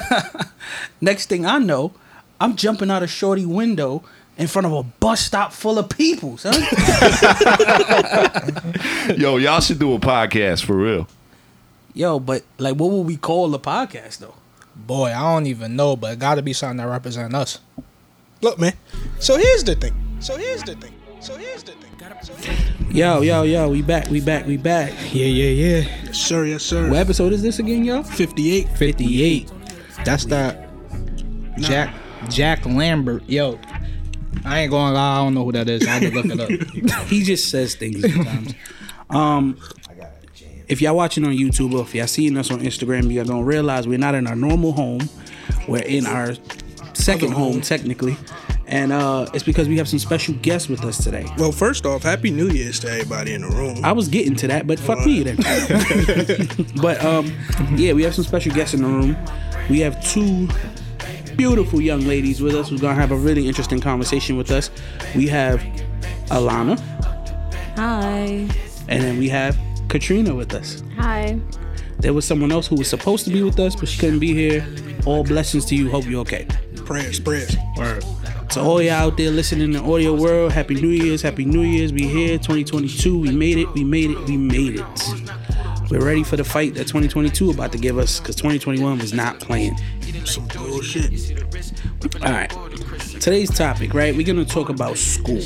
[1.00, 1.92] Next thing I know,
[2.40, 4.02] I'm jumping out a shorty window
[4.36, 6.54] in front of a bus stop full of people, son.
[9.16, 11.06] Yo, y'all should do a podcast for real.
[11.94, 14.34] Yo, but like, what would we call the podcast though?
[14.74, 17.60] Boy, I don't even know, but it got to be something that represents us.
[18.40, 18.72] Look, man.
[19.18, 19.94] So here's the thing.
[20.20, 20.94] So here's the thing.
[21.20, 21.92] So here's the thing.
[22.22, 22.96] So here's the thing.
[22.96, 24.92] Yo, yo, yo, we back, we back, we back.
[25.12, 26.04] Yeah, yeah, yeah.
[26.04, 26.44] Yes, sir.
[26.44, 26.88] Yes, sir.
[26.88, 28.02] What episode is this again, yo?
[28.02, 28.68] 58.
[28.70, 29.50] 58.
[30.04, 30.68] That's that
[31.58, 31.94] Jack
[32.28, 33.28] Jack Lambert.
[33.28, 33.58] Yo,
[34.44, 35.20] I ain't going to lie.
[35.20, 35.86] I don't know who that is.
[35.86, 37.06] I had to look it up.
[37.08, 38.54] he just says things sometimes.
[39.10, 39.58] um,
[40.68, 43.86] if y'all watching on YouTube or if y'all seeing us on Instagram, you're gonna realize
[43.86, 45.08] we're not in our normal home.
[45.68, 46.34] We're in our
[46.94, 48.16] second home, technically,
[48.66, 51.26] and uh, it's because we have some special guests with us today.
[51.36, 53.84] Well, first off, Happy New Year's to everybody in the room.
[53.84, 55.36] I was getting to that, but fuck me then.
[56.80, 57.32] but um,
[57.76, 59.16] yeah, we have some special guests in the room.
[59.70, 60.48] We have two
[61.36, 64.70] beautiful young ladies with us who's gonna have a really interesting conversation with us.
[65.14, 65.60] We have
[66.28, 66.78] Alana,
[67.76, 68.46] Hi.
[68.88, 70.82] and then we have Katrina with us.
[70.96, 71.38] Hi.
[71.98, 74.34] There was someone else who was supposed to be with us, but she couldn't be
[74.34, 74.66] here.
[75.06, 75.90] All blessings to you.
[75.90, 76.46] Hope you're okay.
[76.84, 77.56] prayers, prayers.
[77.76, 78.04] Word.
[78.50, 81.62] To all y'all out there listening in the audio world, Happy New Year's, Happy New
[81.62, 81.92] Year's.
[81.92, 83.18] We here, 2022.
[83.18, 84.84] We made it, we made it, we made it.
[85.90, 89.40] We're ready for the fight that 2022 about to give us, because 2021 was not
[89.40, 89.76] playing.
[90.24, 91.32] Some bullshit.
[92.24, 92.50] All right.
[93.20, 94.14] Today's topic, right?
[94.14, 95.42] We're gonna talk about school.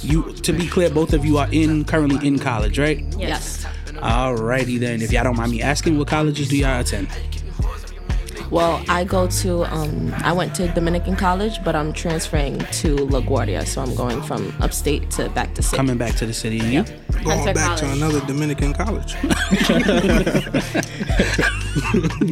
[0.00, 3.04] You, to be clear, both of you are in currently in college, right?
[3.18, 3.66] Yes.
[3.86, 5.02] Alrighty then.
[5.02, 7.08] If y'all don't mind me asking, what colleges do y'all attend?
[8.52, 13.66] Well, I go to um I went to Dominican College, but I'm transferring to LaGuardia,
[13.66, 15.78] so I'm going from upstate to back to city.
[15.78, 16.82] Coming back to the city, and you?
[17.24, 19.16] Going Hunter back to another Dominican college.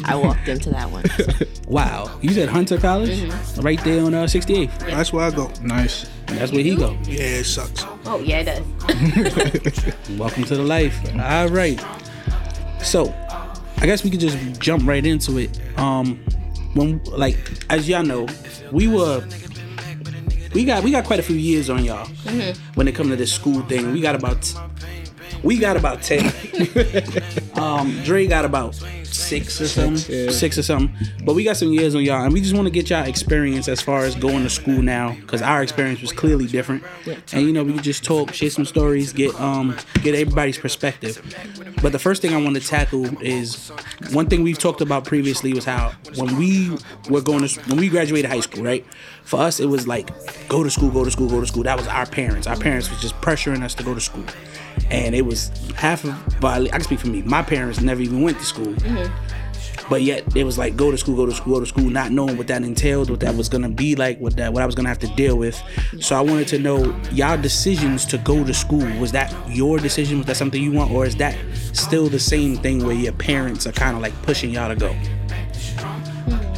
[0.05, 1.05] I walked into that one.
[1.67, 2.11] Wow.
[2.21, 3.33] You said Hunter College?
[3.57, 4.79] Right there on uh, 68th.
[4.81, 5.51] That's where I go.
[5.63, 6.07] nice.
[6.27, 6.99] That's where he go.
[7.05, 7.87] Yeah, it sucks.
[8.05, 8.59] Oh yeah, it does.
[10.19, 11.01] Welcome to the life.
[11.19, 11.83] All right.
[12.83, 13.15] So,
[13.81, 15.59] I guess we could just jump right into it.
[15.79, 16.23] Um,
[16.75, 17.37] when like
[17.71, 18.29] as y'all know,
[18.71, 19.27] we were
[20.53, 22.07] we got we got quite a few years on y'all
[22.75, 23.93] when it come to this school thing.
[23.93, 24.53] We got about
[25.43, 26.33] we got about ten.
[27.55, 28.75] um, Dre got about
[29.05, 30.31] six or something, yeah.
[30.31, 30.95] six or something.
[31.25, 33.69] But we got some years on y'all, and we just want to get y'all experience
[33.69, 36.83] as far as going to school now, because our experience was clearly different.
[37.33, 41.21] And you know, we could just talk, share some stories, get um get everybody's perspective.
[41.83, 43.71] But the first thing I want to tackle is
[44.13, 46.77] one thing we've talked about previously was how when we
[47.09, 48.85] were going to when we graduated high school, right?
[49.25, 50.11] For us, it was like
[50.49, 51.63] go to school, go to school, go to school.
[51.63, 52.47] That was our parents.
[52.47, 54.25] Our parents was just pressuring us to go to school,
[54.91, 56.41] and it was half of.
[56.41, 57.23] But I can speak for me.
[57.23, 58.73] My parents never even went to school.
[58.75, 59.31] Mm-hmm.
[59.91, 62.13] But yet it was like go to school, go to school, go to school, not
[62.13, 64.77] knowing what that entailed, what that was gonna be like, what that what I was
[64.77, 65.61] gonna have to deal with.
[65.99, 68.87] So I wanted to know y'all decisions to go to school.
[69.01, 70.19] Was that your decision?
[70.19, 71.37] Was that something you want, or is that
[71.73, 74.93] still the same thing where your parents are kind of like pushing y'all to go?
[74.93, 76.51] Hmm.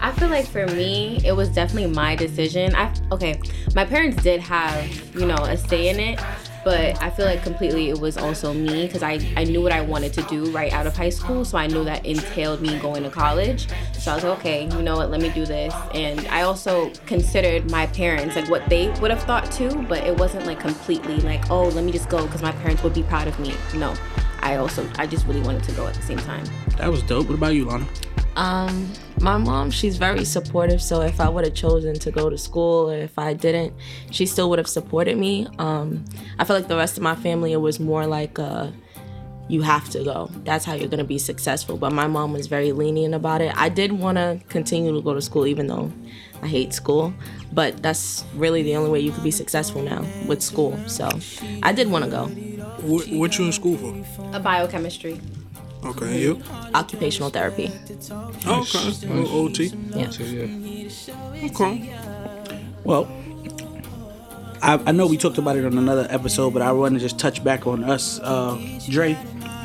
[0.00, 2.76] I feel like for me, it was definitely my decision.
[2.76, 3.40] I okay,
[3.74, 6.20] my parents did have you know a say in it,
[6.64, 9.80] but I feel like completely it was also me because I I knew what I
[9.80, 13.02] wanted to do right out of high school, so I knew that entailed me going
[13.02, 13.68] to college.
[13.98, 15.74] So I was like, okay, you know what, let me do this.
[15.94, 20.16] And I also considered my parents like what they would have thought too, but it
[20.16, 23.28] wasn't like completely like oh let me just go because my parents would be proud
[23.28, 23.54] of me.
[23.74, 23.94] No.
[24.42, 26.44] I also I just really wanted to go at the same time.
[26.78, 27.28] That was dope.
[27.28, 27.86] What about you, Lana?
[28.36, 30.80] Um, my mom, she's very supportive.
[30.80, 33.74] So if I would have chosen to go to school or if I didn't,
[34.10, 35.46] she still would have supported me.
[35.58, 36.04] Um,
[36.38, 38.70] I feel like the rest of my family, it was more like uh,
[39.48, 40.30] you have to go.
[40.44, 41.76] That's how you're gonna be successful.
[41.76, 43.52] But my mom was very lenient about it.
[43.56, 45.92] I did want to continue to go to school, even though
[46.40, 47.12] I hate school.
[47.52, 50.78] But that's really the only way you could be successful now with school.
[50.86, 51.08] So
[51.62, 52.26] I did want to go.
[52.86, 54.36] What, what you in school for?
[54.36, 55.20] A biochemistry.
[55.84, 56.42] Okay, you?
[56.74, 57.70] Occupational therapy.
[58.46, 59.06] Oh, okay.
[59.08, 59.66] Little OT.
[59.66, 60.10] Yeah.
[60.10, 61.46] So, yeah.
[61.46, 61.94] Okay.
[62.84, 63.08] Well,
[64.62, 67.18] I, I know we talked about it on another episode, but I want to just
[67.18, 68.20] touch back on us.
[68.20, 69.16] Uh, Dre,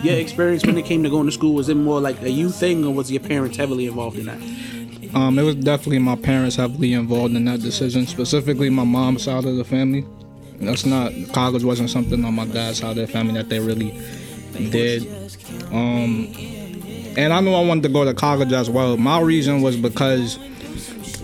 [0.03, 2.49] your experience when it came to going to school was it more like a you
[2.49, 5.15] thing, or was your parents heavily involved in that?
[5.15, 9.45] Um, it was definitely my parents heavily involved in that decision, specifically my mom's side
[9.45, 10.05] of the family.
[10.59, 13.91] That's not college wasn't something on my dad's side of the family that they really
[14.69, 15.24] did.
[15.71, 16.31] Um,
[17.17, 18.97] and I know I wanted to go to college as well.
[18.97, 20.37] My reason was because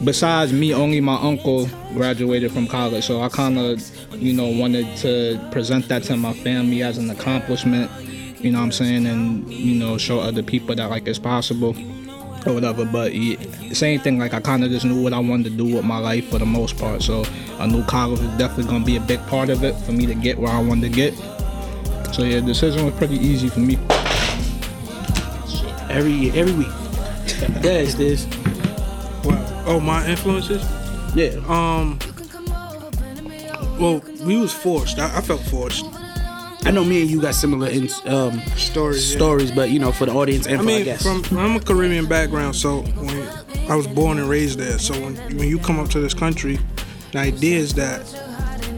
[0.03, 3.81] besides me, only my uncle graduated from college, so I kind of,
[4.15, 7.91] you know, wanted to present that to my family as an accomplishment.
[8.39, 11.75] You know what I'm saying, and you know, show other people that like it's possible.
[12.45, 12.85] or whatever.
[12.85, 13.37] But yeah,
[13.73, 14.19] same thing.
[14.19, 16.39] Like I kind of just knew what I wanted to do with my life for
[16.39, 17.01] the most part.
[17.03, 17.23] So
[17.59, 20.15] I knew college was definitely gonna be a big part of it for me to
[20.15, 21.13] get where I wanted to get.
[22.13, 23.77] So yeah, the decision was pretty easy for me.
[25.91, 26.67] Every year, every week.
[27.61, 28.25] That's this.
[29.23, 29.63] Wow.
[29.67, 30.63] Oh, my influences?
[31.15, 31.39] Yeah.
[31.47, 31.99] Um.
[33.79, 34.99] Well, we was forced.
[34.99, 35.85] I, I felt forced.
[36.63, 39.11] I know me and you got similar in, um, Stories.
[39.11, 39.17] yeah.
[39.17, 41.03] stories, but you know, for the audience and I for mean, guests.
[41.03, 43.27] from I'm a Caribbean background, so when
[43.69, 46.59] I was born and raised there, so when when you come up to this country,
[47.13, 48.01] the idea is that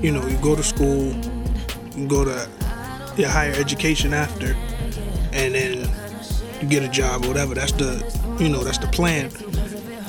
[0.01, 1.13] you know you go to school,
[1.97, 2.49] you go to
[3.17, 4.55] your higher education after,
[5.33, 5.89] and then
[6.63, 7.53] you get a job or whatever.
[7.53, 9.31] That's the you know that's the plan,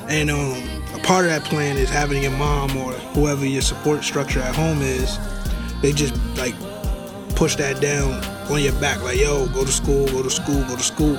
[0.09, 0.63] and um,
[0.93, 4.55] a part of that plan is having your mom or whoever your support structure at
[4.55, 5.19] home is.
[5.81, 6.55] They just like
[7.35, 10.75] push that down on your back, like, yo, go to school, go to school, go
[10.75, 11.17] to school.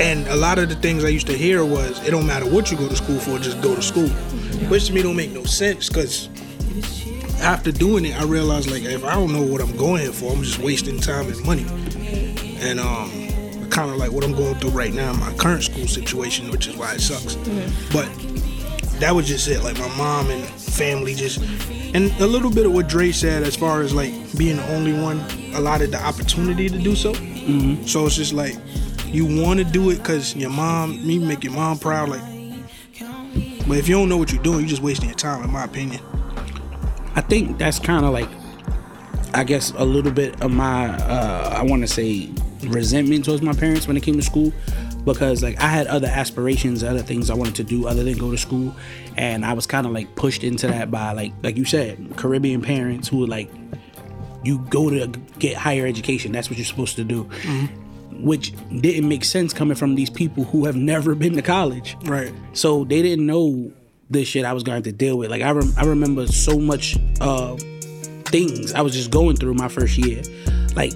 [0.00, 2.70] And a lot of the things I used to hear was, it don't matter what
[2.70, 4.08] you go to school for, just go to school.
[4.68, 6.28] Which to me don't make no sense, because
[7.40, 10.42] after doing it, I realized, like, if I don't know what I'm going for, I'm
[10.42, 11.66] just wasting time and money.
[12.60, 13.27] And um,
[13.70, 16.66] kind of like what I'm going through right now in my current school situation, which
[16.66, 17.36] is why it sucks.
[17.92, 18.08] But
[19.00, 19.62] that was just it.
[19.62, 21.40] Like my mom and family just,
[21.94, 24.92] and a little bit of what Dre said as far as like being the only
[24.92, 25.20] one
[25.54, 27.12] allotted the opportunity to do so.
[27.12, 27.86] Mm-hmm.
[27.86, 28.56] So it's just like
[29.06, 32.10] you want to do it because your mom, me make your mom proud.
[32.10, 32.22] Like,
[33.66, 35.64] but if you don't know what you're doing, you're just wasting your time, in my
[35.64, 36.02] opinion.
[37.14, 38.28] I think that's kind of like,
[39.34, 42.30] I guess, a little bit of my, uh, I want to say,
[42.64, 44.52] resentment towards my parents when it came to school.
[45.04, 48.30] Because like I had other aspirations, other things I wanted to do other than go
[48.30, 48.74] to school,
[49.16, 52.60] and I was kind of like pushed into that by like like you said, Caribbean
[52.60, 53.50] parents who were like,
[54.44, 55.06] you go to
[55.38, 56.32] get higher education.
[56.32, 57.22] That's what you're supposed to do,
[58.12, 61.96] which didn't make sense coming from these people who have never been to college.
[62.04, 62.32] Right.
[62.52, 63.72] So they didn't know
[64.10, 65.30] this shit I was going to deal with.
[65.30, 67.56] Like I, rem- I remember so much uh,
[68.24, 70.22] things I was just going through my first year,
[70.74, 70.92] like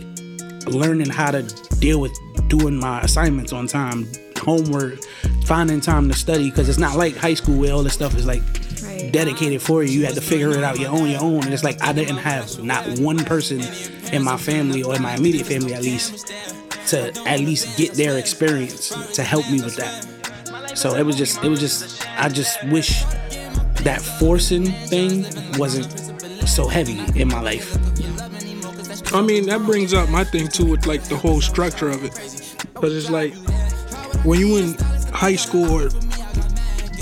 [0.66, 1.42] learning how to
[1.78, 2.12] deal with
[2.48, 4.06] doing my assignments on time,
[4.38, 5.02] homework,
[5.44, 8.26] finding time to study because it's not like high school where all this stuff is
[8.26, 8.42] like
[8.82, 9.12] Right.
[9.12, 10.00] dedicated for you.
[10.00, 11.44] You had to figure it out your own, your own.
[11.44, 13.60] And it's like I didn't have not one person
[14.12, 16.26] in my family or in my immediate family at least
[16.88, 20.76] to at least get their experience to help me with that.
[20.76, 23.04] So it was just, it was just, I just wish
[23.84, 25.26] that forcing thing
[25.58, 25.88] wasn't
[26.48, 27.76] so heavy in my life.
[29.14, 32.12] I mean, that brings up my thing too with like the whole structure of it.
[32.74, 33.34] Because it's like
[34.24, 34.74] when you in
[35.12, 35.90] high school or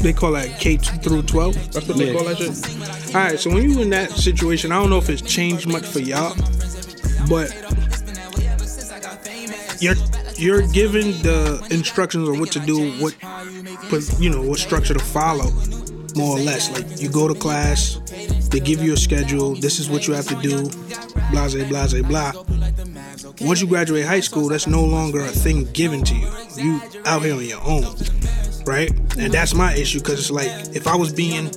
[0.02, 1.72] they call that K through 12.
[1.72, 3.14] That's what they call that shit.
[3.14, 5.84] All right, so when you in that situation, I don't know if it's changed much
[5.84, 6.34] for y'all,
[7.28, 7.50] but
[9.80, 9.96] you're
[10.36, 13.14] you're given the instructions on what to do, what,
[13.90, 15.50] but you know what structure to follow,
[16.16, 16.70] more or less.
[16.70, 18.00] Like you go to class,
[18.50, 19.54] they give you a schedule.
[19.54, 20.68] This is what you have to do.
[21.30, 22.32] Blase, blase, blah.
[23.40, 26.28] Once you graduate high school, that's no longer a thing given to you.
[26.56, 27.84] You out here on your own,
[28.66, 28.90] right?
[29.18, 31.50] And that's my issue because it's like if I was being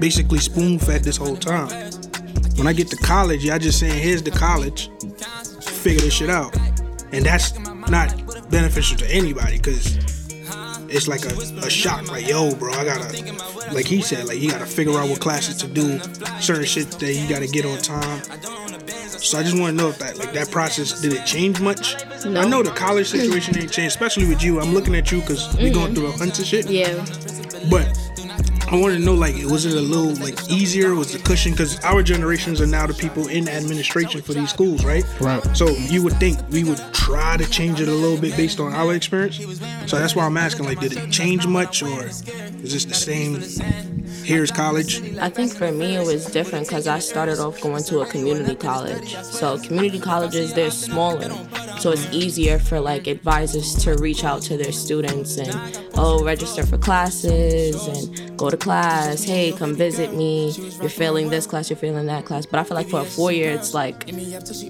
[0.00, 1.68] basically spoon fed this whole time,
[2.56, 4.90] when I get to college, y'all just saying, "Here's the college,
[5.62, 6.56] figure this shit out,"
[7.12, 9.96] and that's not beneficial to anybody because
[10.94, 12.08] it's like a, a shock.
[12.08, 15.56] Like, yo, bro, I gotta, like he said, like you gotta figure out what classes
[15.56, 15.98] to do,
[16.40, 18.22] certain shit that you gotta get on time.
[19.08, 21.96] So I just want to know if that, like that process, did it change much?
[22.24, 22.40] No.
[22.40, 24.60] I know the college situation ain't changed, especially with you.
[24.60, 25.74] I'm looking at you because we mm-hmm.
[25.74, 26.68] going through a bunch of shit.
[26.70, 27.04] Yeah.
[27.70, 27.86] But
[28.66, 30.94] I wanted to know, like, was it a little like easier?
[30.94, 31.52] Was the cushion?
[31.52, 35.04] Because our generations are now the people in administration for these schools, right?
[35.20, 35.42] Right.
[35.56, 38.72] So you would think we would try to change it a little bit based on
[38.72, 39.38] our experience.
[39.86, 43.42] So that's why I'm asking, like, did it change much, or is this the same?
[44.24, 45.02] Here's college.
[45.18, 48.54] I think for me it was different because I started off going to a community
[48.54, 49.14] college.
[49.16, 51.28] So community colleges they're smaller,
[51.78, 56.64] so it's easier for like advisors to reach out to their students and oh register
[56.64, 59.22] for classes and go to class.
[59.24, 60.50] Hey, come visit me.
[60.80, 62.46] You're failing this class, you're failing that class.
[62.46, 64.08] But I feel like for a four year it's like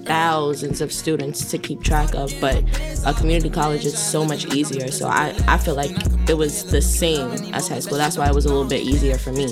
[0.05, 2.33] thousands of students to keep track of.
[2.41, 2.63] But
[3.05, 4.91] a community college is so much easier.
[4.91, 5.91] So I I feel like
[6.29, 7.97] it was the same as high school.
[7.97, 9.47] That's why it was a little bit easier for me.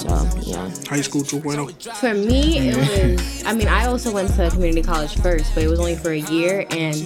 [0.00, 0.08] So
[0.40, 0.70] yeah.
[0.88, 1.40] High school oh.
[1.40, 1.96] 2.0.
[1.96, 3.44] For me, it was.
[3.44, 6.18] I mean, I also went to community college first, but it was only for a
[6.18, 6.66] year.
[6.70, 6.96] And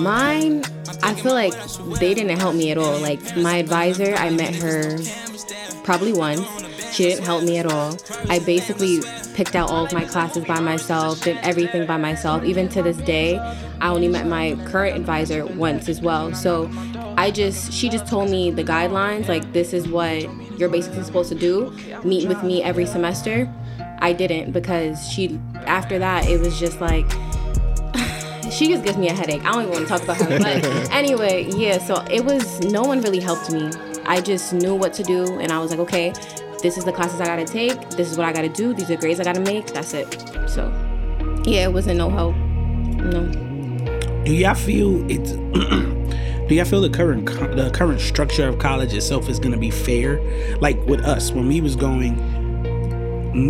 [0.00, 0.64] mine,
[1.02, 1.54] I feel like
[2.00, 2.98] they didn't help me at all.
[3.00, 4.98] Like my advisor, I met her
[5.84, 6.46] probably once.
[6.92, 7.98] She didn't help me at all.
[8.30, 9.00] I basically
[9.36, 12.42] picked out all of my classes by myself, did everything by myself.
[12.42, 13.36] Even to this day,
[13.80, 16.34] I only met my current advisor once as well.
[16.34, 16.70] So
[17.18, 20.22] I just, she just told me the guidelines, like this is what
[20.58, 21.70] you're basically supposed to do.
[22.02, 23.52] Meet with me every semester.
[23.98, 27.04] I didn't because she, after that, it was just like,
[28.50, 29.44] she just gives me a headache.
[29.44, 30.38] I don't even want to talk about her.
[30.38, 33.70] But anyway, yeah, so it was, no one really helped me.
[34.06, 36.12] I just knew what to do, and I was like, okay,
[36.62, 38.96] this is the classes I gotta take, this is what I gotta do, these are
[38.96, 40.12] grades I gotta make, that's it.
[40.48, 40.72] So,
[41.44, 42.34] yeah, it wasn't no help.
[42.34, 43.26] No.
[44.24, 45.32] Do y'all feel it's?
[46.48, 50.20] do y'all feel the current the current structure of college itself is gonna be fair?
[50.58, 52.16] Like with us, when we was going,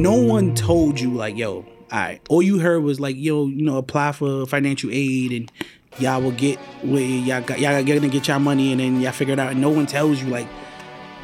[0.02, 2.20] no one told you like, yo, all right.
[2.28, 5.52] All you heard was like, yo, you know, apply for financial aid and
[5.98, 9.34] y'all will get where y'all got y'all gonna get y'all money and then y'all figure
[9.34, 9.52] it out.
[9.52, 10.48] And no one tells you like,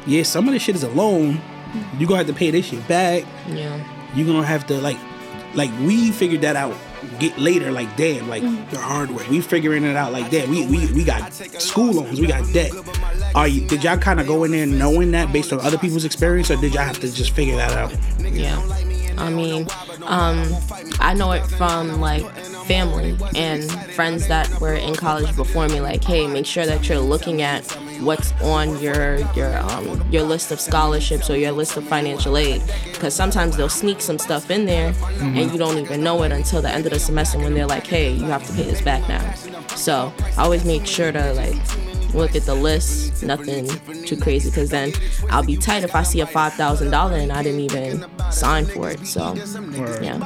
[0.07, 1.39] yeah, some of this shit is a loan.
[1.97, 3.23] You gonna have to pay this shit back.
[3.47, 3.83] Yeah.
[4.15, 4.97] You gonna have to like,
[5.53, 6.75] like we figured that out
[7.19, 7.71] get later.
[7.71, 9.25] Like damn, like The hard way.
[9.29, 10.47] we figuring it out like that.
[10.47, 12.71] We we we got school loans, we got debt.
[13.35, 16.05] Are you did y'all kind of go in there knowing that based on other people's
[16.05, 17.95] experience, or did y'all have to just figure that out?
[18.19, 18.59] Yeah.
[19.15, 19.67] I mean,
[20.05, 20.43] um,
[20.99, 22.27] I know it from like
[22.65, 23.63] family and
[23.93, 25.81] friends that were in college before me.
[25.81, 27.63] Like, hey, make sure that you're looking at
[28.03, 32.61] what's on your your um, your list of scholarships or your list of financial aid,
[32.91, 36.61] because sometimes they'll sneak some stuff in there and you don't even know it until
[36.61, 39.07] the end of the semester when they're like, hey, you have to pay this back
[39.07, 39.33] now.
[39.75, 41.55] So I always make sure to like
[42.13, 43.67] look at the list, nothing
[44.05, 44.93] too crazy, because then
[45.31, 48.65] I'll be tight if I see a five thousand dollar and I didn't even sign
[48.65, 49.05] for it.
[49.07, 49.33] So
[50.01, 50.19] yeah,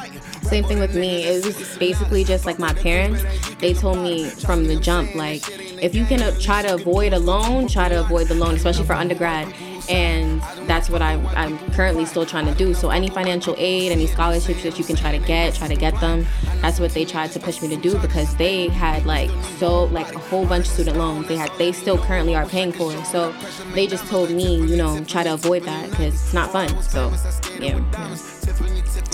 [0.47, 1.25] Same thing with me.
[1.25, 3.23] It was basically just like my parents.
[3.59, 5.43] They told me from the jump, like,
[5.83, 8.85] if you can uh, try to avoid a loan, try to avoid the loan, especially
[8.85, 9.53] for undergrad.
[9.89, 12.73] And that's what I'm, I'm currently still trying to do.
[12.73, 15.99] So any financial aid, any scholarships that you can try to get, try to get
[16.01, 16.25] them.
[16.61, 20.13] That's what they tried to push me to do because they had like so like
[20.13, 21.27] a whole bunch of student loans.
[21.27, 22.93] They had they still currently are paying for.
[22.93, 23.05] it.
[23.05, 23.33] So
[23.73, 26.69] they just told me, you know, try to avoid that because it's not fun.
[26.81, 27.13] So
[27.61, 28.36] yeah.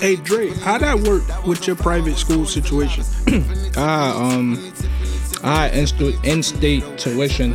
[0.00, 3.04] Hey Dre, how'd that work with your private school situation?
[3.76, 4.72] I um
[5.42, 7.54] I instu- in-state tuition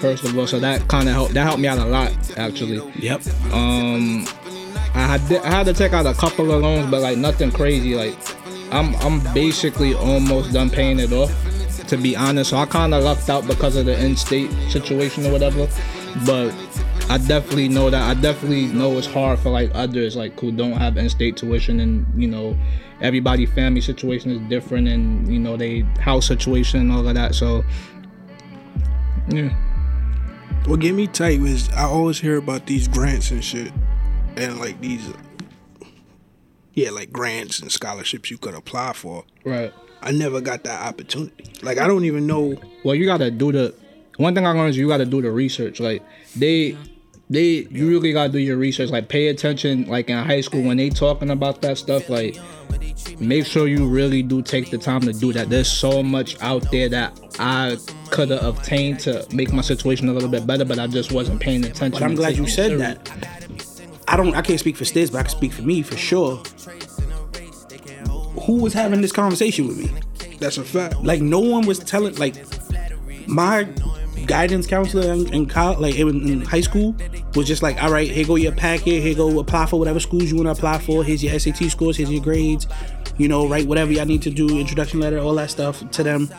[0.00, 1.34] first of all, so that kind of helped.
[1.34, 2.80] That helped me out a lot actually.
[2.96, 3.26] Yep.
[3.52, 4.26] Um,
[4.94, 7.94] I had I had to take out a couple of loans, but like nothing crazy.
[7.94, 8.16] Like
[8.72, 11.32] I'm I'm basically almost done paying it off.
[11.88, 15.32] To be honest, so I kind of lucked out because of the in-state situation or
[15.32, 15.66] whatever.
[16.24, 16.50] But
[17.10, 20.74] I definitely know that I definitely know it's hard for like others like who don't
[20.74, 22.56] have in-state tuition and you know
[23.00, 27.34] everybody family situation is different and you know they house situation and all of that.
[27.34, 27.64] So
[29.28, 29.52] yeah.
[30.66, 33.72] What get me tight was I always hear about these grants and shit,
[34.36, 35.12] and like these,
[36.74, 39.24] yeah, like grants and scholarships you could apply for.
[39.44, 39.72] Right.
[40.02, 41.52] I never got that opportunity.
[41.62, 42.56] Like I don't even know.
[42.84, 43.74] Well, you gotta do the
[44.16, 45.80] one thing I learned is you gotta do the research.
[45.80, 46.02] Like
[46.36, 46.76] they,
[47.30, 48.90] they, you really gotta do your research.
[48.90, 49.86] Like pay attention.
[49.86, 52.36] Like in high school when they talking about that stuff, like
[53.20, 55.48] make sure you really do take the time to do that.
[55.48, 57.78] There's so much out there that I
[58.10, 61.40] could have obtained to make my situation a little bit better, but I just wasn't
[61.40, 61.92] paying attention.
[61.92, 62.98] But I'm glad you said serious.
[62.98, 63.28] that.
[64.08, 64.34] I don't.
[64.34, 66.42] I can't speak for Stiz, but I can speak for me for sure.
[68.42, 70.36] Who was having this conversation with me?
[70.40, 71.00] That's a fact.
[71.04, 72.16] Like no one was telling.
[72.16, 72.34] Like
[73.28, 73.68] my
[74.26, 76.94] guidance counselor in, in college, like in, in high school,
[77.34, 79.02] was just like, all right, here go your packet.
[79.02, 81.04] Here go apply for whatever schools you want to apply for.
[81.04, 81.96] Here's your SAT scores.
[81.96, 82.66] Here's your grades.
[83.18, 84.58] You know, write whatever y'all need to do.
[84.58, 86.30] Introduction letter, all that stuff to them.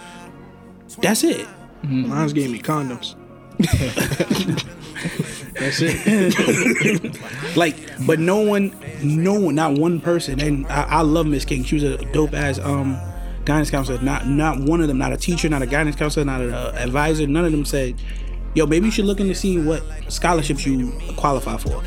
[1.02, 1.48] That's it.
[1.84, 3.16] Mine's gave me condoms.
[5.60, 7.18] That's it.
[7.58, 10.40] like, but no one, no one, not one person.
[10.40, 11.64] And I, I love Miss King.
[11.64, 13.00] She was a dope ass um
[13.46, 14.02] guidance counselor.
[14.02, 14.98] Not not one of them.
[14.98, 15.50] Not a teacher.
[15.50, 16.26] Not a guidance counselor.
[16.26, 17.28] Not an uh, advisor.
[17.28, 17.96] None of them said,
[18.56, 21.84] "Yo, maybe you should look into see what scholarships you qualify for.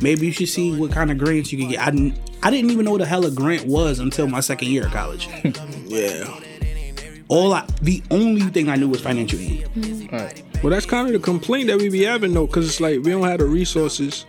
[0.00, 2.18] Maybe you should see what kind of grants you can get." I didn't.
[2.42, 4.92] I didn't even know what the hell a grant was until my second year of
[4.92, 5.28] college.
[5.86, 6.28] Yeah.
[7.28, 9.68] All I, the only thing I knew was financial aid.
[10.62, 13.10] Well, that's kind of the complaint that we be having though, cause it's like we
[13.10, 14.24] don't have the resources.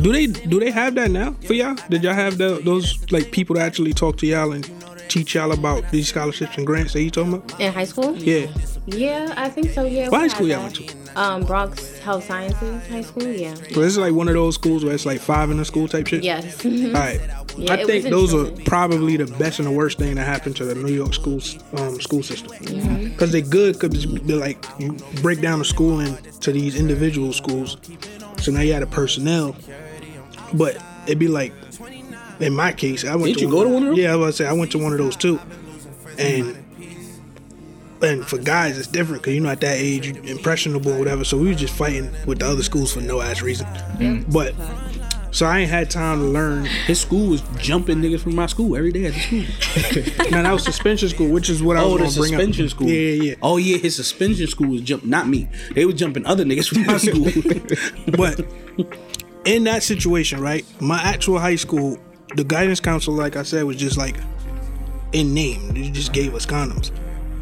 [0.00, 1.76] Do they do they have that now for y'all?
[1.88, 4.64] Did y'all have the, those like people that actually talk to y'all and
[5.08, 7.60] teach y'all about these scholarships and grants that you talking about?
[7.60, 8.16] In high school?
[8.16, 8.46] Yeah.
[8.86, 9.84] Yeah, I think so.
[9.84, 10.08] Yeah.
[10.08, 10.94] What high school y'all went to?
[11.16, 13.26] Um, Bronx Health Sciences High School.
[13.26, 13.54] Yeah.
[13.54, 15.88] So this is like one of those schools where it's like five in the school
[15.88, 16.22] type shit.
[16.22, 16.64] Yes.
[16.64, 17.20] All right.
[17.56, 20.64] Yeah, I think those are probably the best and the worst thing that happened to
[20.64, 22.50] the New York schools um, school system.
[22.50, 23.08] Mm-hmm.
[23.08, 27.78] Because they're good because they're like you break down the schooling to these individual schools.
[28.38, 29.56] So now you had a personnel,
[30.52, 31.52] but it'd be like
[32.40, 33.98] in my case, I went Did to you go to one of those?
[33.98, 35.40] Yeah, I was say I went to one of those too,
[36.18, 36.56] and
[38.02, 41.24] and for guys it's different because you know at that age you impressionable or whatever.
[41.24, 43.66] So we were just fighting with the other schools for no ass reason.
[43.98, 44.30] Mm.
[44.32, 44.54] But
[45.30, 46.64] so I ain't had time to learn.
[46.86, 50.30] His school was jumping niggas from my school every day at the school.
[50.30, 52.40] Man, that was suspension school, which is what I was Oh, the gonna bring up.
[52.40, 52.88] suspension school.
[52.88, 53.34] Yeah, yeah, yeah.
[53.42, 55.48] Oh yeah, his suspension school was jump, not me.
[55.74, 58.16] They were jumping other niggas from my school.
[58.16, 58.46] But
[59.46, 61.98] in that situation, right, my actual high school,
[62.36, 64.16] the guidance counselor, like I said, was just like
[65.12, 65.68] in name.
[65.68, 66.88] They just gave us condoms.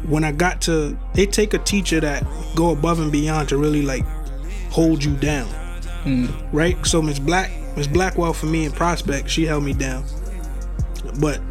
[0.07, 2.25] When I got to, they take a teacher that
[2.55, 4.05] go above and beyond to really like
[4.69, 5.47] hold you down,
[6.03, 6.31] mm.
[6.51, 6.83] right?
[6.85, 10.05] So Miss Black, Miss Blackwell for me in Prospect, she held me down.
[11.19, 11.41] But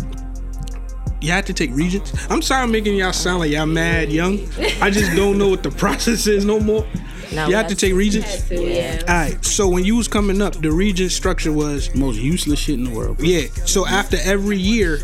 [1.21, 2.13] you had to take regents.
[2.31, 4.39] I'm sorry, I'm making y'all sound like y'all mad young.
[4.81, 6.87] I just don't know what the process is no more.
[7.35, 8.51] No, you have to take regents.
[8.51, 9.01] Yeah.
[9.09, 9.45] All right.
[9.45, 12.91] So when you was coming up, the Regents structure was Most useless shit in the
[12.91, 13.19] world.
[13.19, 13.27] bro.
[13.27, 13.47] yeah.
[13.67, 15.01] So after every year,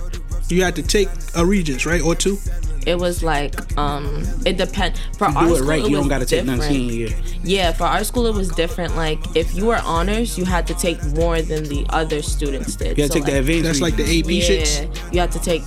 [0.48, 2.38] you had to take a regents, right, or two.
[2.86, 6.08] It was like um it depend for You our do it school, right, you don't
[6.08, 6.60] gotta take different.
[6.62, 7.16] none senior year.
[7.44, 8.96] Yeah, for our school it was different.
[8.96, 12.96] Like if you were honors, you had to take more than the other students did.
[12.96, 13.64] You gotta So, take the like, advanced.
[13.64, 14.24] That's like the reading.
[14.24, 15.12] AP yeah, shits.
[15.12, 15.62] you had to take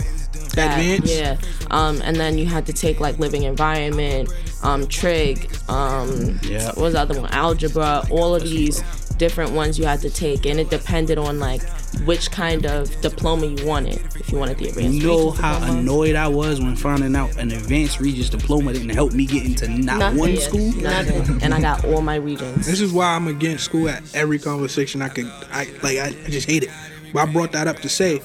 [0.53, 0.79] that.
[0.79, 1.13] Advanced?
[1.13, 1.38] Yeah.
[1.72, 4.29] Um, and then you had to take like living environment,
[4.63, 6.67] um, trig, um, Yeah.
[6.67, 7.29] what was the other one?
[7.31, 8.05] Algebra.
[8.12, 8.81] All of these
[9.17, 11.62] different ones you had to take, and it depended on like
[12.05, 14.00] which kind of diploma you wanted.
[14.19, 14.95] If you wanted the advanced.
[14.95, 15.79] You know Regents how diploma.
[15.79, 19.67] annoyed I was when finding out an advanced Regents diploma didn't help me get into
[19.69, 20.17] not Nothing.
[20.19, 20.72] one school.
[20.81, 21.41] Nothing.
[21.43, 22.65] and I got all my regents.
[22.65, 25.27] This is why I'm against school at every conversation I could.
[25.51, 25.98] I like.
[26.00, 26.69] I, I just hate it.
[27.13, 28.19] But I brought that up to say.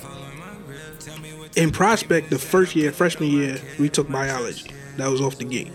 [1.56, 4.70] In Prospect, the first year, freshman year, we took biology.
[4.96, 5.72] That was off the gate.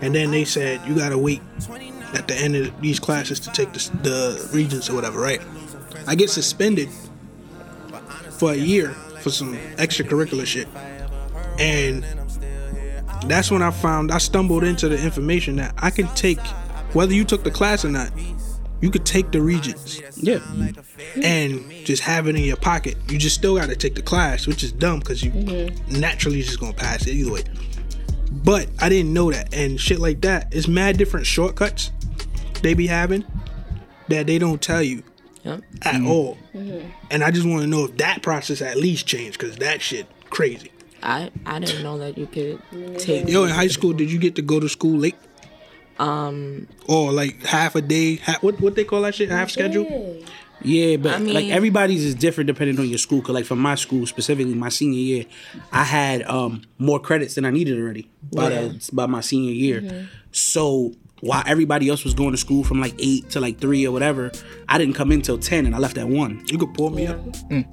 [0.00, 1.40] And then they said you gotta wait
[2.14, 5.40] at the end of these classes to take the, the regents or whatever, right?
[6.06, 6.88] I get suspended
[8.38, 10.68] for a year for some extracurricular shit,
[11.58, 12.04] and
[13.26, 16.38] that's when I found I stumbled into the information that I can take
[16.92, 18.10] whether you took the class or not.
[18.80, 20.40] You could take the regents Yeah.
[21.22, 22.96] and just have it in your pocket.
[23.08, 26.00] You just still got to take the class, which is dumb because you mm-hmm.
[26.00, 27.44] naturally just gonna pass it either way.
[28.30, 30.54] But I didn't know that, and shit like that.
[30.54, 31.90] It's mad different shortcuts
[32.62, 33.24] they be having
[34.08, 35.02] that they don't tell you
[35.44, 35.62] Yep.
[35.82, 36.08] at mm-hmm.
[36.08, 36.38] all.
[36.54, 36.88] Mm-hmm.
[37.10, 40.06] And I just want to know if that process at least changed because that shit
[40.28, 40.72] crazy.
[41.02, 42.60] I I didn't know that you could
[42.98, 43.28] take.
[43.28, 45.14] Yo, in high school, did you get to go to school late?
[45.98, 48.16] Um, or like half a day?
[48.16, 49.30] Ha- what what they call that shit?
[49.30, 50.22] Half schedule?
[50.62, 53.20] Yeah, but I mean- like everybody's is different depending on your school.
[53.22, 55.24] Cause like for my school specifically, my senior year,
[55.72, 60.08] I had um more credits than I needed already by the, by my senior year.
[60.32, 63.92] So while everybody else was going to school from like eight to like three or
[63.92, 64.30] whatever,
[64.68, 66.42] I didn't come in till ten, and I left at one.
[66.46, 67.20] You could pull me up.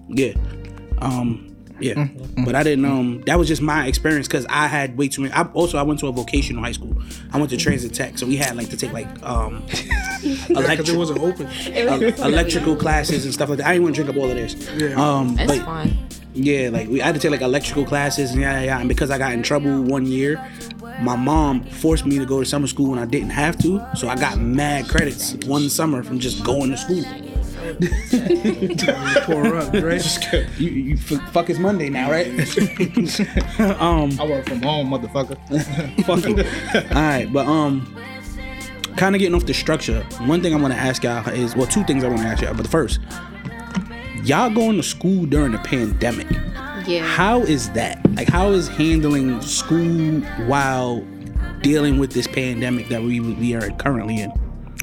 [0.10, 0.34] Yeah.
[1.00, 1.53] Um.
[1.80, 2.08] Yeah,
[2.46, 2.86] but I didn't.
[2.86, 5.34] Um, that was just my experience because I had way too many.
[5.34, 6.96] I, also, I went to a vocational high school.
[7.32, 10.90] I went to Transit Tech, so we had like to take like um, Because electric,
[10.90, 11.48] it wasn't open.
[11.48, 13.68] uh, electrical classes and stuff like that.
[13.68, 14.56] I didn't want to drink up all of this.
[14.78, 14.94] Yeah.
[14.96, 15.98] Um, It's but fine.
[16.34, 18.80] yeah, like we I had to take like electrical classes and yeah, yeah, yeah.
[18.80, 20.42] And because I got in trouble one year,
[21.02, 23.84] my mom forced me to go to summer school when I didn't have to.
[23.96, 27.04] So I got mad credits one summer from just going to school.
[29.24, 30.60] Pour up, right?
[30.60, 32.28] You, you f- fuck it's Monday now, right?
[33.60, 35.38] I work from home, motherfucker.
[36.06, 36.38] Fuck you.
[36.96, 37.96] All right, but um,
[38.98, 40.04] kind of getting off the structure.
[40.22, 42.42] One thing I want to ask y'all is, well, two things I want to ask
[42.42, 42.54] y'all.
[42.54, 43.00] But the first,
[44.24, 46.28] y'all going to school during the pandemic.
[46.86, 47.06] Yeah.
[47.06, 48.00] How is that?
[48.16, 51.02] Like, how is handling school while
[51.62, 54.32] dealing with this pandemic that we we are currently in?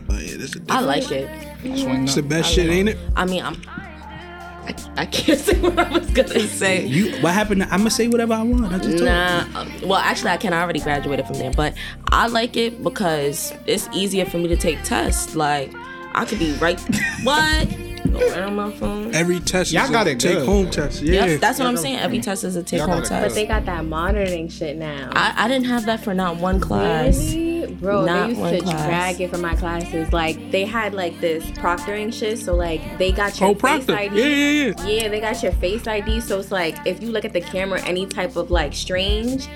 [0.09, 1.29] Oh, yeah, this is I like it.
[1.61, 2.29] Swing it's the up.
[2.29, 2.99] best shit, ain't it?
[3.16, 3.57] I mean, I'm.
[3.68, 6.87] I, I can't say what I was gonna say.
[6.87, 7.62] You, what happened?
[7.64, 8.73] I'm gonna say whatever I want.
[8.73, 10.53] I just told Nah, um, well, actually, I can.
[10.53, 11.75] I already graduated from there, but
[12.11, 15.35] I like it because it's easier for me to take tests.
[15.35, 15.73] Like,
[16.14, 16.81] I could be right.
[17.25, 17.68] what?
[18.12, 19.14] Go right on my phone.
[19.14, 20.46] Every test Y'all is got a it take good.
[20.46, 21.03] home test.
[21.03, 21.27] Yeah.
[21.27, 21.99] Yep, that's what I'm saying.
[21.99, 23.29] Every test is a take Y'all home test.
[23.29, 25.11] But they got that monitoring shit now.
[25.12, 27.18] I, I didn't have that for not one class.
[27.35, 27.49] Really?
[27.74, 28.87] Bro, Not they used one to class.
[28.87, 30.12] drag it for my classes.
[30.12, 33.94] Like they had like this proctoring shit, so like they got your Oh, face proctor.
[33.96, 34.16] ID.
[34.16, 34.87] Yeah, yeah, yeah.
[35.02, 36.20] Yeah, they got your face ID.
[36.20, 39.46] So it's like if you look at the camera, any type of like strange,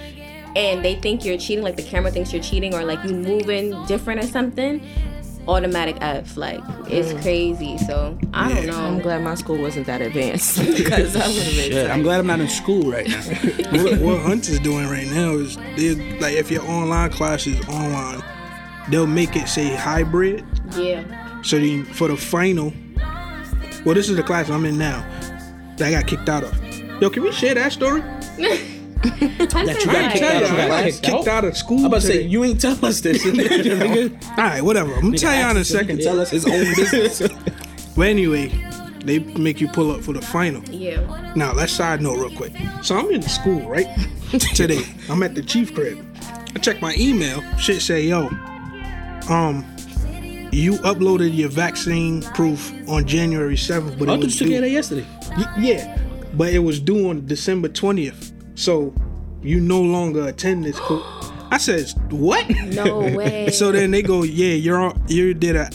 [0.57, 3.75] and they think you're cheating, like the camera thinks you're cheating, or like you moving
[3.87, 4.81] different or something,
[5.49, 6.37] automatic F.
[6.37, 7.23] Like it's mm.
[7.23, 7.79] crazy.
[7.79, 8.79] So I don't know.
[8.79, 11.73] I'm glad my school wasn't that advanced because I would have been.
[11.73, 13.23] Shit, I'm glad I'm not in school right now.
[13.83, 17.61] what, what Hunt is doing right now is they like if your online class is
[17.69, 18.23] online,
[18.89, 20.45] they'll make it say hybrid.
[20.77, 21.43] Yeah.
[21.43, 22.73] So then for the final,
[23.85, 25.01] well, this is the class I'm in now.
[25.77, 27.03] that I got kicked out of.
[27.03, 28.03] Yo, can we share that story?
[29.05, 30.51] That you got I kicked tell out.
[30.51, 31.01] you, got class.
[31.01, 31.79] kicked out of school.
[31.81, 33.25] I'm about to say you ain't tell us this.
[33.25, 34.23] Nigga.
[34.31, 34.95] All right, whatever.
[34.95, 36.01] I'm gonna tell you in a second.
[36.01, 37.23] Tell us his own business.
[37.97, 38.49] But anyway,
[39.05, 40.65] they make you pull up for the final.
[40.65, 41.33] Yeah.
[41.37, 42.53] Now let's side note real quick.
[42.83, 43.87] So I'm in school, right?
[44.57, 44.83] Today.
[45.09, 46.05] I'm at the chief crib.
[46.57, 47.41] I check my email.
[47.57, 48.27] Shit say, yo,
[49.29, 49.65] um,
[50.51, 54.49] you uploaded your vaccine proof on January 7th, but I it thought you was took
[54.49, 55.07] care of due, that yesterday.
[55.37, 55.99] Y- yeah,
[56.35, 58.33] but it was due on December 20th.
[58.55, 58.95] So
[59.43, 61.03] you no longer attend this cool.
[61.51, 62.49] I said, what?
[62.51, 63.51] No way.
[63.51, 65.69] So then they go, yeah, you're on, you did a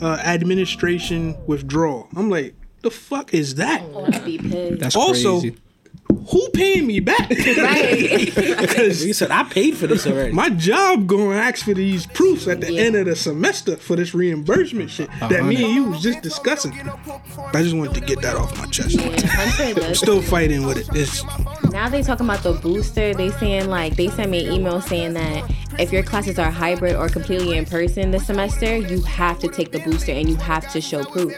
[0.00, 2.08] uh, administration withdrawal.
[2.16, 3.82] I'm like, the fuck is that?
[3.82, 4.80] I'd be pissed.
[4.80, 5.56] That's Also, crazy.
[6.30, 7.30] Who paying me back?
[7.30, 8.32] right.
[8.66, 10.32] Because He said I paid for this already.
[10.32, 12.82] my job going to ask for these proofs at the Yeah.
[12.82, 15.42] end of the semester for this reimbursement shit that uh-huh.
[15.44, 16.72] me and you was just discussing.
[17.54, 18.92] I just wanted to get that off my chest.
[18.92, 19.98] Yeah, Hunter does.
[19.98, 20.88] Still fighting with it.
[20.94, 21.22] It's,
[21.70, 23.14] Now they talking about the booster.
[23.14, 26.96] They saying like they sent me an email saying that if your classes are hybrid
[26.96, 30.70] or completely in person this semester, you have to take the booster and you have
[30.72, 31.34] to show proof.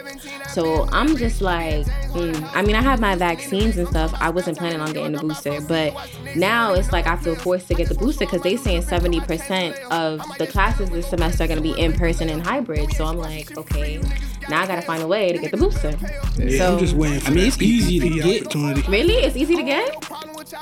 [0.49, 2.49] So I'm just like, mm.
[2.53, 4.13] I mean, I have my vaccines and stuff.
[4.19, 5.93] I wasn't planning on getting the booster, but
[6.35, 10.21] now it's like I feel forced to get the booster because they saying 70% of
[10.37, 12.91] the classes this semester are going to be in person and hybrid.
[12.93, 14.01] So I'm like, okay,
[14.49, 15.95] now I got to find a way to get the booster.
[16.37, 18.41] yeah, So- I'm just waiting for I mean, it's easy to get.
[18.47, 18.81] opportunity.
[18.89, 20.03] Really, it's easy to get.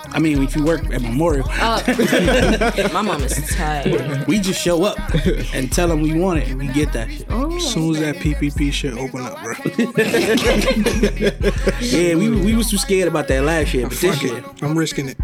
[0.07, 1.83] I mean, if you work at Memorial, oh.
[2.93, 4.27] My mom is tired.
[4.27, 4.97] we just show up
[5.53, 7.25] and tell them we want it, and we get that shit.
[7.29, 7.55] Oh.
[7.55, 9.53] As soon as that PPP shit open up, bro.
[11.79, 14.43] Yeah, we we was too scared about that last year, but this year.
[14.61, 15.17] I'm risking it.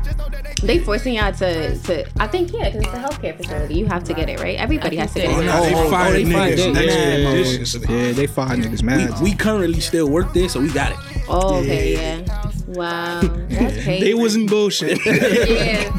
[0.62, 3.74] They forcing y'all to, to I think yeah, because it's a healthcare facility.
[3.76, 4.58] You have to get it, right?
[4.58, 5.46] Everybody has to get Oh, it.
[5.46, 6.64] nah, they oh, fired they fired niggas.
[6.64, 6.74] them.
[6.74, 8.06] Next Yeah, year, man.
[8.08, 9.20] Yeah, they fire niggas mad.
[9.22, 10.98] we currently still work there, so we got it.
[11.28, 12.50] Oh, okay, yeah.
[12.68, 14.00] Wow, that's crazy.
[14.06, 15.04] They wasn't bullshit.
[15.06, 15.90] yeah.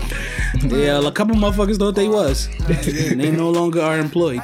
[0.63, 2.49] Yeah, a couple motherfuckers thought they was.
[2.69, 4.41] and they no longer are employed.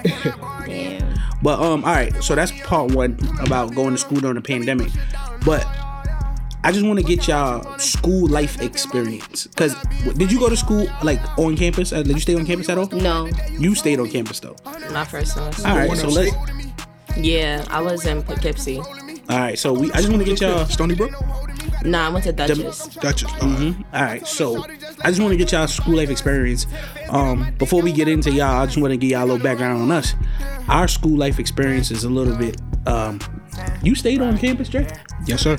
[0.66, 1.14] Damn.
[1.42, 4.90] But um, all right, so that's part one about going to school during the pandemic.
[5.46, 5.64] But
[6.62, 9.46] I just want to get y'all school life experience.
[9.56, 9.74] Cause
[10.16, 11.92] did you go to school like on campus?
[11.92, 12.88] Uh, did you stay on campus at all?
[12.88, 13.30] No.
[13.52, 14.56] You stayed on campus though.
[14.92, 15.66] My first semester.
[15.66, 16.34] All right, so let's.
[17.16, 18.78] Yeah, I was in Poughkeepsie.
[18.78, 19.90] All right, so we.
[19.92, 20.66] I just want to get y'all.
[20.66, 21.12] Stony Brook?
[21.84, 22.86] Nah, I went to Dutchess.
[22.96, 23.32] Duchess.
[23.42, 24.62] All right, so
[25.02, 26.66] I just want to get y'all school life experience.
[27.08, 29.82] Um, before we get into y'all, I just want to give y'all a little background
[29.82, 30.14] on us.
[30.68, 32.60] Our school life experience is a little bit.
[32.86, 33.20] Um,
[33.82, 34.86] you stayed on campus, Dre?
[35.26, 35.58] yes, sir.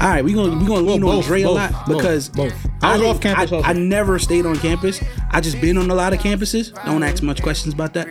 [0.00, 2.52] All right, we gonna we gonna lean on both, Dre a lot both, because both.
[2.82, 3.70] I was didn't- off campus I.
[3.70, 5.02] I never stayed on campus.
[5.30, 6.72] I just been on a lot of campuses.
[6.84, 8.06] Don't ask much questions about that.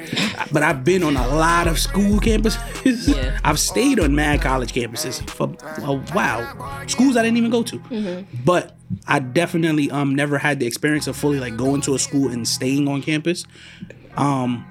[0.51, 3.15] But I've been on a lot of school campuses.
[3.15, 3.39] Yeah.
[3.43, 6.87] I've stayed on mad college campuses for a while.
[6.87, 7.77] Schools I didn't even go to.
[7.79, 8.25] Mhm.
[8.43, 8.75] But
[9.07, 12.47] I definitely um never had the experience of fully like going to a school and
[12.47, 13.45] staying on campus.
[14.17, 14.65] Um,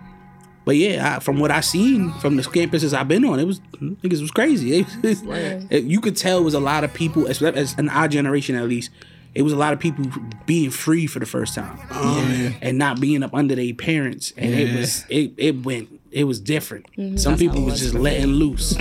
[0.64, 3.60] but yeah, I, from what I seen from the campuses I've been on, it was
[3.80, 4.86] niggas was crazy.
[5.02, 8.08] It- it- you could tell it was a lot of people, as, as in our
[8.08, 8.90] generation at least.
[9.34, 10.04] It was a lot of people
[10.46, 14.54] being free for the first time, oh, and not being up under their parents, and
[14.54, 16.86] it was it it went it was different.
[16.96, 17.16] Mm-hmm.
[17.16, 18.76] Some people how was was just for letting loose.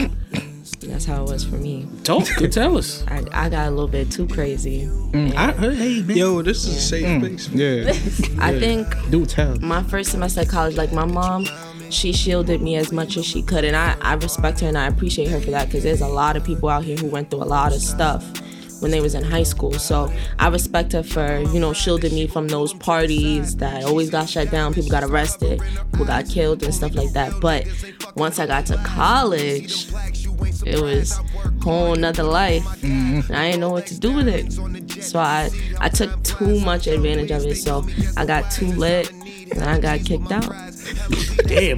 [0.81, 1.87] That's how it was for me.
[2.03, 3.03] Talk, could tell us.
[3.07, 4.81] I, I got a little bit too crazy.
[4.85, 5.33] Mm.
[5.35, 7.49] I heard, hey man, Yo, this is a safe place.
[7.49, 7.89] Yeah.
[8.39, 9.55] I think Do tell.
[9.59, 11.47] my first semester at college, like my mom,
[11.93, 14.87] she shielded me as much as she could, and I, I respect her and I
[14.87, 17.43] appreciate her for that because there's a lot of people out here who went through
[17.43, 18.23] a lot of stuff
[18.83, 19.73] when they was in high school.
[19.73, 24.29] So I respect her for you know shielding me from those parties that always got
[24.29, 24.73] shut down.
[24.73, 27.33] People got arrested, people got killed and stuff like that.
[27.41, 27.65] But
[28.15, 29.87] once I got to college,
[30.65, 31.19] it was
[31.61, 32.63] whole nother life.
[32.81, 33.31] Mm-hmm.
[33.31, 34.51] And I didn't know what to do with it.
[35.03, 37.55] So I I took too much advantage of it.
[37.55, 39.11] So I got too lit
[39.51, 40.49] and I got kicked out.
[41.45, 41.77] damn,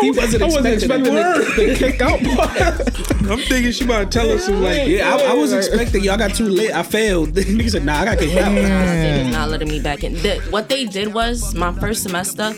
[0.00, 1.54] he wasn't expecting that.
[1.56, 3.30] the kicked out part.
[3.30, 6.18] I'm thinking she about to tell us some like, Yeah, I, I was expecting y'all
[6.18, 6.72] got too late.
[6.72, 7.30] I failed.
[7.34, 10.14] Nigga said, "Nah, I got kicked out." They not letting me back in.
[10.14, 12.52] The, what they did was my first semester,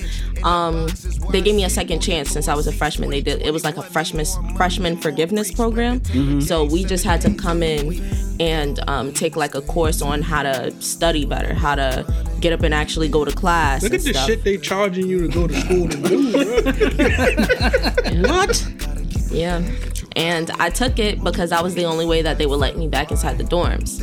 [0.45, 0.89] um,
[1.31, 3.11] they gave me a second chance since I was a freshman.
[3.11, 6.03] They did it was like a freshman freshman forgiveness program.
[6.41, 8.01] So we just had to come in
[8.41, 12.05] and um, take like a course on how to study better, how to
[12.41, 13.83] get up and actually go to class.
[13.83, 14.27] look at the stuff.
[14.27, 16.33] shit they charging you to go to school to do.
[18.29, 18.67] What?
[19.31, 19.63] Yeah.
[20.15, 22.89] And I took it because that was the only way that they would let me
[22.89, 24.01] back inside the dorms.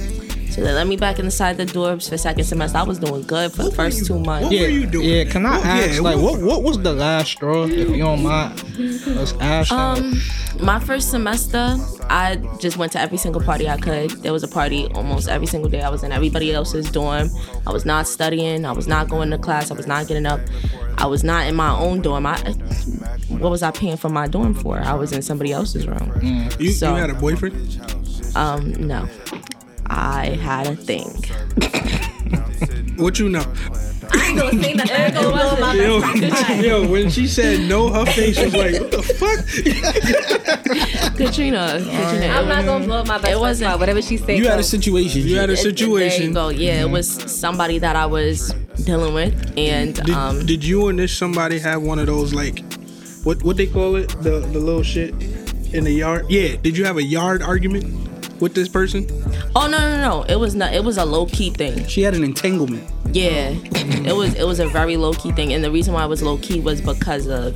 [0.53, 2.77] So they let me back inside the doors for second semester.
[2.77, 4.43] I was doing good for the What were first you- two months.
[4.45, 5.09] what Yeah, were you doing?
[5.09, 5.23] yeah.
[5.23, 7.63] Can I What- ask, yeah, like, what- what what was the last straw?
[7.65, 8.63] If you don't mind,
[9.07, 9.71] let's ask.
[9.71, 10.21] Um,
[10.59, 11.75] my first semester,
[12.07, 14.11] I just went to every single party I could.
[14.21, 15.81] There was a party almost every single day.
[15.81, 17.31] I was in everybody else's dorm.
[17.65, 18.63] I was not studying.
[18.65, 19.71] I was not going to class.
[19.71, 20.39] I was not getting up.
[20.99, 22.27] I was not in my own dorm.
[22.27, 22.37] I,
[23.29, 24.79] what was I paying for my dorm for?
[24.79, 26.11] I was in somebody else's room.
[26.59, 27.55] You, So- you had a boyfriend?
[28.35, 29.07] Um, no,
[29.95, 31.13] I had a thing.
[32.95, 33.41] What you know?
[34.11, 34.91] I ain't gonna say nothing.
[34.95, 38.53] I ain't gonna blow my Yo, best yo, when she said no, her face was
[38.53, 39.39] like, what the fuck?
[41.17, 42.27] Katrina, Katrina.
[42.33, 43.79] I'm not gonna blow my best It wasn't- spot.
[43.79, 44.37] Whatever she said.
[44.37, 45.21] You had a situation.
[45.23, 46.33] You had a It- There you situation.
[46.33, 46.49] go.
[46.49, 48.53] Yeah, it was somebody that I was
[48.85, 52.63] dealing with, and Did, um, did you and this somebody have one of those like,
[53.23, 55.13] what what they call it, the the little shit
[55.73, 56.27] in the yard?
[56.29, 56.55] Yeah.
[56.61, 57.85] Did you have a yard argument
[58.43, 59.07] with this person?
[59.55, 60.73] oh no, no, no, it was not.
[60.73, 61.87] It was a low key thing.
[61.87, 62.83] She had an entanglement.
[63.11, 63.55] Yeah,
[64.07, 64.35] it was.
[64.35, 66.59] It was a very low key thing, and the reason why it was low key
[66.59, 67.55] was because of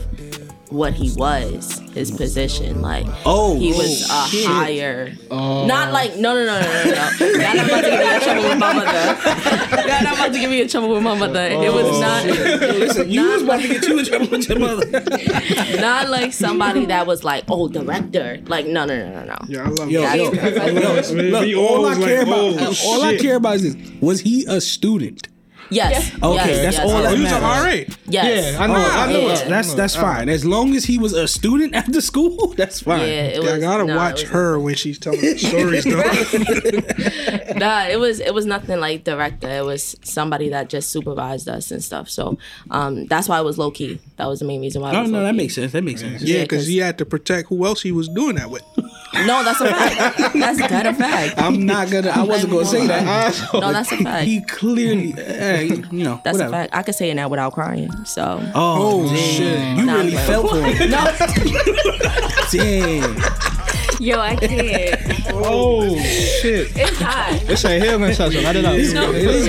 [0.69, 2.81] what he was, his position.
[2.81, 4.45] Like, Oh, he was a shit.
[4.45, 5.13] higher.
[5.31, 5.65] Oh.
[5.65, 7.25] Not like no, no, no, no, no, no.
[7.27, 9.87] Y'all not about to get me in trouble with my mother.
[9.87, 11.43] Y'all not about to get me in trouble with my mother.
[11.43, 12.25] It was oh, not.
[12.25, 14.87] Listen, you was about to get you in trouble with your mother.
[15.81, 18.39] Not like somebody that was like, oh, director.
[18.47, 19.37] Like, no, no, no, no, no.
[19.47, 20.17] Yeah, I love Yo, that.
[20.17, 23.75] yo, I mean, look, all I care like, about, oh, all I care about is
[23.75, 25.27] this: was he a student?
[25.69, 26.13] Yes.
[26.23, 27.03] Okay, yes, that's yes, all yes.
[27.03, 27.87] that Oh, he was an matters.
[27.89, 27.95] RA.
[28.09, 28.53] Yes.
[28.53, 28.73] Yeah, I know.
[28.75, 29.19] Oh, I know.
[29.27, 29.43] yeah.
[29.49, 30.29] That's that's fine.
[30.29, 33.07] As long as he was a student after school, that's fine.
[33.07, 33.49] Yeah, was.
[33.49, 36.01] I gotta no, it watch her when she's telling stories though.
[37.57, 39.49] Nah, it was it was nothing like director.
[39.49, 42.07] It was somebody that just supervised us and stuff.
[42.09, 42.37] So,
[42.69, 43.99] um, that's why it was low key.
[44.17, 44.91] That was the main reason why.
[44.91, 45.71] It No, was no, that makes sense.
[45.71, 46.21] That makes sense.
[46.21, 48.63] yeah, Yeah, he had to protect who else he was doing that with.
[49.25, 50.17] No, that's a fact.
[50.33, 51.35] that's kind of fact.
[51.41, 52.09] I'm not gonna.
[52.09, 53.49] I wasn't gonna say that.
[53.53, 54.25] No, that's a fact.
[54.25, 55.13] He clearly,
[55.61, 56.53] you know, That's whatever.
[56.53, 56.75] a fact.
[56.75, 57.89] I could say it now without crying.
[58.05, 58.39] So.
[58.55, 59.77] Oh, Oh, shit.
[59.77, 60.89] You Nah, really felt for him.
[60.89, 61.03] No,
[62.51, 63.17] Damn.
[63.99, 65.01] Yo, I can't.
[65.33, 66.71] Oh shit!
[66.77, 67.41] It's hot.
[67.49, 68.43] It's a healing session.
[68.43, 68.75] Let it out.
[68.77, 68.93] Let's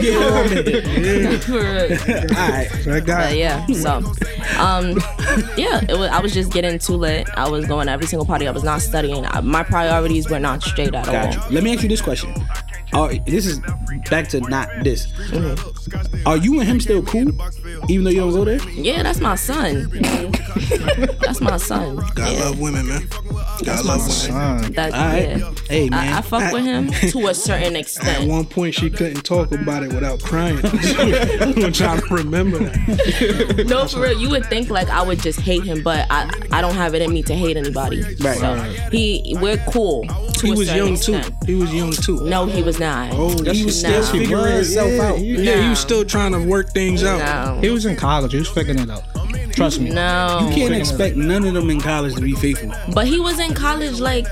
[0.01, 1.39] get it on there.
[1.41, 2.35] for real.
[2.35, 2.69] All right.
[2.87, 3.29] That guy.
[3.29, 3.99] But yeah, so
[4.59, 4.97] um,
[5.59, 6.09] yeah, it was.
[6.11, 7.29] I was just getting too lit.
[7.37, 8.49] I was going to every single party.
[8.49, 9.27] I was not studying.
[9.27, 11.49] I, my priorities were not straight at Got all.
[11.51, 11.55] you.
[11.55, 12.33] Let me ask you this question.
[12.93, 13.61] Are, this is
[14.11, 15.07] back to not this.
[15.13, 16.27] Mm-hmm.
[16.29, 17.33] Are you and him still cool,
[17.91, 18.61] even though you don't go there?
[18.71, 19.89] Yeah, that's my son.
[21.21, 21.97] that's my son.
[22.15, 23.07] Gotta Yeah, love women, man.
[23.65, 24.11] Gotta love women.
[24.11, 24.73] Son.
[24.73, 25.39] that, All right.
[25.39, 25.53] yeah.
[25.69, 26.15] Hey man.
[26.15, 28.23] I, I fuck with him to a certain extent.
[28.25, 30.59] At one point, she couldn't talk about it without crying.
[30.65, 33.67] I'm trying to remember that.
[33.69, 34.19] No, for real.
[34.19, 37.03] You would think like I would just hate him, but I I don't have it
[37.03, 38.03] in me to hate anybody.
[38.21, 38.39] Right.
[38.39, 38.55] So
[38.91, 40.05] he we're cool.
[40.07, 41.25] To He a was young extent.
[41.27, 41.33] too.
[41.47, 42.25] He was young too.
[42.25, 43.11] No, he was not.
[43.13, 44.07] Oh, he was still No.
[44.07, 45.19] figuring himself yeah, out.
[45.19, 47.19] he- yeah, he was still trying to work things out.
[47.55, 47.61] No.
[47.61, 48.33] He was in college.
[48.33, 49.03] He was figuring it out.
[49.53, 49.91] Trust me.
[49.91, 50.49] No.
[50.49, 52.73] You can't expect none of them in college to be faithful.
[52.95, 54.27] But he was in college like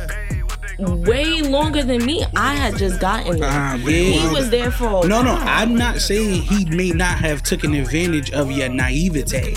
[0.79, 2.25] way longer than me.
[2.37, 3.49] I had just gotten there.
[3.51, 3.81] Ah, man.
[3.89, 7.75] he well, was there for No, no, I'm not saying he may not have taken
[7.75, 9.57] advantage of your naivete.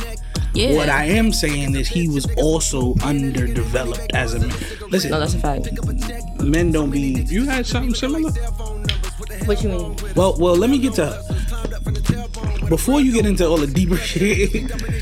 [0.53, 0.75] yeah.
[0.75, 4.55] What I am saying is he was also underdeveloped as a man.
[4.89, 5.69] Listen, no, that's a fact.
[6.41, 8.31] men don't be You had something similar?
[9.49, 9.95] What you mean?
[10.15, 10.35] well.
[10.37, 11.07] Well, let me get to
[12.69, 14.53] before you get into all the deeper shit.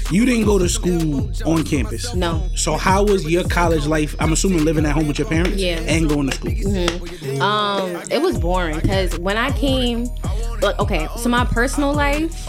[0.10, 2.16] You didn't go to school on campus.
[2.16, 2.48] No.
[2.56, 4.16] So how was your college life?
[4.20, 5.58] I'm assuming living at home with your parents.
[5.58, 5.82] Yeah.
[5.82, 7.42] And going to school.
[7.42, 10.06] Um, it was boring because when I came,
[10.62, 12.48] like, okay, so my personal life.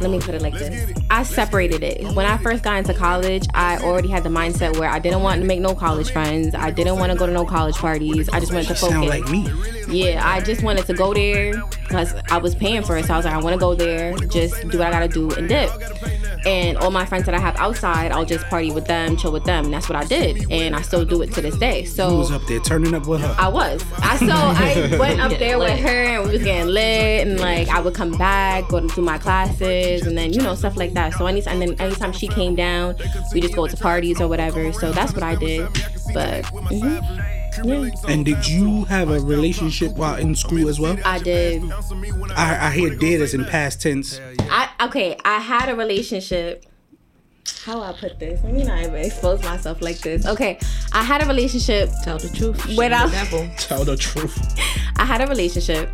[0.00, 0.92] Let me put it like this.
[1.10, 2.04] I separated it.
[2.14, 5.40] When I first got into college, I already had the mindset where I didn't want
[5.40, 6.54] to make no college friends.
[6.54, 8.28] I didn't want to go to no college parties.
[8.30, 8.94] I just wanted to focus.
[8.96, 9.48] Sound like me.
[9.88, 13.04] Yeah, I just wanted to go there because I was paying for it.
[13.06, 15.30] So I was like, I want to go there, just do what I gotta do
[15.32, 15.70] and dip.
[16.46, 19.44] And all my friends that I have outside, I'll just party with them, chill with
[19.44, 19.66] them.
[19.66, 20.50] And that's what I did.
[20.50, 21.80] And I still do it to this day.
[21.80, 23.34] You So was up there turning up with her.
[23.38, 23.82] I was.
[24.02, 27.68] I so I went up there with her and we was getting lit and like
[27.68, 30.92] I would come back, go to do my classes and then you know stuff like
[30.94, 31.14] that.
[31.14, 32.96] So anytime and then anytime she came down,
[33.32, 34.72] we just go to parties or whatever.
[34.72, 35.66] So that's what I did.
[36.12, 40.96] But mhm, yeah, And did you have a relationship while in school as well?
[41.04, 41.62] I did.
[42.36, 44.20] I, I hear did as in past tense.
[44.50, 45.16] I okay.
[45.24, 46.64] I had a relationship.
[47.64, 48.42] How I put this?
[48.42, 50.26] Let me not even expose myself like this.
[50.26, 50.58] Okay,
[50.92, 51.90] I had a relationship.
[52.02, 52.60] Tell the truth.
[52.66, 53.50] Shame Without- the devil.
[53.58, 54.36] Tell the truth.
[54.96, 55.90] I had a relationship.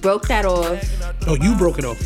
[0.00, 0.82] Broke that off.
[1.26, 2.00] Oh, you broke it off.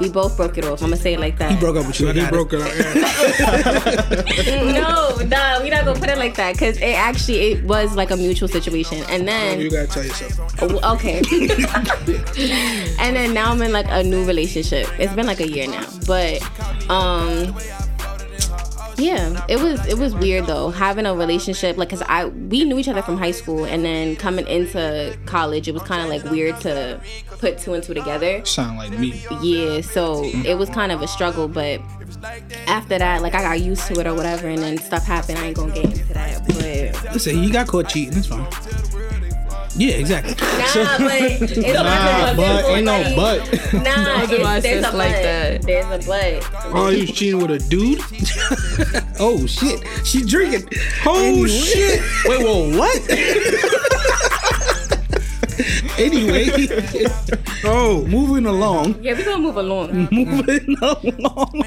[0.00, 0.82] We both broke it off.
[0.82, 1.52] I'm gonna say it like that.
[1.52, 2.08] He broke up with you.
[2.08, 2.74] I He broke it out.
[2.76, 4.72] Yeah.
[4.72, 8.10] no, nah, we not gonna put it like that because it actually it was like
[8.10, 9.02] a mutual situation.
[9.08, 10.54] And then You gotta tell yourself.
[10.62, 11.18] Oh, okay.
[13.00, 14.88] and then now I'm in like a new relationship.
[14.98, 16.42] It's been like a year now, but
[16.88, 17.54] um,
[18.98, 22.78] yeah, it was it was weird though having a relationship like because I we knew
[22.78, 26.24] each other from high school and then coming into college it was kind of like
[26.30, 27.00] weird to
[27.38, 28.44] put two and two together.
[28.44, 29.22] Sound like me.
[29.40, 31.80] Yeah, so it was kind of a struggle, but
[32.66, 35.38] after that, like I got used to it or whatever, and then stuff happened.
[35.38, 37.12] I ain't gonna get into that, but.
[37.12, 38.18] Listen, you got caught cheating.
[38.18, 38.46] It's fine.
[39.78, 40.34] Yeah, exactly.
[40.34, 43.38] Nah, but it's Nah, but ain't no but.
[43.72, 45.22] Nah, do my it's, there's sis a like but.
[45.22, 45.62] that.
[45.62, 46.50] There's a but.
[46.74, 48.00] Oh, you was cheating with a dude?
[49.20, 50.68] oh shit, she drinking.
[51.06, 51.48] Oh Anyway.
[51.48, 52.00] shit!
[52.26, 53.08] Wait, whoa, what?
[55.98, 56.50] anyway,
[57.64, 58.96] Oh, moving along.
[59.02, 60.08] Yeah, we gonna move along.
[60.10, 61.62] Moving along.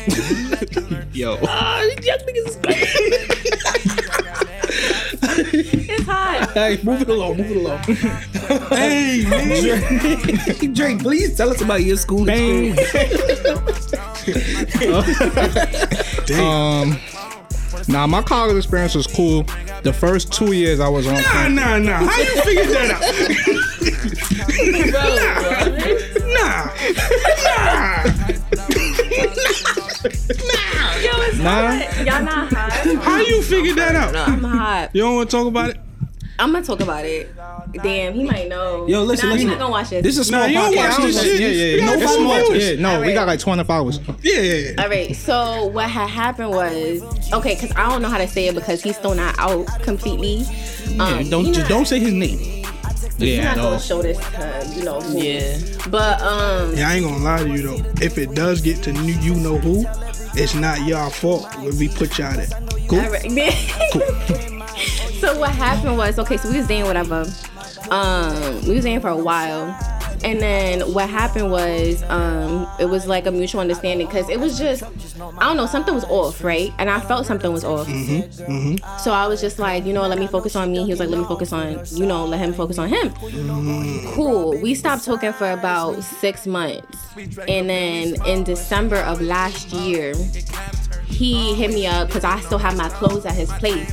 [1.14, 1.38] Yo.
[1.44, 4.21] Ah, these young niggas is crazy.
[5.54, 6.52] It's hot.
[6.54, 7.80] Hey, moving along, Move it along.
[8.78, 12.80] hey, Drake, Drake, please tell us about your school experience.
[16.40, 17.00] Um.
[17.88, 19.44] Nah, my college experience was cool.
[19.84, 21.14] The first two years I was on.
[21.16, 22.06] nah, nah, nah.
[22.08, 23.02] How you figured that out?
[25.02, 26.22] nah, Yo, it's
[30.48, 30.61] Nah.
[31.44, 31.98] Hot.
[32.06, 32.72] Y'all not hot.
[33.04, 34.16] how you figured that out?
[34.16, 34.90] I'm hot.
[34.94, 35.78] You don't want to talk about it?
[36.40, 37.30] I'm gonna talk about it.
[37.84, 38.88] Damn, he might know.
[38.88, 39.48] Yo, listen, nah, listen.
[39.48, 40.04] He not gonna watch this.
[40.04, 40.90] This is small Nah, you don't podcast.
[40.90, 41.40] watch this shit.
[41.40, 41.86] Yeah, yeah, You yeah.
[41.86, 42.56] got It's four small.
[42.56, 44.00] Yeah, no, we got like 20 followers.
[44.24, 44.82] Yeah, yeah, yeah.
[44.84, 48.48] All right, so what had happened was okay, because I don't know how to say
[48.48, 50.46] it because he's still not out completely.
[51.00, 52.40] Um, Don't just not- don't say his name.
[52.40, 52.70] Yeah,
[53.20, 53.64] He's Yeah, not no.
[53.64, 55.00] gonna show this to you know.
[55.00, 55.20] Who.
[55.22, 55.60] Yeah.
[55.90, 57.92] But um, Yeah, I ain't gonna lie to you though.
[58.02, 59.86] If it does get to you, you know who,
[60.34, 62.48] it's not y'all fault when we put y'all there.
[62.88, 63.00] Cool.
[63.00, 63.24] All right.
[65.20, 66.38] so what happened was okay.
[66.38, 67.26] So we was dating whatever.
[67.90, 69.68] Um, we was dating for a while,
[70.24, 74.58] and then what happened was um, it was like a mutual understanding because it was
[74.58, 76.74] just I don't know something was off, right?
[76.78, 77.88] And I felt something was off.
[77.88, 78.98] Mm-hmm, mm-hmm.
[79.00, 80.84] So I was just like, you know, let me focus on me.
[80.84, 83.10] He was like, let me focus on you know, let him focus on him.
[83.10, 84.14] Mm-hmm.
[84.14, 84.60] Cool.
[84.62, 86.98] We stopped talking for about six months,
[87.48, 90.14] and then in December of last year
[91.08, 93.92] he hit me up because I still have my clothes at his place.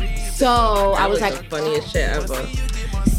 [0.40, 2.48] So I was like, funniest shit ever.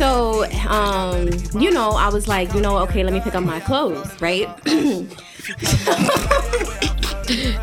[0.01, 1.29] So um,
[1.61, 4.49] you know, I was like, you know, okay, let me pick up my clothes, right?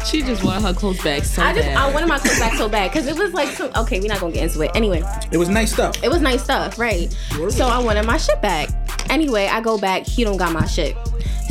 [0.06, 1.76] She just wanted her clothes back so I just bad.
[1.76, 4.20] I wanted my clothes back so bad because it was like, some, okay, we're not
[4.20, 4.70] gonna get into it.
[4.74, 6.02] Anyway, It was nice stuff.
[6.02, 7.14] it was nice stuff, right?
[7.50, 8.70] So I wanted my shit back.
[9.10, 10.96] Anyway, I go back, he don't got my shit.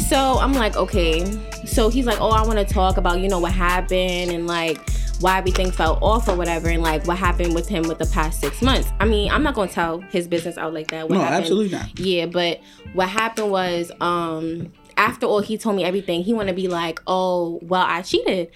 [0.07, 1.25] So I'm like, okay.
[1.65, 4.79] So he's like, oh, I want to talk about, you know, what happened and like
[5.19, 8.39] why everything fell off or whatever, and like what happened with him with the past
[8.39, 8.89] six months.
[8.99, 11.09] I mean, I'm not gonna tell his business out like that.
[11.09, 11.99] What No, happened- absolutely not.
[11.99, 12.59] Yeah, but
[12.93, 17.59] what happened was, um, after all he told me everything, he wanna be like, oh,
[17.63, 18.49] well, I cheated.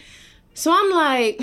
[0.53, 1.41] So I'm like,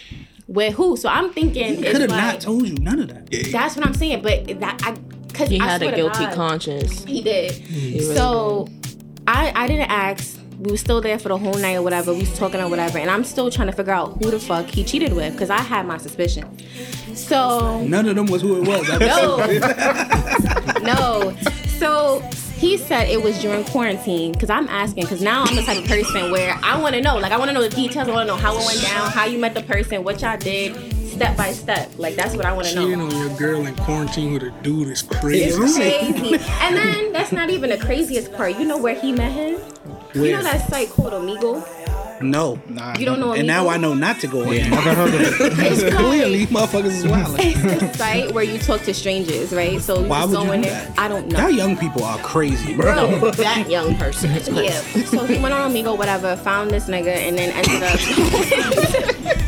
[0.46, 0.96] with who?
[0.96, 3.30] So I'm thinking he Could have like, not told you none of that.
[3.52, 4.22] that's what I'm saying.
[4.22, 4.92] But that I
[5.28, 7.04] because he I had a guilty God, conscience.
[7.04, 7.56] He did.
[7.70, 8.68] really so
[9.28, 10.39] I I didn't ask.
[10.60, 12.12] We were still there for the whole night or whatever.
[12.12, 14.66] We was talking or whatever, and I'm still trying to figure out who the fuck
[14.66, 16.46] he cheated with because I had my suspicion.
[17.14, 18.86] So None of them was who it was.
[19.00, 19.38] no,
[20.82, 21.36] no.
[21.78, 22.20] So
[22.58, 25.86] he said it was during quarantine because I'm asking because now I'm the type of
[25.86, 27.16] person where I want to know.
[27.16, 28.06] Like I want to know the details.
[28.06, 30.36] I want to know how it went down, how you met the person, what y'all
[30.36, 30.76] did,
[31.20, 31.90] step by step.
[31.98, 32.84] Like that's what I want to know.
[32.84, 35.50] Cheating on your girl in quarantine with a dude is crazy.
[35.60, 36.34] It's crazy.
[36.62, 38.58] and then that's not even the craziest part.
[38.58, 39.60] You know where he met him?
[40.14, 41.62] You know that site called Omegle?
[42.22, 42.60] No.
[42.68, 43.38] Nah, You don't know Omegle?
[43.38, 44.70] And now I know not to go Yeah, in.
[44.70, 45.34] never heard of it.
[45.58, 47.36] It's Clearly, motherfuckers is wild.
[47.38, 49.78] It's a site where you talk to strangers, right?
[49.80, 50.86] So you Why just would go you in do there.
[50.86, 50.98] that?
[50.98, 51.38] I don't know.
[51.38, 53.18] Y'all young people are crazy, bro.
[53.20, 55.00] Bro, that young person is crazy.
[55.00, 55.04] Yeah.
[55.06, 59.39] So he went on Omegle, whatever, found this nigga, and then ended up.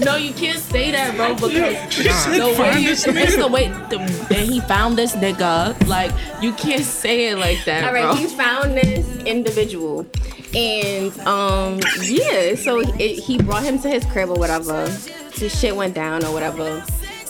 [0.00, 1.50] No, you can't say that, bro, because
[1.94, 5.86] said the way you, this it's the way the, and he found this nigga.
[5.86, 8.14] Like you can't say it like that, All right, bro.
[8.14, 10.06] he found this individual,
[10.54, 14.86] and um, yeah, so it, he brought him to his crib or whatever.
[15.32, 16.84] His shit went down or whatever,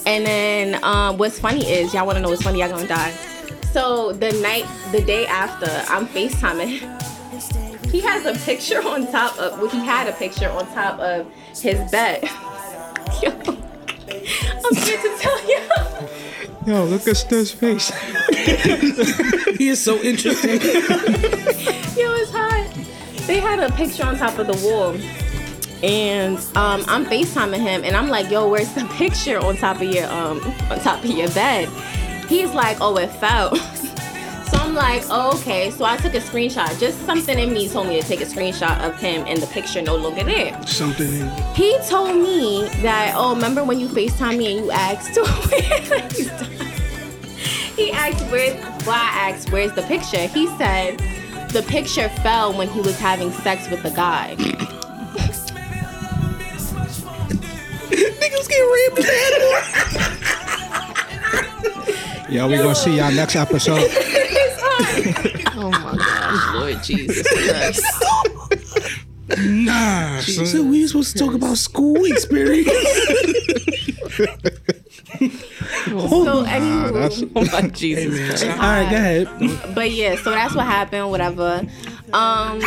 [0.04, 2.58] and then um, what's funny is y'all want to know what's funny?
[2.60, 3.12] Y'all gonna die.
[3.72, 6.80] So the night, the day after, I'm Facetiming.
[7.90, 9.60] He has a picture on top of.
[9.60, 11.30] Well, he had a picture on top of
[11.60, 12.28] his bed.
[13.22, 13.30] Yo,
[14.64, 15.60] I'm scared to tell you.
[16.66, 17.92] Yo, look at this face.
[19.56, 20.50] he is so interesting.
[20.60, 22.68] Yo, it's hot.
[23.26, 24.96] They they had a picture on top of the wall.
[25.82, 29.92] And um, I'm FaceTiming him, and I'm like, "Yo, where's the picture on top of
[29.92, 30.40] your um
[30.70, 31.68] on top of your bed?"
[32.28, 33.52] He's like, "Oh, it fell."
[34.50, 36.78] so I'm like, oh, "Okay." So I took a screenshot.
[36.78, 39.82] Just something in me told me to take a screenshot of him, and the picture
[39.82, 40.60] no longer there.
[40.66, 45.18] Something in He told me that, oh, remember when you FaceTime me and you asked
[47.76, 48.54] He asked where
[48.86, 50.26] well, I asked where's the picture.
[50.26, 50.98] He said
[51.50, 54.34] the picture fell when he was having sex with the guy.
[57.90, 59.16] Niggas get rammed in the
[62.28, 63.90] Yeah, we gonna see y'all next episode.
[65.58, 67.84] Oh my gosh, Lord Jesus Christ.
[69.40, 72.70] Nah, So we supposed to talk about school experience.
[75.88, 78.44] So anywho, That's Oh my Jesus Christ.
[78.44, 79.74] All right, go ahead.
[79.74, 81.10] but yeah, so that's what happened.
[81.10, 81.62] Whatever.
[82.12, 82.60] Um,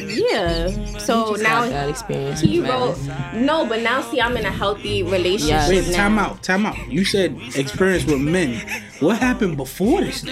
[0.00, 0.68] yeah.
[0.98, 2.40] So now got bad experience.
[2.40, 2.96] he wrote
[3.34, 5.68] no, but now see, I'm in a healthy relationship Yes.
[5.68, 5.96] Wait, now.
[5.96, 6.76] time out, time out.
[6.90, 8.60] You said experience with men.
[8.98, 10.24] What happened before this?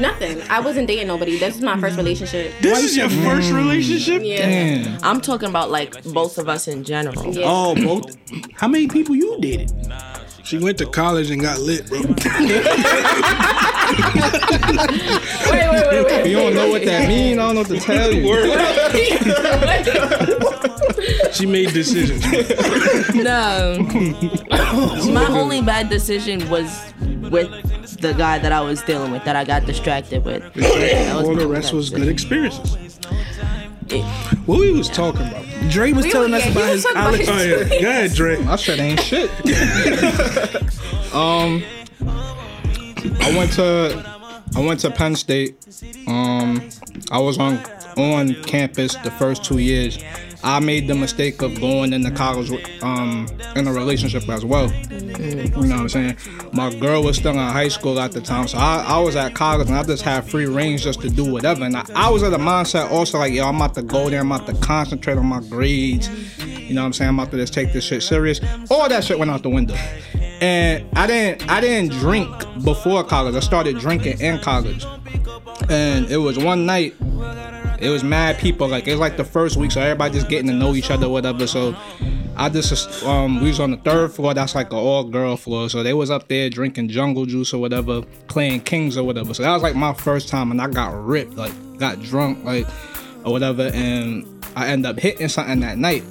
[0.00, 0.42] Nothing.
[0.50, 1.38] I wasn't dating nobody.
[1.38, 2.52] This is my first relationship.
[2.60, 4.22] This is your first relationship?
[4.24, 4.46] Yeah.
[4.46, 4.98] damn.
[5.02, 7.34] I'm talking about like both of us in general.
[7.34, 7.46] Yeah.
[7.46, 8.16] Oh, both.
[8.54, 9.72] How many people you dated?
[10.44, 12.00] She went to college and got lit, bro.
[13.86, 16.26] Wait, wait, wait, wait.
[16.26, 17.38] You don't know what that means.
[17.38, 18.26] I don't know what to tell you.
[21.32, 22.22] she made decisions.
[23.14, 23.78] No.
[25.12, 26.92] My only bad decision was
[27.30, 27.50] with
[28.00, 30.42] the guy that I was dealing with that I got distracted with.
[30.54, 32.12] That All my the rest was good decision.
[32.12, 32.98] experiences.
[34.46, 35.44] What we was talking about?
[35.70, 37.20] Dre was We telling were- us yeah, about his was talking about college.
[37.20, 38.44] his- Oh yeah, go ahead, Dre.
[38.44, 39.30] I said ain't shit.
[41.14, 41.62] um,
[43.20, 44.16] I went to
[44.56, 45.56] I went to Penn State.
[46.08, 46.68] Um,
[47.10, 47.58] I was on
[47.96, 49.98] on campus the first two years.
[50.42, 52.50] I made the mistake of going into college
[52.82, 54.72] um, in a relationship as well.
[54.72, 56.16] You know what I'm saying?
[56.52, 59.34] My girl was still in high school at the time, so I, I was at
[59.34, 61.64] college and I just had free range just to do whatever.
[61.64, 64.20] And I, I was at a mindset also like, yo, I'm about to go there,
[64.20, 66.08] I'm about to concentrate on my grades.
[66.46, 67.08] You know what I'm saying?
[67.10, 68.40] I'm about to just take this shit serious.
[68.70, 69.74] All that shit went out the window.
[70.40, 72.28] And I didn't I didn't drink
[72.62, 73.34] before college.
[73.34, 74.84] I started drinking in college.
[75.70, 76.94] And it was one night
[77.80, 78.68] it was mad people.
[78.68, 81.08] Like it was like the first week, so everybody just getting to know each other,
[81.08, 81.46] whatever.
[81.46, 81.76] So
[82.36, 84.34] I just um we was on the third floor.
[84.34, 85.68] That's like an all girl floor.
[85.68, 89.34] So they was up there drinking jungle juice or whatever, playing kings or whatever.
[89.34, 92.66] So that was like my first time, and I got ripped, like got drunk, like
[93.24, 96.02] or whatever, and I end up hitting something that night,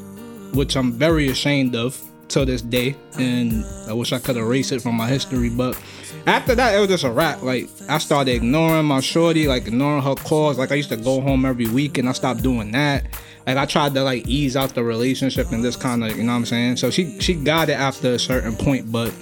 [0.53, 4.81] which I'm very ashamed of till this day, and I wish I could erase it
[4.81, 5.79] from my history, but
[6.25, 7.41] after that, it was just a wrap.
[7.41, 10.57] Like I started ignoring my shorty, like ignoring her calls.
[10.57, 13.05] Like I used to go home every week, and I stopped doing that.
[13.45, 16.31] Like I tried to like ease out the relationship and this kind of, you know
[16.31, 16.77] what I'm saying.
[16.77, 19.13] So she she got it after a certain point, but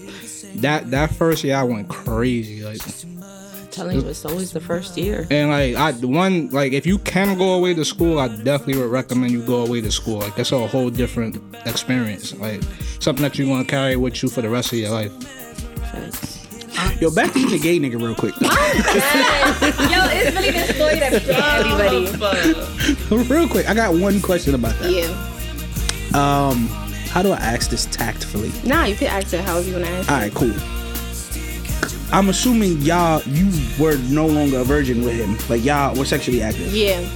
[0.56, 2.64] that that first year I went crazy.
[2.64, 2.80] Like
[3.72, 5.28] telling you, it's always the first year.
[5.30, 8.92] and like I one like if you can go away to school, I definitely would
[8.92, 10.20] recommend you go away to school.
[10.20, 12.34] Like that's a whole different experience.
[12.38, 12.62] Like
[13.00, 16.33] something that you want to carry with you for the rest of your life.
[17.00, 18.34] Yo, back to the gay nigga real quick.
[18.42, 21.14] Yo, it's really the story that
[23.10, 23.24] everybody.
[23.34, 24.92] real quick, I got one question about that.
[24.92, 25.08] Yeah.
[26.14, 26.68] Um,
[27.10, 28.52] how do I ask this tactfully?
[28.68, 30.12] Nah, you could ask it however you want to ask.
[30.12, 30.54] All right, cool.
[32.12, 33.50] I'm assuming y'all, you
[33.80, 35.38] were no longer a virgin with him.
[35.50, 36.74] Like y'all were sexually active.
[36.74, 37.08] Yeah.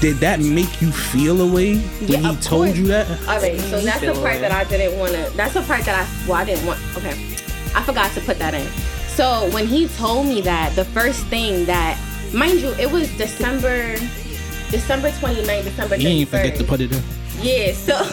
[0.00, 2.76] Did that make you feel a way when Yeah, he told course.
[2.78, 3.06] you that?
[3.28, 5.30] All right, so that's the part that I didn't want to.
[5.36, 6.26] That's the part that I.
[6.26, 6.80] Well, I didn't want.
[6.96, 7.14] Okay,
[7.74, 8.66] I forgot to put that in.
[9.08, 11.98] So when he told me that, the first thing that,
[12.32, 13.96] mind you, it was December,
[14.70, 16.00] December 29th, December 31st.
[16.00, 17.02] You ain't forget to put it in.
[17.40, 17.98] Yeah, so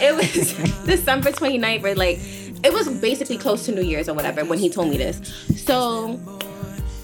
[0.00, 0.52] it was
[0.86, 2.18] December 29th, or like,
[2.64, 5.20] it was basically close to New Year's or whatever when he told me this.
[5.56, 6.20] So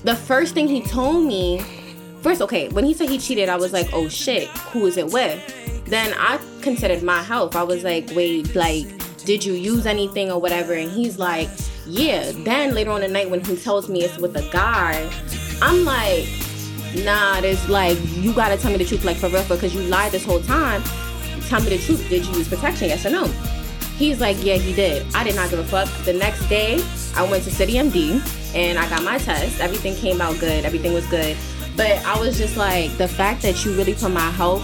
[0.04, 1.60] the first thing he told me,
[2.22, 5.12] first, okay, when he said he cheated, I was like, oh shit, who is it
[5.12, 5.84] with?
[5.86, 7.56] Then I considered my health.
[7.56, 8.86] I was like, wait, like,
[9.24, 10.72] did you use anything or whatever?
[10.72, 11.48] And he's like,
[11.86, 12.32] yeah.
[12.32, 15.10] Then later on the night when he tells me it's with a guy,
[15.62, 16.26] I'm like,
[17.04, 20.12] nah, there's like, you gotta tell me the truth, like for real, because you lied
[20.12, 20.82] this whole time.
[21.48, 22.08] Tell me the truth.
[22.08, 22.88] Did you use protection?
[22.88, 23.26] Yes or no?
[23.96, 25.06] He's like, yeah, he did.
[25.14, 25.88] I did not give a fuck.
[26.04, 26.82] The next day,
[27.14, 28.22] I went to City MD
[28.54, 29.60] and I got my test.
[29.60, 30.64] Everything came out good.
[30.64, 31.36] Everything was good.
[31.76, 34.62] But I was just like, the fact that you really put my health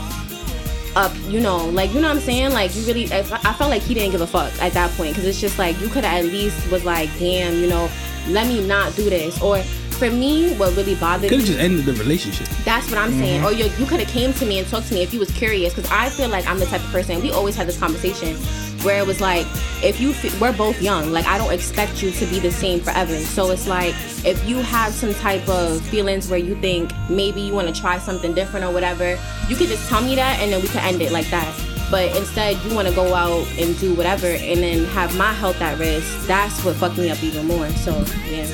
[0.97, 2.53] up, you know, like, you know what I'm saying?
[2.53, 5.15] Like, you really, I I felt like he didn't give a fuck at that point.
[5.15, 7.89] Cause it's just like, you could at least was like, damn, you know,
[8.29, 9.41] let me not do this.
[9.41, 9.63] Or
[9.97, 12.47] for me, what really bothered Could have just ended the relationship.
[12.65, 13.43] That's what I'm saying.
[13.43, 13.47] Mm-hmm.
[13.47, 15.31] Or you, you could have came to me and talked to me if you was
[15.33, 17.21] curious, because I feel like I'm the type of person.
[17.23, 18.37] We always had this conversation
[18.85, 19.47] where it was like,
[19.83, 22.81] if you fe- we're both young, like I don't expect you to be the same
[22.81, 23.17] forever.
[23.19, 23.95] So it's like
[24.25, 27.99] if you have some type of feelings where you think maybe you want to try
[27.99, 29.19] something different or whatever,
[29.49, 31.53] you could just tell me that and then we could end it like that.
[31.91, 35.61] But instead, you want to go out and do whatever and then have my health
[35.61, 36.27] at risk.
[36.27, 37.69] That's what fucked me up even more.
[37.71, 37.93] So
[38.29, 38.47] yeah,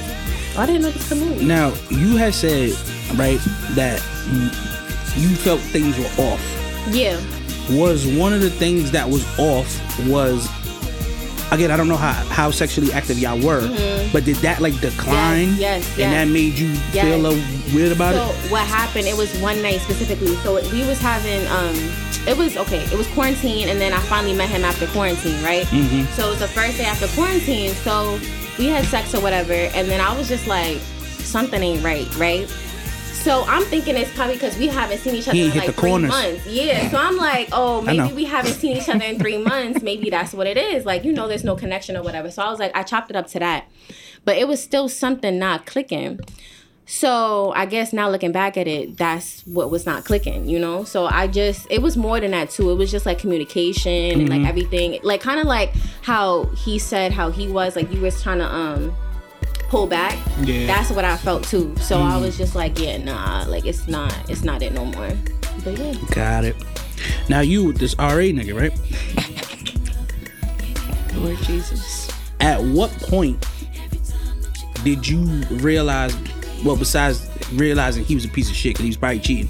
[0.57, 1.43] I didn't know this could move.
[1.43, 2.71] Now you had said
[3.17, 3.39] right
[3.75, 4.01] that
[5.17, 6.41] you felt things were off.
[6.91, 7.21] Yeah.
[7.71, 9.69] Was one of the things that was off
[10.09, 10.49] was
[11.53, 13.61] again I don't know how how sexually active y'all were,
[14.13, 15.49] but did that like decline?
[15.49, 15.61] Mm-hmm.
[15.61, 17.05] Yes, yes, And that made you Yes.
[17.07, 18.51] feel a little weird about so it.
[18.51, 21.75] what happened it was one night specifically so we was having um
[22.29, 25.65] it was okay it was quarantine and then i finally met him after quarantine right
[25.67, 26.05] Mm-hmm.
[26.13, 28.19] so it was the first day after quarantine so
[28.63, 32.49] we had sex or whatever and then i was just like something ain't right right
[33.23, 35.91] so I'm thinking it's probably because we haven't seen each other He in like three
[35.91, 36.11] corners.
[36.11, 36.45] months.
[36.45, 36.91] Yeah.
[36.91, 39.81] So I'm like, oh, maybe we haven't seen each other in three months.
[39.81, 40.85] Maybe that's what it is.
[40.85, 42.33] Like, you know, there's no connection or whatever.
[42.33, 43.67] So I was like, I chopped it up to that.
[44.25, 46.19] But it was still something not clicking.
[46.95, 50.85] So I guess now looking back at it, that's what was not clicking, you know?
[50.85, 52.71] So I just, it was more than that too.
[52.71, 54.31] It was just like communication and Mm-hmm.
[54.31, 55.01] like everything.
[55.03, 55.73] Like kind of like
[56.03, 58.95] how he said how he was, like you was trying to, um,
[59.71, 60.19] pull back.
[60.43, 60.67] Yeah.
[60.67, 61.75] That's what I felt too.
[61.79, 65.13] So I was just like, yeah, nah, like it's not, it's not it no more.
[65.65, 65.95] But yeah.
[66.11, 66.57] Got it.
[67.31, 68.79] Now you with this RA nigga, right?
[71.17, 72.11] Lord Jesus.
[72.39, 73.43] At what point
[74.85, 75.21] did you
[75.53, 76.15] realize?
[76.65, 79.49] Well, besides realizing he was a piece of shit because he was probably cheating.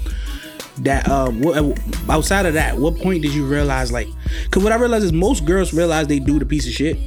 [0.79, 4.07] That uh, what, outside of that, what point did you realize like?
[4.45, 6.97] Because what I realized is most girls realize they do the piece of shit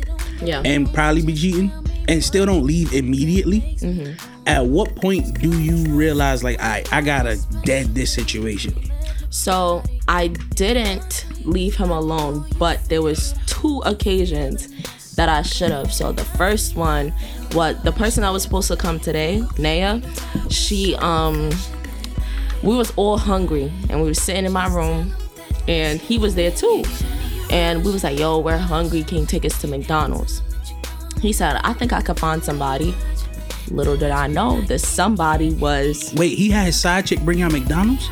[0.41, 0.63] Yeah.
[0.65, 1.73] and probably be cheating
[2.09, 3.77] and still don't leave immediately.
[4.47, 8.73] At what point do you realize like, I I gotta dead this situation?
[9.31, 14.69] So I didn't leave him alone, but there was two occasions
[15.17, 15.93] that I should have.
[15.93, 17.13] So the first one,
[17.55, 20.01] what the person that was supposed to come today, Naya,
[20.51, 21.51] she um
[22.63, 25.15] we was all hungry and we were sitting in my room
[25.69, 26.85] and he was there too.
[27.51, 30.43] And we was like, yo, we're hungry, can you take us to McDonald's?
[31.21, 32.95] He said, I think I could find somebody.
[33.71, 37.53] Little did I know that somebody was Wait, he had his side chick bring out
[37.53, 38.09] McDonald's.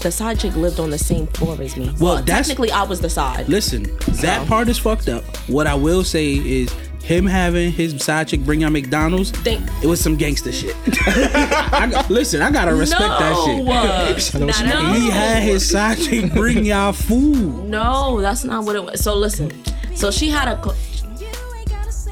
[0.00, 1.94] the side chick lived on the same floor as me.
[1.98, 3.48] Well, that's- technically I was the side.
[3.48, 3.84] Listen,
[4.22, 5.24] that part is fucked up.
[5.48, 6.74] What I will say is
[7.04, 9.30] him having his side chick bring out McDonald's.
[9.30, 10.74] Think- it was some gangster shit.
[11.06, 13.64] I, listen, I gotta respect that shit.
[13.64, 17.64] no, uh, no, He had his side chick bring y'all food.
[17.68, 19.02] no, that's not what it was.
[19.02, 19.52] So listen,
[19.94, 20.56] so she had a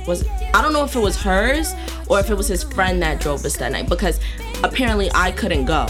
[0.06, 1.72] was I don't know if it was hers
[2.08, 4.20] or if it was his friend that drove us that night because
[4.62, 5.86] apparently I couldn't go.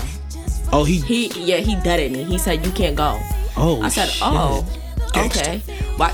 [0.72, 1.00] Oh, he.
[1.00, 2.24] He yeah he deaded me.
[2.24, 3.18] He said you can't go.
[3.56, 4.22] Oh, I said shit.
[4.24, 4.66] oh
[5.12, 5.26] Gangsta.
[5.26, 5.58] okay.
[5.96, 6.10] Why?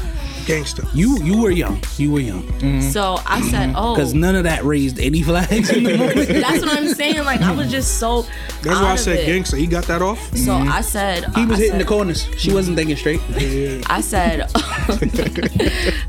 [0.48, 0.84] Gangster.
[0.94, 1.78] You you were young.
[1.98, 2.42] You were young.
[2.42, 2.80] Mm-hmm.
[2.80, 3.76] So I said mm-hmm.
[3.76, 6.26] oh Because none of that raised any flags in the moment.
[6.26, 7.22] that's what I'm saying.
[7.26, 8.22] Like I was just so.
[8.62, 9.26] That's out why I of said it.
[9.26, 9.58] gangster.
[9.58, 10.18] He got that off.
[10.34, 10.72] So mm-hmm.
[10.72, 12.26] I said He was I hitting the corners.
[12.38, 13.20] She wasn't thinking straight.
[13.90, 14.50] I said,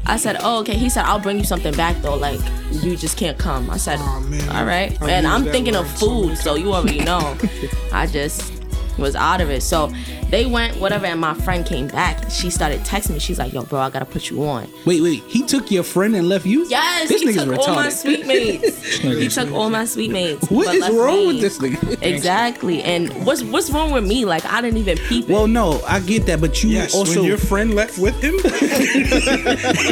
[0.06, 0.76] I said, oh, okay.
[0.78, 2.16] He said, I'll bring you something back though.
[2.16, 2.40] Like,
[2.72, 3.70] you just can't come.
[3.70, 4.50] I said, Aw, man.
[4.56, 4.98] all right.
[5.02, 7.38] Oh, I've and I'm thinking of word so food, so you already know.
[7.92, 8.59] I just
[9.00, 9.62] was out of it.
[9.64, 9.92] So
[10.30, 12.30] they went, whatever, and my friend came back.
[12.30, 13.20] She started texting me.
[13.20, 14.68] She's like, yo, bro, I gotta put you on.
[14.86, 15.24] Wait, wait.
[15.28, 16.66] He took your friend and left you?
[16.70, 17.92] Yes, This he nigga's took all my retarded.
[17.92, 18.98] suite mates.
[18.98, 20.50] he took all my suite mates.
[20.50, 21.28] What but is left wrong me.
[21.28, 22.02] with this nigga?
[22.02, 22.84] Exactly.
[22.84, 24.26] And what's what's wrong with me?
[24.26, 25.34] Like I didn't even peep it.
[25.34, 28.36] Well, no, I get that, but you Yes, also when your friend left with him,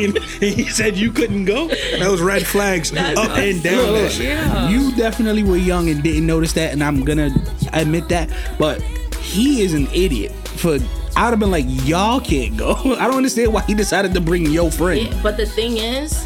[0.04, 1.68] and he said you couldn't go.
[1.68, 4.10] That was red flags up and down.
[4.20, 4.70] yeah.
[4.70, 7.30] You definitely were young and didn't notice that, and I'm gonna
[7.74, 8.30] admit that.
[8.60, 8.82] But
[9.28, 10.32] he is an idiot.
[10.58, 10.78] For
[11.16, 12.74] I'd have been like, y'all can't go.
[13.00, 15.02] I don't understand why he decided to bring your friend.
[15.08, 16.26] Yeah, but the thing is,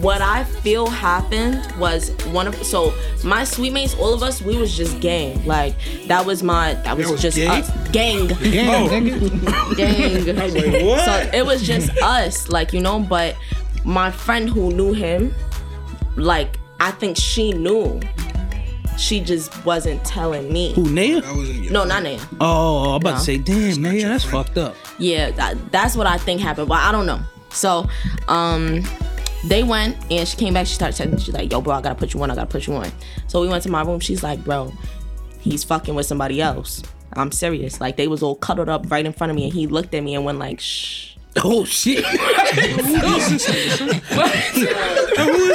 [0.00, 2.92] what I feel happened was one of so
[3.24, 5.44] my suite mates, all of us, we was just gang.
[5.46, 5.74] Like
[6.06, 7.62] that was my that was, was just gang?
[7.62, 7.88] us.
[7.90, 8.26] Gang.
[8.42, 8.88] Damn, Oh.
[8.88, 9.76] nigga.
[9.76, 10.86] gang.
[10.86, 11.04] what?
[11.04, 13.34] So it was just us, like, you know, but
[13.84, 15.34] my friend who knew him,
[16.16, 18.00] like, I think she knew.
[18.98, 20.72] She just wasn't telling me.
[20.74, 21.20] Who, Naya?
[21.20, 22.18] That wasn't your No, not Naya.
[22.40, 23.16] Oh, I'm about No.
[23.18, 24.74] to say, damn, Naya, that's fucked up.
[24.98, 27.20] Yeah, that, that's what I think happened, but I don't know.
[27.50, 27.88] So,
[28.26, 28.82] um,
[29.46, 30.66] they went and she came back.
[30.66, 31.20] She started texting.
[31.24, 32.30] She's like, "Yo, bro, I gotta put you on.
[32.30, 32.90] I gotta put you on."
[33.28, 34.00] So we went to my room.
[34.00, 34.72] She's like, "Bro,
[35.40, 36.82] he's fucking with somebody else."
[37.14, 37.80] I'm serious.
[37.80, 40.02] Like they was all cuddled up right in front of me, and he looked at
[40.02, 42.04] me and went like, "Shh." Oh shit.
[42.04, 43.30] Who is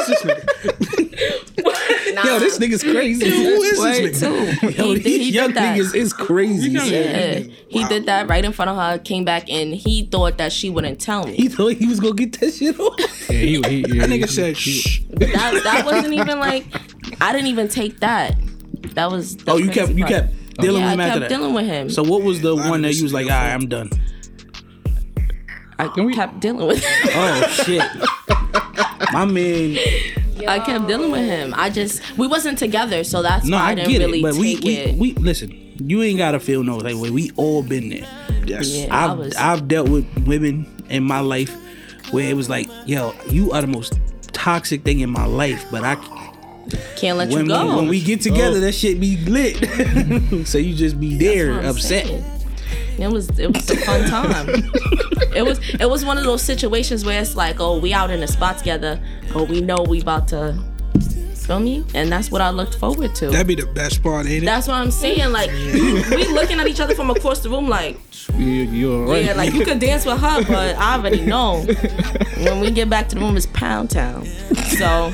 [0.08, 0.73] this nigga?
[2.14, 2.24] Nah.
[2.26, 3.28] Yo, this nigga's crazy.
[3.30, 4.60] Who is Word this nigga?
[4.62, 4.68] too.
[4.68, 5.78] Yo, He, did- these he young did that.
[5.78, 6.70] niggas is crazy.
[6.70, 8.98] You know- Yeah, he did that right in front of her.
[9.00, 11.36] Came back and he thought that she wouldn't tell me.
[11.36, 12.96] He thought he was gonna get that shit on.
[13.00, 13.62] Yeah, he, he, yeah,
[14.08, 15.02] That he- nigga said, shh.
[15.10, 16.66] that that wasn't even like.
[17.22, 18.36] I didn't even take that.
[18.96, 19.36] That was.
[19.38, 21.36] The Oh, you crazy kept you kept dealing yeah, with him I after kept that.
[21.38, 21.90] dealing with him.
[21.90, 23.62] So what was the I one that didn't you was like, your all right, phone.
[23.64, 23.90] I'm done.
[25.80, 27.10] I kept dealing with him.
[27.16, 27.82] Oh shit.
[29.12, 29.78] My man.
[30.48, 31.54] I kept dealing with him.
[31.56, 34.24] I just we wasn't together, so that's No, why I, I didn't get really it,
[34.24, 34.98] but we take we, it.
[34.98, 35.60] we we listen.
[35.86, 37.10] You ain't gotta feel no that way.
[37.10, 38.08] We all been there.
[38.46, 38.70] Yes.
[38.76, 38.96] Yeah.
[38.96, 41.56] I I've was- I've dealt with women in my life
[42.12, 44.00] where it was like, yo, you are the most
[44.34, 45.96] toxic thing in my life, but I
[46.96, 47.68] Can't let when you go.
[47.70, 49.58] we, when we get together, that shit be lit.
[50.48, 52.06] so you just be there, That's what I'm upset.
[52.06, 52.24] saying.
[53.00, 54.48] It was it was a fun time.
[55.36, 58.22] it was it was one of those situations where it's like, oh, we out in
[58.24, 59.00] a spot together,
[59.34, 60.58] but we know we about to
[61.36, 63.28] feel me, and that's what I looked forward to.
[63.30, 64.46] That'd be the best part, ain't it?
[64.46, 65.32] that's what I'm saying.
[65.32, 68.00] Like we looking at each other from across the room, like
[68.38, 69.26] you, you're right.
[69.26, 71.62] yeah, like you could dance with her, but I already know
[72.38, 74.26] when we get back to the room, it's Pound Town.
[74.78, 75.12] So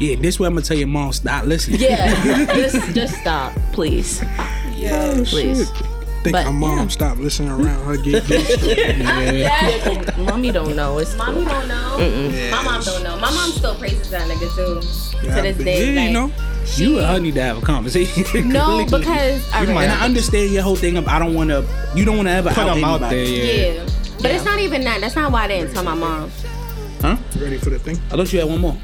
[0.00, 1.80] Yeah, this way I'm gonna tell your mom stop listening.
[1.80, 5.70] yeah, just just stop, please, oh, please.
[6.24, 6.88] Think but, my mom yeah.
[6.88, 8.20] stopped listening around her gay
[10.24, 10.98] Mommy don't know.
[10.98, 11.98] It's Mommy don't know.
[12.50, 13.16] My mom don't know.
[13.18, 14.80] My mom still praises that nigga too.
[15.28, 15.92] to this day.
[15.92, 16.32] Yeah, like, you know.
[16.76, 18.48] You and her need to have a conversation.
[18.54, 21.66] No, because I and I understand your whole thing of I don't want to.
[21.94, 23.36] You don't want to ever Put out him out anybody.
[23.36, 23.82] there, yeah.
[23.82, 23.88] yeah.
[24.22, 25.00] But it's not even that.
[25.00, 26.30] That's not why I didn't tell my mom.
[27.00, 27.16] Huh?
[27.38, 27.96] Ready for the thing?
[28.10, 28.76] I thought you had one more.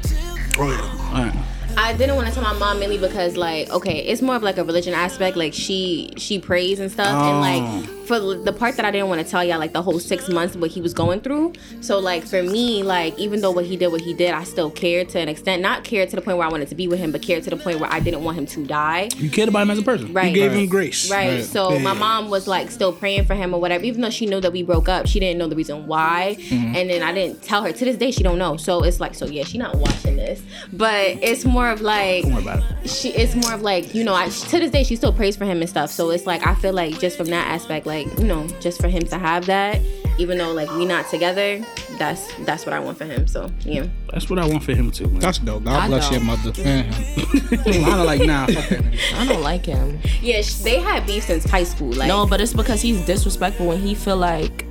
[0.59, 1.17] Oh yeah.
[1.17, 1.50] All right.
[1.77, 4.57] I didn't want to tell my mom mainly because like okay, it's more of like
[4.57, 5.35] a religion aspect.
[5.37, 7.39] Like she she prays and stuff, and Oh.
[7.39, 10.27] like for the part that I didn't want to tell y'all, like the whole six
[10.29, 11.53] months what he was going through.
[11.81, 14.69] So like for me, like even though what he did, what he did, I still
[14.69, 15.61] cared to an extent.
[15.61, 17.49] Not cared to the point where I wanted to be with him, but cared to
[17.49, 19.09] the point where I didn't want him to die.
[19.17, 20.11] You cared about him as a person.
[20.13, 20.27] Right.
[20.29, 21.09] You gave him grace.
[21.09, 21.21] Right.
[21.35, 21.43] Right.
[21.45, 24.41] So my mom was like still praying for him or whatever, even though she knew
[24.41, 25.07] that we broke up.
[25.07, 26.75] She didn't know the reason why, Mm-hmm.
[26.75, 27.71] and then I didn't tell her.
[27.71, 28.57] To this day, she don't know.
[28.57, 30.41] So it's like, so yeah, she not watching this,
[30.73, 32.89] but it's more of like Don't worry about it.
[32.89, 33.09] she.
[33.11, 35.61] It's more of like you know, I, to this day she still prays for him
[35.61, 35.89] and stuff.
[35.91, 38.87] So it's like I feel like just from that aspect, like you know, just for
[38.87, 39.81] him to have that,
[40.17, 41.63] even though like we not together,
[41.97, 43.27] that's that's what I want for him.
[43.27, 43.87] So yeah.
[44.11, 45.07] That's what I want for him too.
[45.07, 45.19] Man.
[45.19, 45.63] That's dope.
[45.63, 46.13] God I bless don't.
[46.13, 46.51] your mother.
[46.63, 47.85] and him.
[47.93, 48.79] I'm like, nah, fuck that.
[48.81, 49.13] nigga.
[49.19, 49.99] I don't like him.
[50.21, 51.91] Yeah, they had beef since high school.
[51.93, 54.65] Like No, but it's because he's disrespectful when he feel like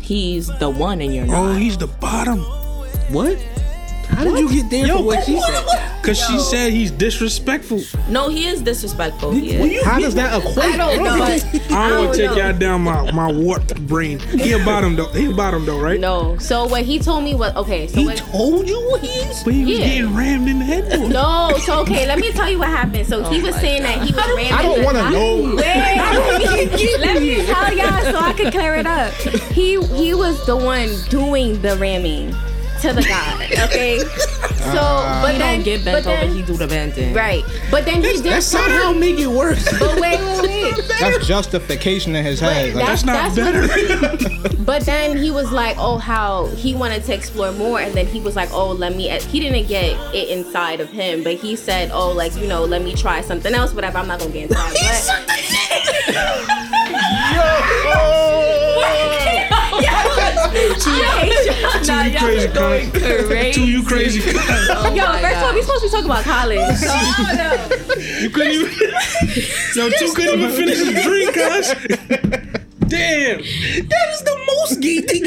[0.00, 1.50] he's the one and you're not.
[1.50, 2.40] Oh, he's the bottom.
[3.12, 3.38] What?
[4.08, 6.02] How did you get there for what she said?
[6.02, 7.82] Cause she said he's disrespectful.
[8.08, 9.32] no, he is disrespectful.
[9.32, 9.84] He is.
[9.84, 10.58] How does that equate?
[10.58, 11.12] I don't know.
[11.14, 14.18] I don't don't want to take y'all down my, my warped brain.
[14.18, 15.08] He a bottom though.
[15.12, 16.00] He a bottom though, right?
[16.00, 16.38] No.
[16.38, 17.86] So what he told me was okay.
[17.88, 19.44] So He what, told you what he is?
[19.44, 19.84] But he was Yeah.
[19.86, 20.90] getting rammed in the head.
[20.90, 21.56] for no.
[21.58, 23.06] So okay, let me tell you what happened.
[23.06, 24.52] So he oh was saying that he was ramming.
[24.52, 25.56] I don't want to know.
[25.56, 29.12] Wait, let me tell y'all so I can clear it up.
[29.52, 32.34] He he was the one doing the ramming
[32.82, 33.42] to the god.
[33.68, 34.00] Okay.
[34.68, 37.14] So, uh, but He then don't get but bent over, then, he do the bending.
[37.14, 37.42] right.
[37.70, 39.00] But then he did That somehow something.
[39.00, 39.64] make it worse.
[39.78, 40.84] But wait, wait, wait.
[41.00, 42.74] That's justification in his head.
[42.74, 44.48] Like, That's, That's not that's better.
[44.48, 48.06] What, but then he was like, oh, how he wanted to explore more, and then
[48.08, 49.08] he was like, oh, let me.
[49.08, 52.82] He didn't get it inside of him, but he said, oh, like you know, let
[52.82, 53.96] me try something else, whatever.
[53.96, 54.74] I'm not gonna get inside.
[60.52, 60.86] But,
[61.86, 63.52] Nah, y'all crazy, are going crazy.
[63.52, 64.20] Two you crazy.
[64.70, 66.58] Oh Yo, first of all, we supposed to be talking about college.
[66.90, 68.70] Oh, you couldn't even.
[69.74, 71.68] Yo, two couldn't even finish his drink, guys.
[72.88, 73.38] Damn.
[73.88, 75.24] That is the most gay thing.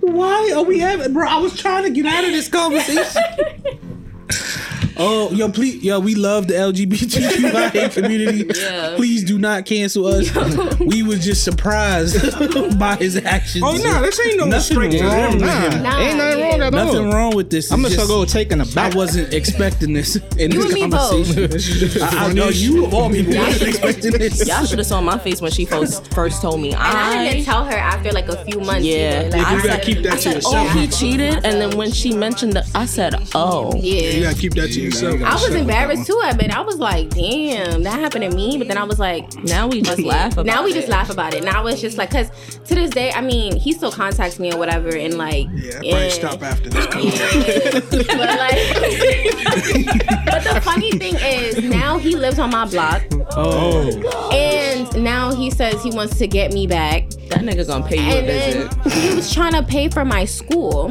[0.00, 1.28] Why are we having, bro?
[1.28, 3.22] I was trying to get out of this conversation.
[4.98, 8.46] Oh, yo, please, yo, we love the LGBTQIA community.
[8.58, 8.94] Yeah.
[8.96, 10.34] Please do not cancel us.
[10.78, 13.62] we was just surprised by his actions.
[13.66, 15.38] Oh no, this ain't no Nothing straight to wrong.
[15.38, 17.70] nah, Nah, ain't nothing wrong at Nothing wrong with this.
[17.70, 18.94] I'm just, gonna just- go taking a I back.
[18.94, 21.26] wasn't expecting this in You this and me both.
[21.34, 22.02] conversation.
[22.02, 24.46] I, I know you of all people wasn't expecting this.
[24.46, 26.72] Y'all should have saw my face when she first first told me.
[26.72, 28.84] And I I didn't tell her after like a few months.
[28.84, 29.20] yeah.
[29.26, 29.36] either.
[29.36, 30.54] Like, I you gotta said, keep that I to said, yourself.
[30.56, 33.72] oh, he cheated, and then when she mentioned the, I said, oh.
[33.76, 34.20] yeah, You yeah.
[34.30, 35.20] gotta keep that to yourself.
[35.22, 36.18] I was embarrassed too.
[36.22, 39.32] I mean, I was like, "Damn, that happened to me." But then I was like,
[39.44, 40.74] Now we just laugh about now we it.
[40.74, 41.44] just laugh about it.
[41.44, 42.30] Now it's just like, cause
[42.66, 45.86] to this day, I mean, he still contacts me or whatever, and like, Yeah, I
[46.04, 46.86] and- stop after this.
[47.90, 48.56] but like,
[50.26, 53.02] but the funny thing is, now he lives on my block,
[53.36, 57.08] Oh, and now he says he wants to get me back.
[57.30, 58.70] That nigga gonna pay you a And visit.
[58.84, 60.90] then he was trying to pay for my school.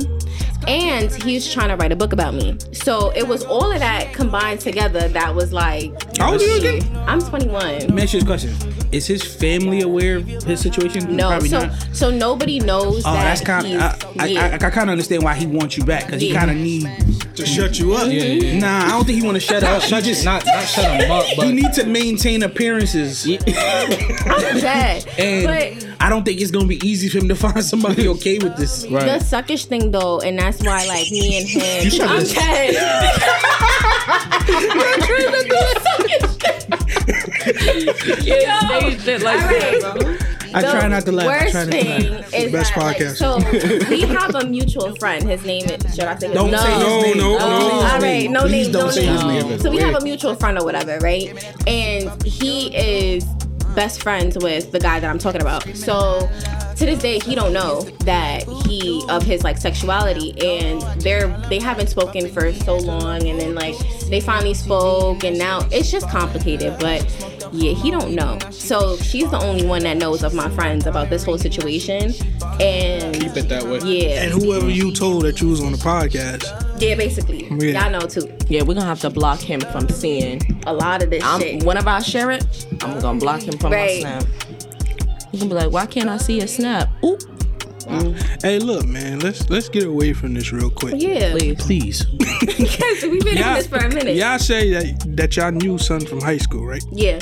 [0.68, 2.58] And he's trying to write a book about me.
[2.72, 5.92] So it was all of that combined together that was like.
[6.18, 6.98] How old are you again?
[7.08, 7.62] I'm 21.
[7.80, 8.54] Let me ask you this question:
[8.92, 11.16] Is his family aware of his situation?
[11.16, 11.88] No, Probably so not.
[11.94, 13.82] so nobody knows Oh, that that's kind of.
[13.82, 14.46] I, I, yeah.
[14.62, 16.84] I, I kind of understand why he wants you back because he kind of need.
[17.36, 18.08] To shut you up.
[18.12, 18.60] Yeah, yeah.
[18.60, 19.82] Nah, I don't think he want to shut up.
[19.84, 23.40] He just Not not shut him up, but he need to maintain appearances, I'm
[24.60, 25.06] dead.
[25.18, 28.38] and but I don't think it's gonna be easy for him to find somebody okay
[28.38, 28.84] with this.
[28.84, 31.90] the suckish thing though, and that's why like me and him.
[31.90, 32.76] should I'm just- dead.
[37.46, 40.25] Say shit like that.
[40.56, 41.26] I The try not to laugh.
[41.28, 42.34] I Worst try not to thing laugh.
[42.34, 45.28] is Best that, like, so we have a mutual friend.
[45.28, 45.96] His name is.
[45.96, 46.60] Should I say his Don't name?
[46.60, 47.18] say his name.
[47.18, 47.60] no, oh, Don't no.
[47.60, 48.02] say his All name.
[48.02, 49.50] right, no Please name, don't no say his name.
[49.50, 49.60] name.
[49.60, 51.28] So we have a mutual friend or whatever, right?
[51.68, 53.26] And he is
[53.76, 55.64] best friends with the guy that I'm talking about.
[55.76, 56.30] So
[56.78, 61.60] to this day, he don't know that he of his like sexuality, and they're they
[61.60, 63.76] haven't spoken for so long, and then like
[64.10, 66.78] they finally spoke, and now it's just complicated.
[66.80, 67.02] But
[67.56, 68.38] yeah, he don't know.
[68.52, 72.14] So she's the only one that knows of my friends about this whole situation,
[72.60, 73.80] and keep it that way.
[73.84, 76.44] yeah, And whoever you told that you was on the podcast,
[76.82, 77.82] yeah, basically, Yeah.
[77.84, 78.30] y'all know too.
[78.50, 80.42] Yeah, we're gonna have to block him from seeing.
[80.68, 81.64] A lot of this I'm, shit.
[81.64, 82.46] whenever I share it,
[82.82, 84.04] I'm gonna block him from Right.
[84.04, 84.26] my snap.
[85.32, 87.22] He can be like, "Why can't I see a snap?" Oop,
[88.42, 90.96] hey, look, man, let's let's get away from this real quick.
[90.98, 91.56] yeah, please.
[91.62, 92.06] Please.
[92.40, 94.16] because we've been in this for a minute.
[94.16, 96.84] Y'all say that that y'all knew son from high school, right?
[96.92, 97.20] Yeah.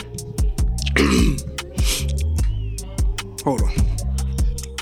[3.43, 3.71] Hold on.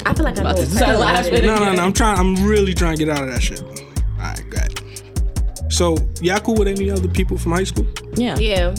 [0.05, 0.53] I feel like I know.
[0.55, 1.45] to start laughing.
[1.45, 1.82] No, no, no.
[1.84, 2.18] I'm trying.
[2.20, 3.62] I'm really trying to get out of that shit.
[3.62, 3.70] All
[4.20, 5.74] right, got it.
[5.74, 7.88] So y'all cool with any other people from high school?
[8.16, 8.38] Yeah.
[8.38, 8.76] Yeah.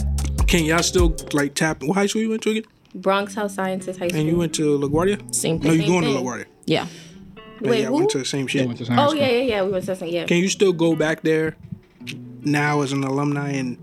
[0.47, 1.81] Can y'all still like tap?
[1.83, 2.63] What high school you went to again?
[2.95, 4.19] Bronx Health Sciences High School.
[4.19, 5.33] And you went to LaGuardia?
[5.33, 5.71] Same thing.
[5.71, 5.81] No, thing.
[5.81, 6.23] you going to thing.
[6.25, 6.45] LaGuardia?
[6.65, 6.87] Yeah.
[7.59, 7.93] Yeah, Wait, yeah, who?
[7.95, 8.67] went to the same shit.
[8.67, 9.19] Went to high Oh school.
[9.21, 9.63] yeah, yeah, yeah.
[9.63, 10.13] We went to something.
[10.13, 10.25] Yeah.
[10.25, 11.55] Can you still go back there
[12.41, 13.77] now as an alumni and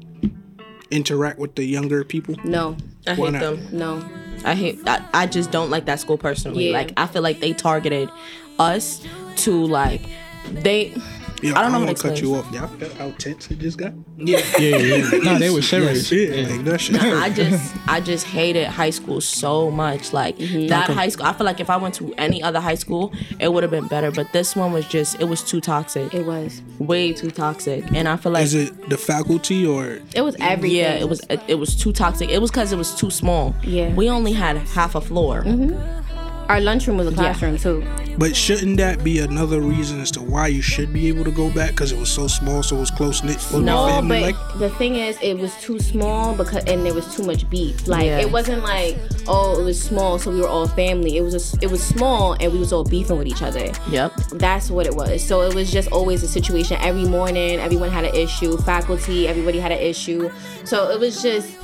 [0.90, 2.36] interact with the younger people?
[2.44, 2.76] No.
[3.06, 3.40] I hate not?
[3.40, 3.68] them.
[3.72, 4.08] No.
[4.44, 4.80] I hate.
[4.86, 6.68] I, I just don't like that school personally.
[6.68, 6.72] Yeah.
[6.72, 8.10] Like I feel like they targeted
[8.58, 10.02] us to like
[10.50, 10.94] they.
[11.42, 12.32] Yo, I don't know how want to to cut explain.
[12.32, 12.52] you off.
[12.52, 13.92] Y'all felt how tense it just got?
[14.16, 14.40] Yeah.
[14.58, 15.18] Yeah, yeah.
[15.22, 16.10] No, they were serious.
[16.12, 17.00] Yeah, like that shit.
[17.00, 20.12] I just I just hated high school so much.
[20.12, 20.68] Like mm-hmm.
[20.68, 21.26] that high school.
[21.26, 23.86] I feel like if I went to any other high school, it would have been
[23.88, 24.10] better.
[24.10, 26.12] But this one was just it was too toxic.
[26.14, 26.62] It was.
[26.78, 27.84] way too toxic.
[27.94, 30.78] And I feel like Is it the faculty or It was everything.
[30.78, 32.28] yeah, it was it, it was too toxic.
[32.30, 33.54] It was because it was too small.
[33.62, 33.94] Yeah.
[33.94, 35.42] we only had half a floor.
[35.42, 36.09] Mm-hmm.
[36.50, 37.84] Our lunchroom was a classroom too.
[38.18, 41.48] But shouldn't that be another reason as to why you should be able to go
[41.52, 41.70] back?
[41.70, 43.38] Because it was so small, so it was close knit.
[43.52, 44.58] No, family but like.
[44.58, 47.86] the thing is, it was too small because and there was too much beef.
[47.86, 48.18] Like Yeah.
[48.18, 48.98] it wasn't like
[49.28, 51.16] oh, it was small, so we were all family.
[51.16, 53.70] It was a, it was small and we was all beefing with each other.
[53.88, 54.16] Yep.
[54.32, 55.22] That's what it was.
[55.24, 56.78] So it was just always a situation.
[56.80, 58.56] Every morning, everyone had an issue.
[58.58, 60.32] Faculty, everybody had an issue.
[60.64, 61.56] So it was just,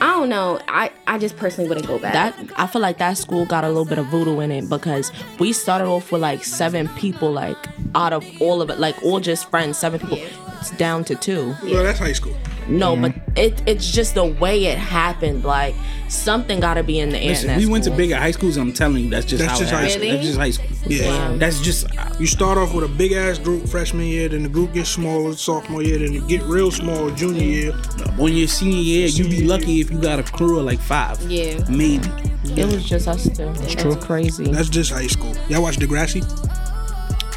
[0.00, 0.60] I don't know.
[0.68, 2.12] I I just personally wouldn't go back.
[2.12, 5.12] That I feel like that school got a little bit of voodoo in it because
[5.38, 7.56] we started off with like seven people, like
[7.94, 10.18] out of all of it, like all just friends, seven people.
[10.60, 11.54] It's down to two.
[11.64, 12.36] Well, that's high school.
[12.68, 13.36] No, but Mm-hmm.
[13.36, 15.44] it it's just the way it happened.
[15.44, 15.74] Like
[16.08, 17.22] something got to be in the air.
[17.22, 17.96] in Listen, that we went to school.
[17.98, 18.56] bigger high schools.
[18.56, 19.94] I'm telling you, that's just That's how just it high happens.
[20.02, 20.10] school.
[20.12, 20.92] That's just high school.
[20.92, 21.36] Yeah.
[21.38, 21.86] That's just
[22.20, 25.34] You start off with a big ass group freshman year, then the group gets smaller
[25.34, 27.72] sophomore year, then it get real small junior year.
[28.16, 30.80] when you're senior year, you be Senior lucky if you got a crew of like
[30.80, 31.20] five.
[31.22, 31.58] Yeah.
[31.68, 32.08] maybe.
[32.56, 33.44] It was just us two.
[33.52, 33.94] That's true.
[33.96, 34.44] crazy.
[34.50, 35.34] That's just high school.
[35.48, 36.22] Y'all watch Degrassi?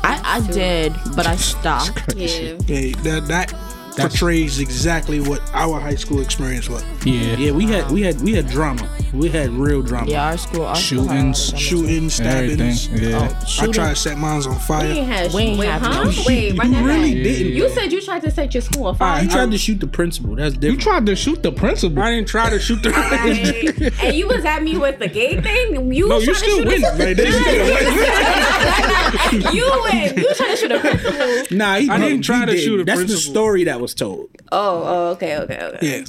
[0.05, 2.15] I, I did, but I stopped.
[2.15, 2.57] yeah.
[2.67, 3.53] Yeah, that that
[3.97, 6.83] portrays exactly what our high school experience was.
[7.05, 7.35] Yeah.
[7.37, 8.87] Yeah, we had we had we had drama.
[9.13, 10.09] We had real drama.
[10.09, 10.63] Yeah, our school.
[10.65, 11.49] Our school had a lot of Shootings.
[11.49, 11.59] drama.
[11.63, 12.73] Shooting, Everything.
[12.73, 12.87] stabbings.
[12.87, 13.17] Yeah.
[13.31, 14.85] Oh, I Shooting- tried to set mines on We fire.
[14.87, 16.11] ain't had We ain't wait, huh?
[16.25, 17.23] Wait, run that really back.
[17.23, 17.53] didn't.
[17.53, 19.17] You said you tried to set your school on fire.
[19.17, 19.29] I fire.
[19.29, 20.35] tried to shoot the principal.
[20.35, 20.75] That's different.
[20.79, 22.01] You tried to shoot the principal.
[22.01, 23.91] I didn't try to shoot the.
[24.01, 25.93] and you was at me with the gay thing.
[25.93, 26.83] You no, you to still shoot win.
[26.83, 29.53] a- they still win.
[29.53, 30.17] you win.
[30.17, 31.57] You was trying to shoot a principal.
[31.57, 33.07] Nah, he I didn't try to shoot a principal.
[33.07, 34.29] That's the story that was told.
[34.51, 35.99] Oh, oh, okay, okay, okay.
[35.99, 36.05] Yeah.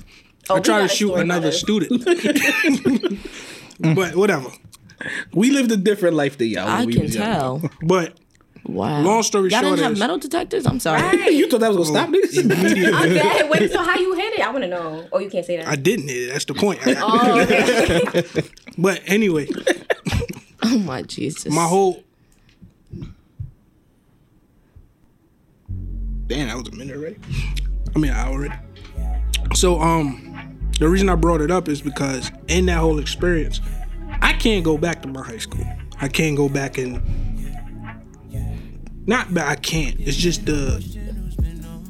[0.49, 2.05] Oh, I we tried to shoot another about student.
[3.95, 4.51] but whatever.
[5.33, 6.69] We lived a different life than y'all.
[6.69, 7.61] I we can was young.
[7.61, 7.71] tell.
[7.83, 8.15] But
[8.67, 9.03] Wow.
[9.03, 10.67] Long story Y'all short didn't have is- metal detectors.
[10.67, 11.03] I'm sorry.
[11.35, 12.39] You thought that was gonna stop oh, this?
[12.39, 13.51] I'm dead.
[13.55, 14.41] Wait, so how you hit it?
[14.41, 15.07] I want to know.
[15.13, 15.67] Oh, you can't say that.
[15.69, 16.33] I didn't hit it.
[16.33, 16.81] That's the point.
[16.87, 18.25] Oh, okay.
[18.79, 19.49] But anyway,
[20.63, 21.53] Oh my Jesus.
[21.53, 22.03] my whole.
[26.27, 27.17] Damn, that was a minute already.
[27.95, 28.55] I mean, an hour already.
[29.55, 33.61] So, um, the reason I brought it up is because in that whole experience,
[34.21, 35.65] I can't go back to my high school.
[36.01, 37.01] I can't go back and
[39.07, 40.01] not that I can't.
[40.01, 40.83] It's just the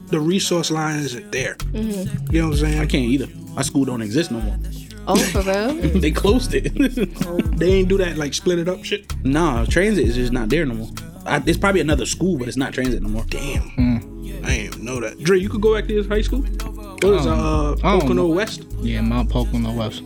[0.08, 1.54] the resource line isn't there.
[1.54, 2.32] Mm-hmm.
[2.32, 2.80] You know what I'm saying?
[2.80, 3.28] I can't either.
[3.54, 4.58] My school don't exist no more.
[5.06, 5.74] Oh, for real?
[6.00, 6.72] they closed it.
[7.58, 9.14] They ain't do that like split it up shit.
[9.24, 10.88] nah, transit is just not there no more.
[11.24, 13.24] I, it's probably another school, but it's not transit no more.
[13.28, 14.13] Damn.
[14.44, 15.18] I didn't even know that.
[15.22, 16.40] Dre, you could go back to his high school.
[16.40, 18.28] What is it, uh I don't Pocono know.
[18.28, 18.64] West?
[18.80, 20.02] Yeah, Mount Pocono West.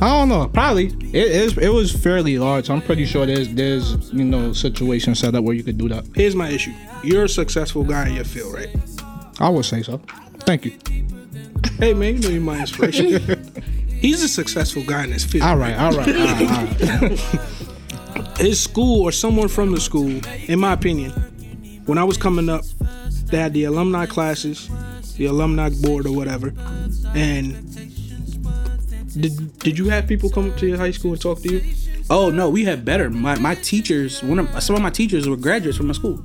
[0.00, 0.48] I don't know.
[0.48, 1.58] Probably it is.
[1.58, 2.70] It was fairly large.
[2.70, 6.04] I'm pretty sure there's there's you know situations set up where you could do that.
[6.14, 6.72] Here's my issue.
[7.02, 8.68] You're a successful guy in your field, right?
[9.40, 10.00] I would say so.
[10.40, 10.72] Thank you.
[11.78, 13.52] Hey man, you know you're my inspiration.
[14.00, 15.44] He's a successful guy in his field.
[15.44, 15.76] All right.
[15.78, 16.08] All right.
[16.08, 17.02] All right.
[17.02, 18.36] All right.
[18.38, 21.10] his school or someone from the school, in my opinion,
[21.84, 22.64] when I was coming up,
[23.30, 24.68] they had the alumni classes,
[25.16, 26.52] the alumni board or whatever,
[27.14, 27.54] and
[29.20, 31.74] did did you have people come up to your high school and talk to you?
[32.08, 33.10] Oh no, we had better.
[33.10, 36.24] My my teachers, one of some of my teachers were graduates from my school.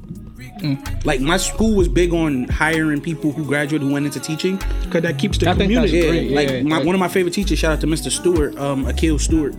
[1.04, 4.58] Like my school was big on hiring people who graduated who went into teaching.
[4.84, 5.98] Because that keeps the I think that's community.
[5.98, 7.60] Yeah, great, like yeah, my, like- one of my favorite teachers.
[7.60, 8.10] Shout out to Mr.
[8.10, 9.54] Stewart, um, Akil Stewart.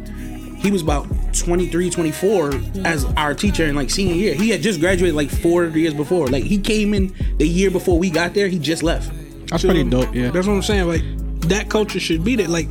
[0.58, 1.06] He was about
[1.42, 2.52] 23, 24
[2.84, 4.34] as our teacher in like senior year.
[4.34, 6.28] He had just graduated like four years before.
[6.28, 8.48] Like he came in the year before we got there.
[8.48, 9.10] He just left.
[9.48, 10.14] That's pretty dope.
[10.14, 10.30] Yeah.
[10.30, 10.86] That's what I'm saying.
[10.88, 11.02] Like
[11.48, 12.48] that culture should be there.
[12.48, 12.68] Like,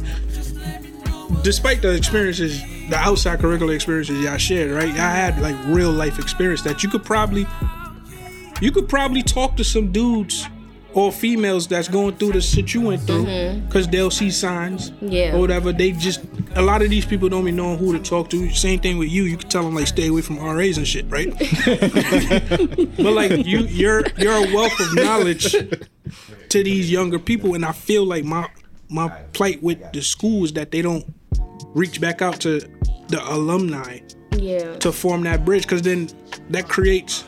[1.43, 4.89] despite the experiences, the outside curricular experiences y'all shared, right?
[4.89, 7.47] Y'all had like real life experience that you could probably,
[8.61, 10.47] you could probably talk to some dudes
[10.95, 13.65] or females that's going through the shit you went through, mm-hmm.
[13.67, 15.35] because they'll see signs, Yeah.
[15.35, 15.71] or whatever.
[15.73, 16.21] They just
[16.55, 18.49] a lot of these people don't even know who to talk to.
[18.51, 19.23] Same thing with you.
[19.23, 21.29] You can tell them like stay away from RAs and shit, right?
[22.97, 25.51] but like you, you're you're a wealth of knowledge
[26.49, 28.47] to these younger people, and I feel like my
[28.89, 31.05] my plight with the school is that they don't
[31.73, 32.61] reach back out to
[33.09, 33.99] the alumni
[34.37, 34.77] Yeah.
[34.77, 36.09] to form that bridge, because then
[36.51, 37.25] that creates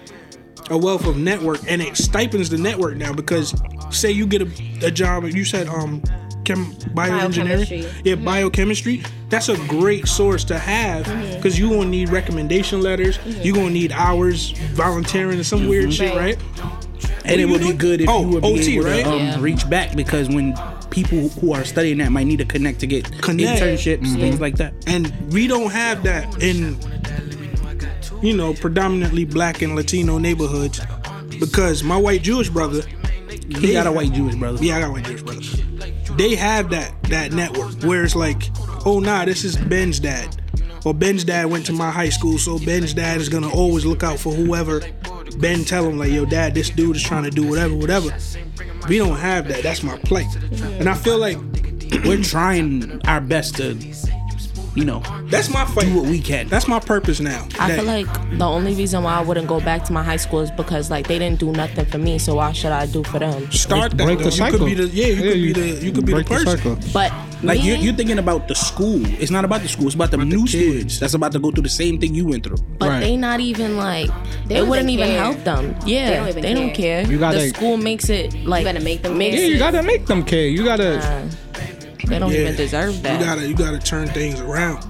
[0.69, 3.13] a wealth of network, and it stipends the network now.
[3.13, 3.53] Because
[3.91, 6.01] say you get a, a job, you said um.
[6.45, 6.65] Chem,
[6.95, 7.85] bioengineering, Biochemistry.
[8.05, 9.03] yeah, biochemistry.
[9.27, 11.03] That's a great source to have
[11.35, 13.19] because you gonna need recommendation letters.
[13.25, 16.37] You're gonna need hours volunteering and some weird shit, Right.
[16.37, 17.13] right?
[17.25, 19.03] And it would be good if Oh, you would be OT, able right?
[19.03, 19.41] to um, Yeah.
[19.41, 20.57] reach back because when
[20.89, 23.61] people who are studying that might need to connect to get Connect.
[23.61, 24.73] internships, things like that.
[24.87, 26.77] and we don't have that in
[28.21, 30.79] you know predominantly black and latino neighborhoods.
[31.39, 32.81] Because my white jewish brother
[33.47, 34.63] He got a white Jewish brother.
[34.63, 35.41] yeah i got a white jewish brother.
[36.15, 38.49] They have that that network where it's like
[38.85, 40.41] oh nah this is ben's dad.
[40.85, 44.03] Or ben's dad went to my high school so ben's dad is gonna always look
[44.03, 44.81] out for whoever
[45.37, 48.09] ben tell him like yo dad this dude is trying to do whatever whatever.
[48.87, 49.63] We don't have that.
[49.63, 50.33] That's my plight.
[50.79, 51.37] And i feel like
[52.05, 53.73] We're trying our best to,
[54.77, 55.01] you know,
[55.33, 56.47] that's my fight do what we can.
[56.47, 58.07] that's my purpose now I That- feel like
[58.37, 61.07] the only reason why I wouldn't go back to my high school is because like
[61.07, 63.51] they didn't do nothing for me, so why should I do for them?
[63.51, 64.05] start that.
[64.05, 64.25] break though.
[64.25, 64.59] the You cycle.
[64.59, 65.07] could be the yeah.
[65.07, 66.57] You could be the you could be the break person.
[66.57, 66.77] cycle.
[66.93, 67.11] But
[67.43, 69.01] Like me, you're, you're thinking about the school.
[69.21, 69.85] It's not about the school.
[69.87, 72.43] It's about the new students that's about to go through the same thing you went
[72.43, 72.57] through.
[72.79, 72.99] but Right.
[72.99, 74.09] they not even like
[74.47, 75.23] They it wouldn't even even care.
[75.25, 75.75] help them.
[75.85, 77.03] Yeah, They don't even they don't care.
[77.03, 77.11] care.
[77.11, 79.45] You gotta- the school makes it like gotta make them makes care.
[79.45, 80.47] Yeah, you gotta make them care.
[80.47, 80.97] You gotta.
[80.99, 81.21] uh,
[82.07, 82.39] they don't Yeah.
[82.41, 83.19] even deserve that.
[83.19, 84.85] You gotta you gotta turn things around.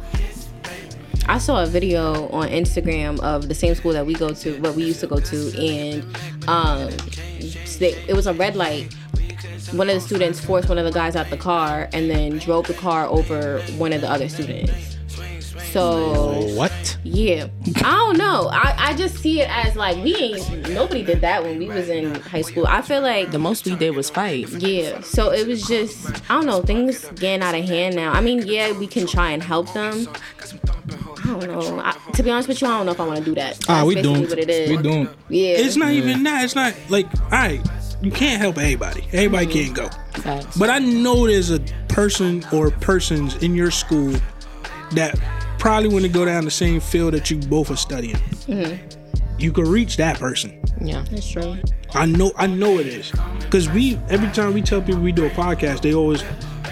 [1.29, 4.75] I saw a video on Instagram of the same school that we go to, what
[4.75, 6.03] we used to go to, and
[6.47, 6.89] um,
[7.81, 8.93] it was a red light.
[9.73, 12.67] One of the students forced one of the guys out the car and then drove
[12.67, 14.96] the car over one of the other students.
[15.71, 16.97] So What?
[17.03, 17.47] yeah,
[17.77, 18.49] I don't know.
[18.51, 21.89] I, I just see it as like we ain't nobody did that when we was
[21.89, 22.65] in high school.
[22.67, 24.49] I feel like the most we did was fight.
[24.49, 28.11] yeah, so it was just I don't know things getting out of hand now.
[28.13, 30.07] I mean, yeah, we can try and help them.
[31.23, 31.79] I don't know.
[31.83, 33.57] I, to be honest with you, I don't know if I want to do that.
[33.67, 34.29] Ah, That's we basically doing.
[34.29, 34.69] What it is.
[34.69, 35.09] We doing.
[35.29, 35.55] Yeah.
[35.57, 36.45] It's not even that.
[36.45, 37.61] It's not like all right.
[38.01, 39.03] You can't help everybody.
[39.11, 39.89] Everybody can't go.
[40.21, 40.55] Facts.
[40.57, 44.13] But I know there's a person or persons in your school
[44.91, 45.19] that
[45.57, 48.15] probably want to go down the same field that you both are studying.
[48.15, 49.39] Mm-hmm.
[49.39, 50.59] You can reach that person.
[50.81, 51.05] yeah.
[51.11, 51.57] That's true.
[51.93, 53.11] I know I know it is.
[53.49, 56.23] Cause we every time we tell people we do a podcast, they always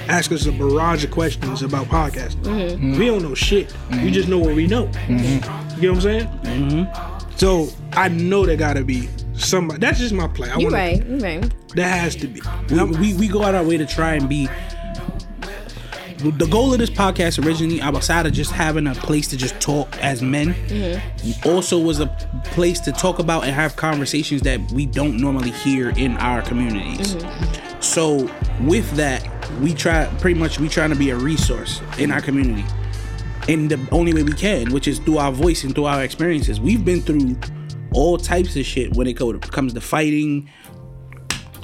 [0.07, 2.43] ask us a barrage of questions about podcasting.
[2.43, 2.99] Mm-hmm.
[2.99, 3.73] We don't know shit.
[3.91, 4.87] We just know what we know.
[4.87, 5.81] Mm-hmm.
[5.81, 6.27] You know what I'm saying?
[6.43, 7.29] Mm-hmm.
[7.37, 9.79] So I know there gotta be somebody.
[9.79, 10.49] That's just my play.
[10.49, 11.05] I You wanna, right.
[11.05, 11.53] You right.
[11.75, 12.41] There has to be.
[12.69, 14.49] We, we, we go out our way to try and be.
[16.17, 19.97] The goal of this podcast originally, outside of just having a place to just talk
[20.01, 21.49] as men, mm-hmm.
[21.49, 22.07] also was a
[22.45, 27.15] place to talk about and have conversations that we don't normally hear in our communities.
[27.15, 27.81] Mm-hmm.
[27.81, 29.27] So with that,
[29.59, 32.65] we try pretty much we trying to be a resource in our community
[33.47, 36.59] in the only way we can, which is through our voice and through our experiences.
[36.59, 37.37] We've been through
[37.93, 40.49] all types of shit when it comes to fighting,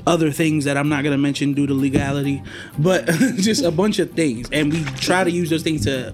[0.07, 2.41] other things that I'm not gonna mention due to legality,
[2.79, 3.05] but
[3.37, 6.13] just a bunch of things, and we try to use those things to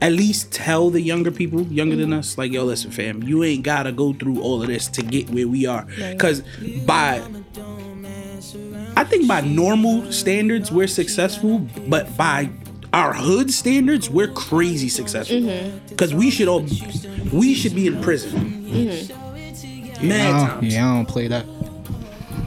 [0.00, 3.62] at least tell the younger people, younger than us, like, yo, listen, fam, you ain't
[3.62, 5.86] gotta go through all of this to get where we are.
[6.18, 6.42] Cause
[6.86, 7.22] by
[8.96, 12.50] I think by normal standards, we're successful, but by
[12.92, 15.36] our hood standards, we're crazy successful.
[15.38, 15.94] Mm-hmm.
[15.96, 16.66] Cause we should all
[17.32, 18.64] we should be in prison.
[18.66, 20.08] Mm-hmm.
[20.08, 20.74] Mad I don't- times.
[20.74, 21.46] yeah, I don't play that.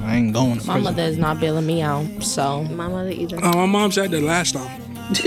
[0.06, 0.84] I ain't going to My prison.
[0.84, 3.38] mother is not bailing me out, so My mother either.
[3.44, 4.82] Uh, my mom said that last time.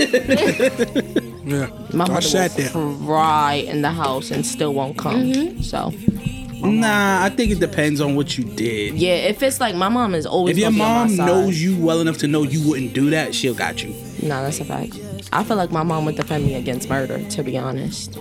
[1.45, 1.67] yeah.
[1.93, 3.05] my I mother sat will there.
[3.07, 5.61] cry in the house and still won't come.
[5.63, 5.91] So
[6.61, 8.95] Nah, I think it depends on what you did.
[8.95, 11.25] yeah, if it's like my mom is always If your gonna on my mom side.
[11.25, 13.89] knows you well enough to know you wouldn't do that, she'll got you.
[14.21, 14.99] Nah, that's a fact.
[15.31, 17.23] I feel like my mom would defend me against murder.
[17.29, 18.17] To be honest,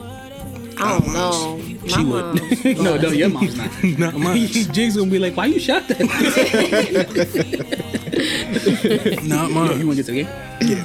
[0.81, 1.59] I don't know.
[1.59, 2.11] My She mom.
[2.11, 2.65] would.
[2.79, 3.71] no, no, your mom's not.
[3.99, 4.47] Not mine.
[4.47, 5.99] Jig's gonna be like, why you shot that?
[9.25, 9.81] Not mine.
[9.81, 10.29] you wanna get to the game?
[10.61, 10.85] Yeah.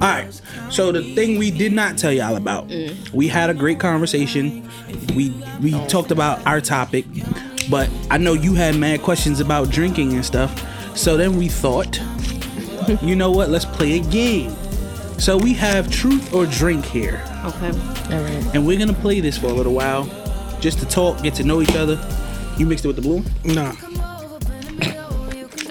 [0.00, 0.40] All right.
[0.70, 3.12] So the thing we did not tell y'all about, mm.
[3.12, 4.68] we had a great conversation.
[5.14, 5.86] We we oh.
[5.88, 7.04] talked about our topic,
[7.68, 10.66] but I know you had mad questions about drinking and stuff.
[10.96, 12.00] So then we thought,
[13.02, 13.50] you know what?
[13.50, 14.54] Let's play a game.
[15.20, 17.70] So we have truth or drink here, Okay.
[17.70, 18.54] all right.
[18.54, 20.08] and we're gonna play this for a little while,
[20.60, 22.00] just to talk, get to know each other.
[22.56, 23.22] You mixed it with the blue.
[23.44, 23.72] Nah.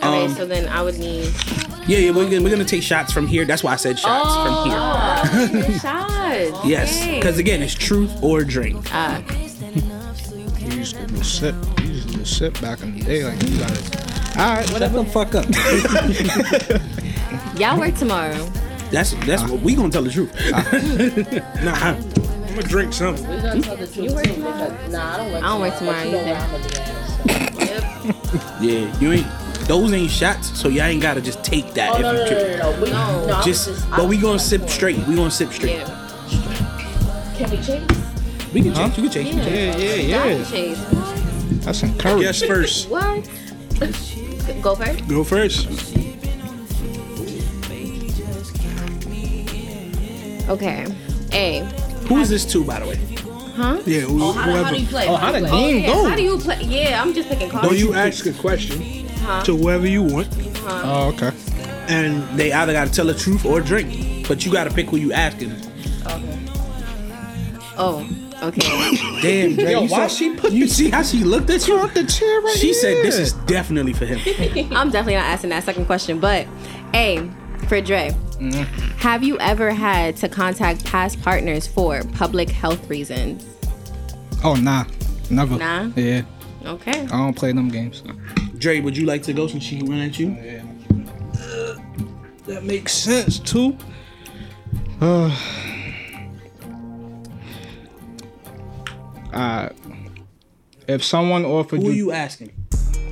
[0.01, 0.37] All Um, right.
[0.37, 1.33] So then I would need.
[1.87, 2.11] Yeah, yeah.
[2.11, 3.43] We're gonna, we're gonna take shots from here.
[3.43, 4.79] That's why I said shots from here.
[4.79, 6.65] Oh, shots.
[6.65, 7.19] Yes, Okay.
[7.19, 8.87] because again, it's truth or drink.
[8.93, 9.19] Uh,
[10.59, 11.55] You used to just sit.
[11.81, 14.37] You used to just sit back in the day like you got it.
[14.37, 15.03] All right, whatever.
[15.05, 15.45] fuck up.
[17.59, 18.47] y'all work tomorrow.
[18.91, 20.31] That's that's what we gonna tell the truth.
[20.53, 20.63] Ah.
[21.63, 21.73] Nah.
[21.75, 23.25] I'm gonna drink something.
[24.03, 24.75] You work tomorrow?
[24.89, 25.43] Nah, I don't work.
[25.43, 26.37] I don't work tomorrow either.
[28.61, 29.27] yeah, you ain't.
[29.67, 31.91] Those ain't shots, so y'all ain't gotta just take that.
[31.91, 32.81] Oh if no, you no, no, no, no.
[32.81, 32.89] We,
[33.27, 34.97] no, I Just, just, but we gonna just- sip straight.
[35.07, 35.77] We gonna sip straight.
[35.77, 37.35] Yeah.
[37.37, 37.91] Can we change?
[38.53, 38.97] We can change.
[38.97, 39.35] You can change.
[39.35, 40.43] Yeah, yeah, yeah.
[40.45, 40.83] Chase.
[41.63, 42.21] That's encouraging.
[42.23, 42.89] Guess first.
[42.89, 43.29] What?
[44.63, 45.07] Go first.
[45.07, 45.67] Go first.
[50.49, 50.85] Okay.
[51.31, 51.59] A.
[52.07, 52.95] Who is this to, by the way?
[53.55, 53.79] Huh?
[53.85, 54.69] Yeah, who, Oh, how, how whoever.
[54.75, 55.07] do you play?
[55.07, 55.49] Oh, how the play?
[55.51, 56.09] game Yeah, go?
[56.09, 56.61] how do you play?
[56.63, 57.67] Yeah, I'm just picking cards.
[57.67, 58.79] Don't you ask a question
[59.43, 60.27] to whoever you want,
[60.65, 61.31] Oh, okay.
[61.87, 65.11] and They either gotta tell the truth or drink, but you gotta pick who you
[65.13, 65.51] asking.
[66.07, 66.39] Okay.
[67.77, 68.07] Oh,
[68.43, 69.19] okay.
[69.21, 71.77] Damn, Dre, Yo, you why saw- she put- You see how she looked at you?
[71.77, 74.19] on the chair right She said this is definitely for him.
[74.73, 76.47] I'm definitely not asking that second question, but
[76.93, 77.29] A.
[77.67, 78.15] For Dre.
[78.97, 83.45] Have you ever had to contact past partners for public health reasons?
[84.43, 84.85] Oh, nah.
[85.29, 85.57] Never.
[85.57, 85.91] Nah?
[85.95, 86.21] Yeah.
[86.65, 87.01] Okay.
[87.01, 88.03] I don't play them games.
[88.57, 90.29] Dre, would you like to go since she ran at you?
[90.41, 90.63] Yeah.
[92.47, 93.77] That makes sense too.
[94.99, 95.29] Uh,
[99.31, 99.69] uh,
[100.87, 102.51] if someone offered you Who are you, you asking?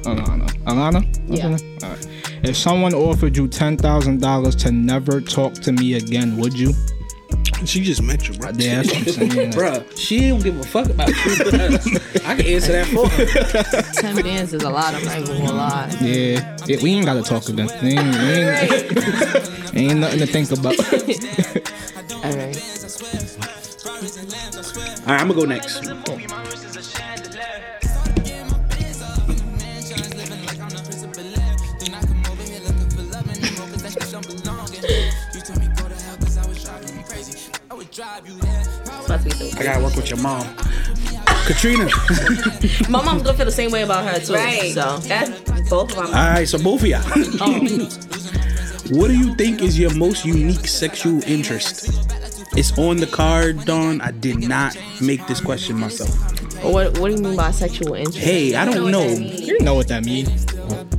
[0.03, 1.55] Alana, Alana, What's her Yeah.
[1.55, 1.77] name?
[1.83, 2.07] All right.
[2.43, 6.73] If someone offered you ten thousand dollars to never talk to me again, would you?
[7.65, 8.53] she just met you, right.
[8.53, 8.63] bro.
[8.63, 9.51] Yeah, that's what I'm saying.
[9.51, 11.15] Bruh, she don't give a fuck about you.
[12.25, 13.91] I can answer that for her.
[14.01, 14.93] Ten bands is a lot.
[14.93, 15.97] I'm not even gonna lie.
[16.01, 17.69] Yeah, yeah, we ain't gotta talk again.
[17.81, 20.77] We ain't, we ain't, ain't nothing to think about.
[22.23, 22.57] All right.
[25.07, 26.56] All right, I'm gonna go next.
[39.57, 40.47] I gotta work with your mom,
[41.45, 41.85] Katrina.
[42.89, 44.33] My mom's gonna feel the same way about her too.
[44.33, 44.71] Right.
[44.73, 46.05] So That's both of them.
[46.07, 47.01] All right, so both of y'all.
[47.39, 48.95] Oh.
[48.97, 51.89] what do you think is your most unique sexual interest?
[52.57, 54.01] It's on the card, Dawn.
[54.01, 56.09] I did not make this question myself.
[56.63, 58.17] what what do you mean by sexual interest?
[58.17, 59.05] Hey, I don't know.
[59.07, 60.45] you know what that means?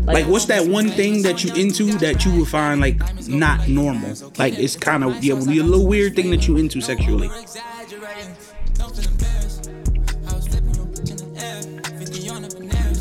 [0.05, 2.97] Like, what's that one thing that you into that you would find like
[3.29, 4.15] not normal?
[4.39, 7.29] Like, it's kind of yeah, would be a little weird thing that you into sexually.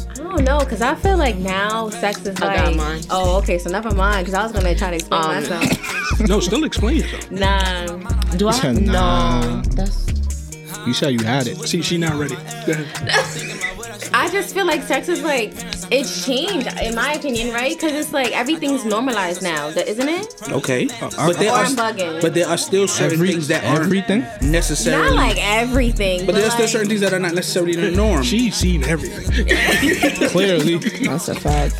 [0.09, 2.75] I don't know, cause I feel like now sex is I got like.
[2.75, 3.01] mine.
[3.09, 3.57] Oh, okay.
[3.57, 5.93] So never mind, cause I was gonna try to explain Um, myself.
[6.27, 7.29] No, still explain yourself.
[7.29, 7.85] Nah.
[8.37, 8.71] Do I?
[8.71, 9.41] nah.
[9.41, 9.61] No.
[9.75, 10.07] That's
[10.87, 11.57] You said you had it.
[11.67, 12.35] See, she not ready.
[14.17, 14.29] Go ahead.
[14.29, 15.53] I just feel like sex is like
[15.91, 17.73] it's changed in my opinion, right?
[17.75, 20.51] Because it's like everything's normalized now, isn't it?
[20.51, 22.21] Okay, but there are bugging.
[22.21, 24.25] but there are still certain Every- things that aren't everything?
[24.41, 25.15] necessarily.
[25.15, 27.91] Not like everything, but but, there are still certain things that are not necessarily the
[27.91, 28.23] norm.
[28.23, 29.25] She's seen everything.
[30.29, 30.77] Clearly.
[30.77, 31.75] That's a fact.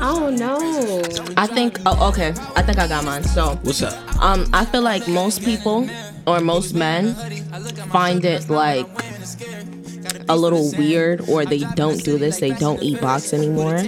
[0.00, 1.02] I don't know.
[1.36, 1.80] I think.
[1.86, 2.28] Oh, okay.
[2.54, 3.24] I think I got mine.
[3.24, 3.94] So, What's up?
[4.22, 5.88] um, I feel like most people
[6.26, 7.14] or most men
[7.90, 8.86] find it like
[10.28, 12.40] a little weird, or they don't do this.
[12.40, 13.82] They don't eat box anymore.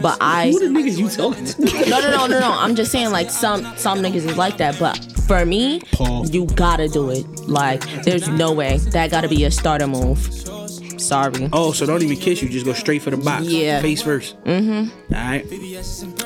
[0.00, 0.50] But I.
[0.50, 1.88] Who the niggas you talking to?
[1.88, 2.52] No, no, no, no, no.
[2.52, 6.26] I'm just saying, like some some niggas is like that, but for me, Paul.
[6.26, 7.26] you gotta do it.
[7.48, 10.18] Like, there's no way that gotta be a starter move.
[10.98, 11.48] Sorry.
[11.52, 12.48] Oh, so don't even kiss you.
[12.48, 13.46] Just go straight for the box.
[13.46, 13.80] Yeah.
[13.80, 14.42] Face first.
[14.44, 15.14] Mm-hmm.
[15.14, 15.44] All right.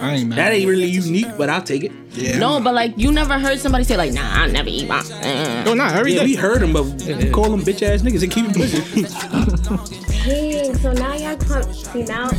[0.01, 0.39] I ain't mad.
[0.39, 1.93] That ain't really unique, but I'll take it.
[2.13, 2.39] Yeah.
[2.39, 5.11] No, but like you never heard somebody say like, Nah, I never eat box.
[5.11, 6.27] No, not every Yeah, day.
[6.27, 10.03] we heard them, but we call them bitch ass niggas and keep it pushing.
[10.25, 12.31] Dang, so now y'all come see now.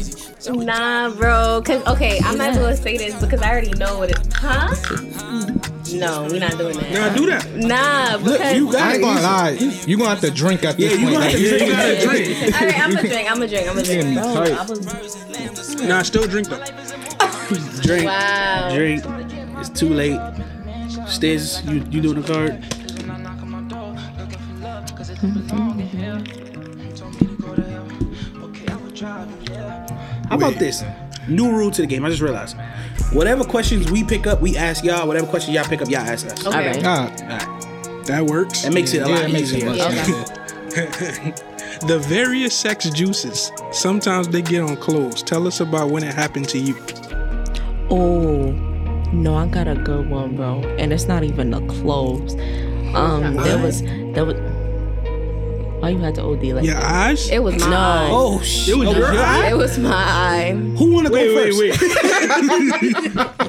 [0.50, 1.62] Nah, bro.
[1.66, 4.18] Cause okay, I'm not gonna say this because I already know what it.
[4.34, 4.74] Huh?
[5.94, 6.92] No, we're not doing that.
[6.92, 7.50] Now do that.
[7.56, 8.56] Nah, Look, because.
[8.58, 8.94] you got I it.
[8.96, 9.50] ain't gonna lie.
[9.88, 11.14] You gonna have to drink at this Yeah, you point.
[11.14, 11.68] gonna have Like, to you drink.
[11.68, 12.56] You gotta drink.
[12.56, 13.32] All right, I'm gonna drink.
[13.32, 13.68] I'm gonna drink.
[13.68, 14.06] I'm gonna drink.
[14.10, 14.52] me Bro, tight.
[14.52, 16.64] I was Nah, still drink though.
[17.84, 18.06] Drink.
[18.06, 18.72] Wow.
[18.74, 19.04] Drink.
[19.60, 20.20] It's too late.
[21.08, 22.64] Stiz, you you doing the card?
[30.30, 30.84] How about this?
[31.28, 32.04] New rule to the game.
[32.06, 32.56] I just realized.
[33.12, 35.08] Whatever questions we pick up, we ask y'all.
[35.08, 36.46] Whatever questions y'all pick up, y'all ask us.
[36.46, 36.82] all right.
[36.84, 38.06] Ah, Alright.
[38.08, 38.64] That works.
[38.64, 39.70] That makes it a yeah, lot it makes it easier.
[39.70, 41.34] much Okay.
[41.88, 43.52] The various sex juices.
[43.72, 45.22] Sometimes they get on clothes.
[45.22, 46.76] Tell us about when it happened to you.
[47.90, 48.52] Oh,
[49.12, 50.62] no, I got a good one, bro.
[50.78, 52.36] And it's not even the clothes.
[52.96, 54.36] Um, there was there was.
[55.84, 56.84] Why you had to OD like Your that?
[57.10, 57.30] eyes?
[57.30, 57.76] It was my No.
[57.76, 58.08] eye.
[58.10, 58.70] Oh shit!
[58.70, 59.50] It was your eye?
[59.50, 60.52] It was my eye.
[60.78, 61.60] Who wanna go first?
[61.60, 61.78] wait,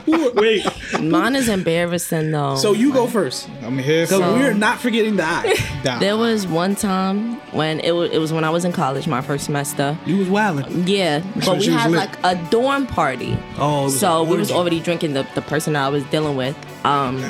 [0.35, 0.35] wait.
[0.35, 1.01] wait.
[1.01, 2.57] Mine is embarrassing though.
[2.57, 5.55] So you go first, I'm here because for we're not forgetting the eye.
[5.85, 6.01] that.
[6.01, 9.21] there was one time when it was, it was when I was in college, my
[9.21, 9.97] first semester.
[10.05, 10.89] You was wilding.
[10.89, 12.01] Yeah, but we had lit.
[12.01, 13.39] like a dorm party.
[13.59, 16.57] Oh, so we was already drinking the, the person I was dealing with.
[16.85, 17.23] Um,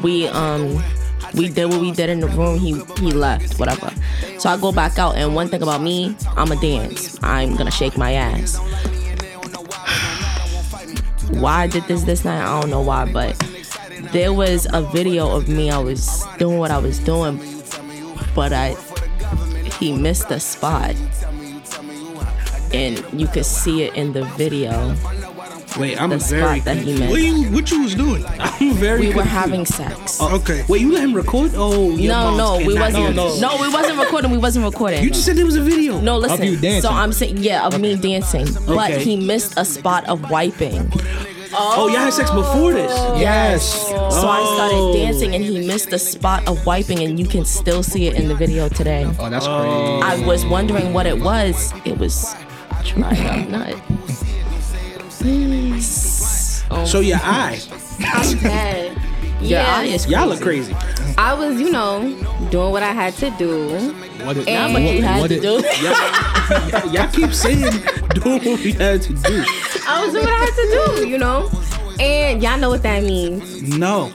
[0.00, 0.80] we um
[1.34, 2.58] we did what we did in the room.
[2.58, 3.92] He he left, whatever.
[4.38, 7.18] So I go back out, and one thing about me, I'm a dance.
[7.22, 8.56] I'm gonna shake my ass.
[11.30, 12.42] Why I did this this night?
[12.42, 13.36] I don't know why, but
[14.12, 15.70] there was a video of me.
[15.70, 17.38] I was doing what I was doing,
[18.34, 18.76] but I
[19.78, 20.96] he missed the spot,
[22.72, 24.96] and you could see it in the video.
[25.76, 26.60] Wait, I'm The very.
[26.60, 28.24] spot that he What you what you was doing?
[28.38, 29.08] I'm very.
[29.08, 30.18] We were having sex.
[30.20, 30.64] Oh, okay.
[30.68, 31.52] Wait, you let him record?
[31.54, 32.96] Oh, your no, no, we wasn't.
[33.04, 33.60] hear No, this.
[33.60, 34.30] we wasn't recording.
[34.30, 35.02] We wasn't recording.
[35.04, 36.00] You just said there was a video.
[36.00, 36.42] no, listen.
[36.46, 36.82] you dancing.
[36.82, 39.04] So I'm saying, yeah, of me dancing, but Okay.
[39.04, 40.90] he missed a spot of wiping.
[41.60, 42.92] Oh, y'all had sex before this.
[43.20, 43.62] Yes.
[43.88, 44.54] So I Oh.
[44.56, 48.14] started dancing, and he missed the spot of wiping, and you can still see it
[48.14, 49.06] in the video today.
[49.18, 50.02] Oh, that's crazy.
[50.02, 51.72] I was wondering what it was.
[51.84, 52.34] It was
[52.84, 53.74] dried up nut.
[56.70, 57.60] Oh, So your eye.
[58.00, 58.38] I'm
[59.40, 60.74] your yeah, eye is Y'all look crazy.
[61.16, 62.00] I was, you know,
[62.50, 63.68] doing what I had to do.
[64.24, 65.54] What it, Nah, Not what you had what to it- do.
[66.82, 67.82] Y'all, y'all keep saying
[68.14, 69.44] doing what we had to do.
[69.88, 71.50] I was doing what I had to do, you know?
[72.00, 73.76] And y'all know what that means.
[73.76, 74.12] No.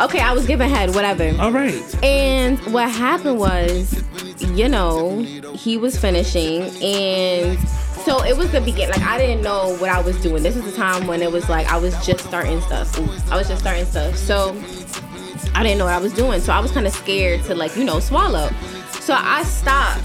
[0.00, 1.34] Okay, I was giving head, whatever.
[1.40, 2.04] All right.
[2.04, 4.02] And what happened was,
[4.40, 5.18] you know,
[5.54, 7.58] he was finishing and
[8.04, 8.90] so it was the beginning.
[8.90, 10.42] Like I didn't know what I was doing.
[10.42, 12.98] This is the time when it was like I was just starting stuff.
[13.30, 14.16] I was just starting stuff.
[14.16, 14.50] So
[15.54, 16.40] I didn't know what I was doing.
[16.40, 18.50] So I was kind of scared to like, you know, swallow.
[19.00, 20.04] So I stopped.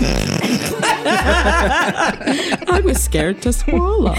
[2.70, 4.14] I was scared to swallow.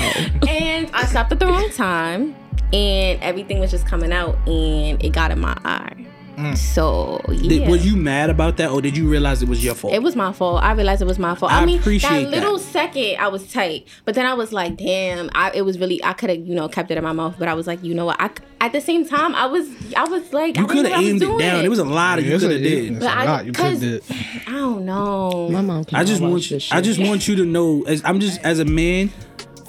[0.47, 2.35] And I stopped at the wrong time
[2.73, 6.05] and everything was just coming out and it got in my eye.
[6.39, 6.57] Mm.
[6.57, 7.49] So yeah.
[7.49, 9.93] Did, was you mad about that, or did you realize it was your fault?
[9.93, 10.63] It was my fault.
[10.63, 11.51] I realized it was my fault.
[11.51, 12.63] I, I mean, appreciate that little that.
[12.63, 16.03] second, I was tight, but then I was like, "Damn!" I it was really.
[16.03, 17.93] I could have, you know, kept it in my mouth, but I was like, you
[17.93, 18.19] know what?
[18.21, 18.29] I
[18.61, 21.21] at the same time, I was, I was like, you could have what I aimed
[21.21, 21.37] it doing.
[21.39, 21.61] down.
[21.61, 22.91] There was a lot of you It's could a- have did.
[22.91, 24.03] it's But a I- lot you cause- could did.
[24.47, 25.49] I don't know.
[25.49, 25.85] My mom.
[25.93, 28.59] I just want watch this I just want you to know as I'm just as
[28.59, 29.11] a man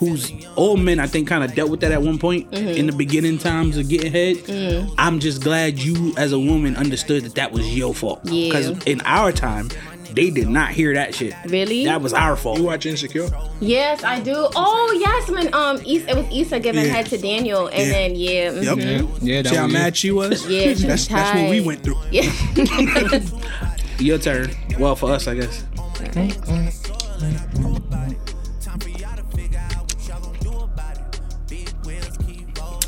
[0.00, 2.68] who's all men I think kind of dealt with that at one point Mm-hmm.
[2.68, 4.90] in the beginning times of getting head.
[4.98, 8.20] I'm just glad you as a woman understood that that was your fault.
[8.24, 8.48] Yeah.
[8.48, 9.68] Because in our time,
[10.12, 11.34] they did not hear that shit.
[11.46, 11.84] Really?
[11.84, 12.58] That was our fault.
[12.58, 13.28] You watch Insecure?
[13.60, 14.32] Yes, I do.
[14.56, 16.90] Oh yes, when um, Issa, it was Issa giving Yeah.
[16.92, 17.92] head to Daniel, and Yeah.
[17.92, 18.78] then yeah, Yep.
[18.78, 19.18] mhm.
[19.22, 20.44] Yeah, that See how was mad she was?
[20.50, 21.98] Yeah, she that's was that's what we went through.
[22.10, 22.32] yeah.
[24.00, 24.50] Your turn.
[24.78, 25.62] Well, for us, I guess.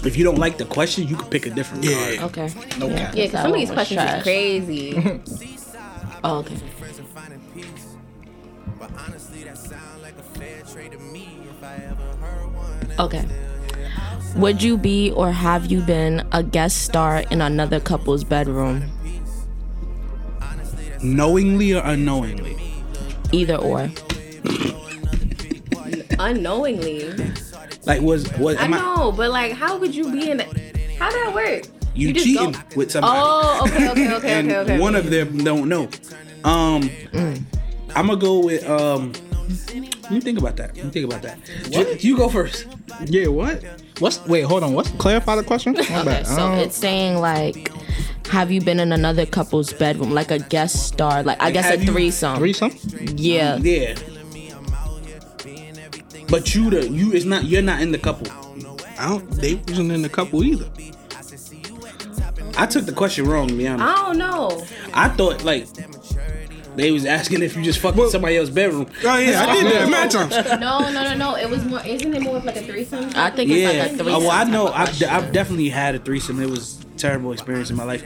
[0.05, 2.16] If you don't like the question, you can pick a different Yeah.
[2.16, 2.31] card.
[2.31, 2.49] Okay.
[2.79, 3.15] No yeah, cap.
[3.15, 4.16] Yeah, because some of these questions trash.
[4.19, 5.20] is crazy.
[6.24, 6.55] Oh, okay.
[12.99, 13.24] Okay.
[14.37, 18.85] Would you be or have you been a guest star in another couple's bedroom?
[21.03, 22.57] Knowingly or unknowingly?
[23.33, 23.91] Either or.
[26.19, 27.12] Unknowingly.
[27.84, 30.76] Like was was I am I, know, but like, how would you be in it?
[30.98, 31.64] How did that work?
[31.94, 33.18] you, just cheating go- with somebody?
[33.20, 34.78] Oh, okay, okay, okay, and okay, okay.
[34.80, 35.88] one of them don't know.
[36.44, 36.88] Um,
[37.94, 39.12] I'm gonna go with um.
[40.02, 40.76] Let me think about that.
[40.76, 41.38] Let me think about that.
[41.70, 42.66] You, you go first.
[43.06, 43.62] Yeah, what?
[43.98, 44.42] What's wait?
[44.42, 44.74] Hold on.
[44.74, 45.76] What's clarify the question?
[45.78, 46.26] Okay, bad.
[46.26, 47.70] so Um, it's saying like,
[48.26, 51.78] have you been in another couple's bedroom, like a guest star, like I guess a
[51.84, 52.36] threesome?
[52.38, 52.72] threesome.
[53.16, 53.56] Yeah.
[53.59, 53.94] Yeah.
[56.28, 58.27] But you the you is not you're not in the couple.
[58.99, 59.28] I don't.
[59.32, 60.69] They wasn't in the couple either.
[62.57, 63.49] I took the question wrong.
[63.49, 64.66] To be honest, I don't know.
[64.93, 65.66] I thought like
[66.77, 68.86] they was asking if you just fucked in somebody else's bedroom.
[69.05, 70.31] Oh yeah, I did that mad times.
[70.61, 71.36] No, no, no, no.
[71.36, 71.81] It was more.
[71.85, 73.11] Isn't it more of like a threesome?
[73.15, 73.82] I think it's Yeah.
[73.82, 74.09] like a threesome.
[74.09, 74.69] Oh, well, I know.
[74.69, 75.09] I've, question.
[75.09, 76.40] I've definitely had a threesome.
[76.40, 78.05] It was a terrible experience in my life.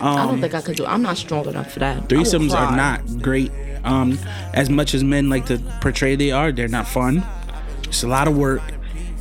[0.00, 0.84] I Um, don't think I could do.
[0.84, 2.08] I'm not strong enough for that.
[2.08, 3.50] Threesomes are not great.
[3.84, 4.18] Um,
[4.52, 7.24] as much as men like to portray they are, they're not fun.
[7.86, 8.62] It's a lot of work,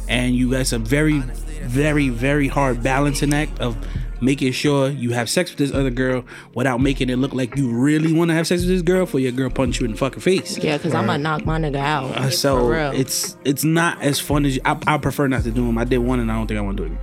[0.07, 1.19] and you guys a very,
[1.63, 3.77] very, very hard balancing act of
[4.21, 6.23] making sure you have sex with this other girl
[6.53, 9.19] without making it look like you really want to have sex with this girl for
[9.19, 10.57] your girl punch you in the fucking face.
[10.57, 12.11] Yeah, because I'm gonna knock my nigga out.
[12.11, 12.91] Uh, so for real.
[12.91, 15.77] it's it's not as fun as you, I, I prefer not to do them.
[15.77, 16.99] I did one and I don't think I want to do it.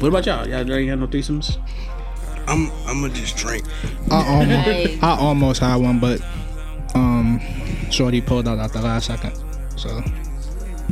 [0.00, 0.48] What about y'all?
[0.48, 1.58] Y'all ain't had no threesomes?
[2.48, 2.70] I'm.
[2.86, 3.64] I'm gonna just drink.
[4.10, 6.20] I almost, I almost had one, but
[6.94, 7.40] um,
[7.90, 9.32] Shorty pulled out at the last second.
[9.76, 10.02] So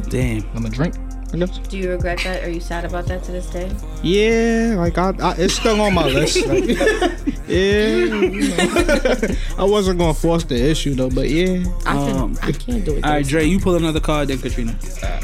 [0.08, 0.44] Damn.
[0.54, 0.94] I'm a drink.
[1.32, 1.58] I guess.
[1.58, 2.42] Do you regret that?
[2.42, 3.70] Are you sad about that to this day?
[4.02, 6.44] Yeah, like I, I it's still on my list.
[6.44, 6.64] Like,
[7.46, 9.34] yeah.
[9.58, 11.62] I wasn't gonna force the issue though, but yeah.
[11.86, 12.16] I can.
[12.16, 13.04] um, I can't do it.
[13.04, 14.76] All right, Dre, you pull another card, then Katrina.
[15.02, 15.20] Uh,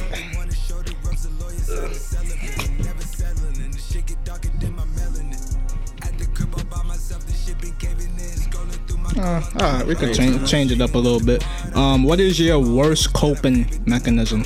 [9.16, 11.44] Uh, all right, we could change change it up a little bit.
[11.74, 14.44] Um, what is your worst coping mechanism?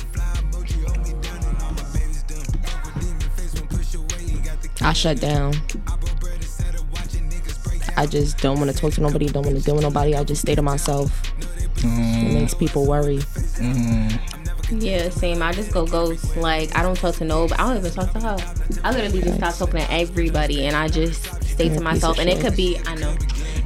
[4.81, 5.53] I shut down.
[7.97, 9.27] I just don't want to talk to nobody.
[9.27, 10.15] Don't want to deal with nobody.
[10.15, 11.11] I just stay to myself.
[11.37, 12.33] It mm.
[12.33, 13.17] makes people worry.
[13.17, 14.81] Mm.
[14.81, 15.43] Yeah, same.
[15.43, 16.37] I just go ghost.
[16.37, 17.61] Like I don't talk to nobody.
[17.61, 18.37] I don't even talk to her.
[18.83, 22.19] I literally just stop talking to everybody, and I just stay You're to myself.
[22.19, 22.79] And it could be.
[22.85, 23.15] I know.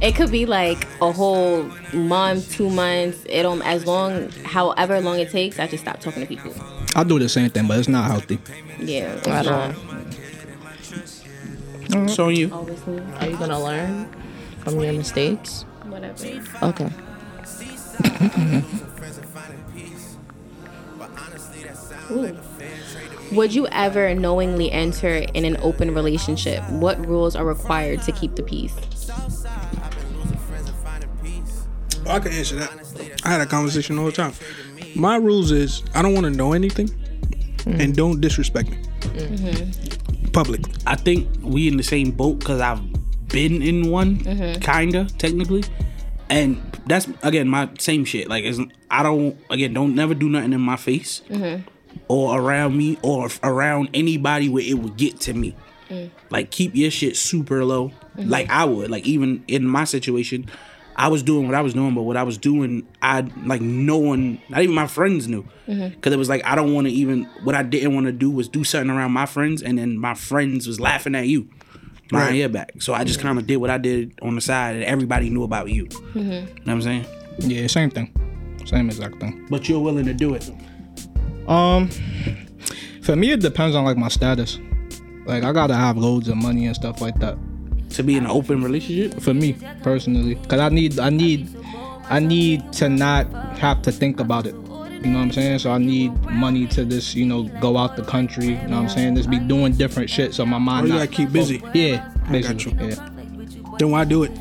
[0.02, 3.24] It could be like a whole month, two months.
[3.28, 5.58] It don't as long, however long it takes.
[5.58, 6.54] I just stop talking to people.
[6.94, 8.38] I do the same thing, but it's not healthy.
[8.78, 9.68] Yeah, it's At all.
[9.68, 9.76] not.
[12.10, 12.50] So on you.
[12.52, 14.08] Obviously, Are you gonna learn
[14.58, 15.64] from your mistakes?
[15.84, 16.42] whatever.
[16.62, 16.90] Okay.
[22.10, 22.36] Ooh.
[23.32, 26.62] Would you ever knowingly enter in an open relationship?
[26.70, 28.74] What rules are required to keep the peace?
[32.06, 33.20] Oh, I can answer that.
[33.24, 34.32] I had a conversation all the time.
[34.94, 37.80] My rules is I don't want to know anything, mm-hmm.
[37.80, 38.76] and don't disrespect me.
[39.00, 40.30] Mm-hmm.
[40.30, 40.72] Publicly.
[40.86, 42.80] I think we in the same boat because I've
[43.28, 44.60] been in one, mm-hmm.
[44.60, 45.64] kinda technically,
[46.30, 48.28] and that's again my same shit.
[48.28, 48.60] Like, it's,
[48.90, 51.22] I don't again don't never do nothing in my face
[52.08, 55.56] or around me or around anybody where it would get to me.
[55.88, 56.10] Mm.
[56.30, 58.90] Like, keep your shit super low, like I would.
[58.90, 60.48] Like even in my situation.
[60.98, 63.98] I was doing what I was doing, but what I was doing, I like no
[63.98, 67.24] one, not even my friends knew, because it was like I don't want to even.
[67.44, 70.14] What I didn't want to do was do something around my friends, and then my
[70.14, 71.48] friends was laughing at you
[72.08, 72.36] behind Right.
[72.36, 72.80] your back.
[72.80, 75.42] So I just kind of did what I did on the side, and everybody knew
[75.42, 75.88] about you.
[76.14, 77.04] You know what I'm saying?
[77.40, 78.10] Yeah, same thing.
[78.64, 79.46] Same exact thing.
[79.50, 80.50] But you're willing to do it.
[81.46, 81.88] Um,
[83.02, 84.58] for me, it depends on like my status.
[85.26, 87.36] Like I gotta have loads of money and stuff like that.
[87.90, 91.48] To be in an open relationship, For me personally, cause I need, I need,
[92.10, 93.26] I need to not
[93.58, 94.54] have to think about it.
[94.54, 95.60] You know what I'm saying?
[95.60, 98.46] So I need money to just, you know, go out the country.
[98.46, 99.16] You know what I'm saying?
[99.16, 100.34] Just be doing different shit.
[100.34, 100.84] So my mind.
[100.84, 101.62] Oh, you not- gotta keep busy.
[101.74, 102.84] Yeah, I got basically.
[102.86, 102.90] you.
[102.90, 103.08] Yeah.
[103.78, 104.32] Then why do it?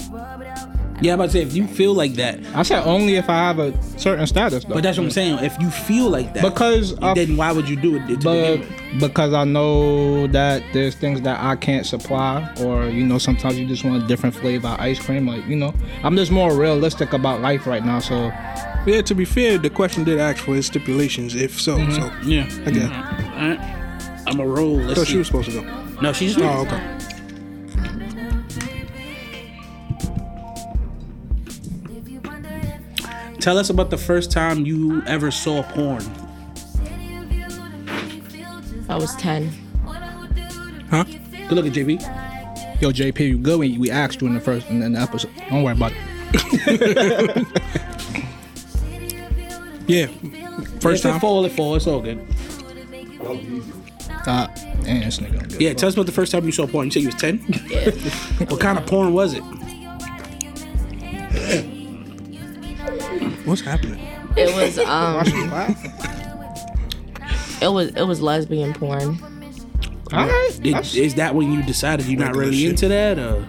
[1.02, 3.36] Yeah, I'm about to say if you feel like that, I said only if I
[3.36, 4.76] have a certain status though.
[4.76, 5.40] but that's what I'm saying.
[5.44, 8.08] If you feel like that, Because I then why would you do it?
[8.08, 13.18] To but because I know that there's things that I can't supply, or you know,
[13.18, 15.28] sometimes you just want a different flavor of ice cream.
[15.28, 15.74] Like you know,
[16.04, 18.00] I'm just more realistic about life right now.
[18.00, 18.32] So
[18.86, 21.36] Yeah, to be fair, the question did ask for his stipulations.
[21.36, 21.92] If so, mm-hmm.
[21.92, 22.80] so yeah, okay.
[22.80, 23.42] Mm-hmm.
[23.42, 23.76] All right.
[24.28, 24.78] I'm a roll.
[24.78, 25.14] Let's thought see.
[25.14, 26.02] she was supposed to go.
[26.02, 26.95] no, she's Oh, okay.
[33.46, 36.04] Tell us about the first time you ever saw porn.
[38.90, 39.54] I was 10.
[40.90, 41.04] Huh?
[41.04, 42.02] Good look at JP.
[42.82, 43.60] Yo, JP, you good?
[43.60, 45.30] We, we asked you in the first in the episode.
[45.48, 45.94] Don't worry about
[46.34, 47.48] it.
[49.88, 50.08] Yeah.
[50.80, 51.20] First if it time.
[51.20, 51.76] fall, it fall.
[51.76, 52.18] It's all good.
[54.26, 54.48] Uh,
[54.88, 55.34] and this nigga.
[55.34, 56.88] don't give Yeah, tell us about the first time you saw porn.
[56.88, 57.46] You said you was 10?
[57.68, 57.92] Yeah.
[58.50, 59.44] what kind of porn was it?
[63.46, 64.00] What's happening?
[64.36, 67.62] It was um Watch me laugh.
[67.62, 69.20] it was it was lesbian porn.
[70.14, 70.60] All right.
[70.62, 73.18] Did, is that when you decided you're not really into that?
[73.18, 73.46] Or?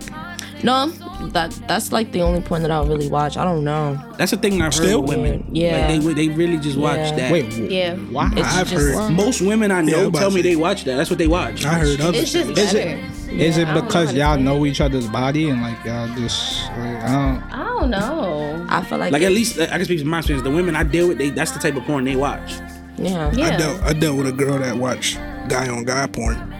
[0.62, 0.88] No,
[1.32, 3.36] that that's like the only porn that I really watch.
[3.36, 4.00] I don't know.
[4.16, 5.02] That's the thing I've heard Still?
[5.02, 5.46] with women.
[5.52, 5.86] Yeah.
[5.88, 7.16] Like they, they really just watch Yeah.
[7.16, 7.32] that.
[7.32, 7.94] Wait, Yeah.
[7.96, 8.30] why?
[8.34, 9.12] It's I've just heard.
[9.12, 10.50] Most women I know I'm tell me say.
[10.50, 10.96] they watch that.
[10.96, 11.64] That's what they watch.
[11.66, 12.22] I heard others.
[12.22, 12.98] It's just Is it-
[13.30, 15.84] Is it I don't know because how to y'all know each other's body and like
[15.84, 18.66] y'all just like, I I don't know.
[18.68, 20.44] I feel like, Like at least I can speak from my experience.
[20.44, 22.52] The women I deal with, they that's the type of porn they watch.
[22.98, 23.30] yeah.
[23.32, 23.46] Yeah.
[23.46, 25.16] I dealt I dealt with a girl that watched
[25.48, 26.52] guy on guy porn.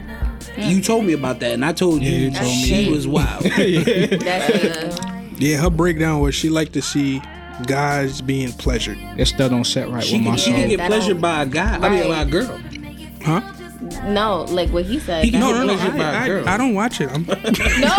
[0.59, 2.65] You told me about that, and I told you, Yeah, you told me.
[2.65, 3.43] she was wild.
[3.45, 4.97] That's uh,
[5.37, 7.21] Yeah, her breakdown was she liked to see
[7.67, 8.97] guys being pleasured.
[8.99, 9.21] don't.
[9.21, 11.43] It still don't set right she with my can, she can get That pleasured by
[11.43, 11.77] a guy.
[11.77, 12.09] I mean, Right.
[12.09, 12.61] by a girl.
[13.23, 13.41] Huh?
[14.09, 15.25] No, like what he said.
[15.25, 15.75] He can get No, no, no.
[15.77, 16.49] pleasured by a I, girl.
[16.49, 17.11] I, I don't watch it.
[17.13, 17.97] I'm, no,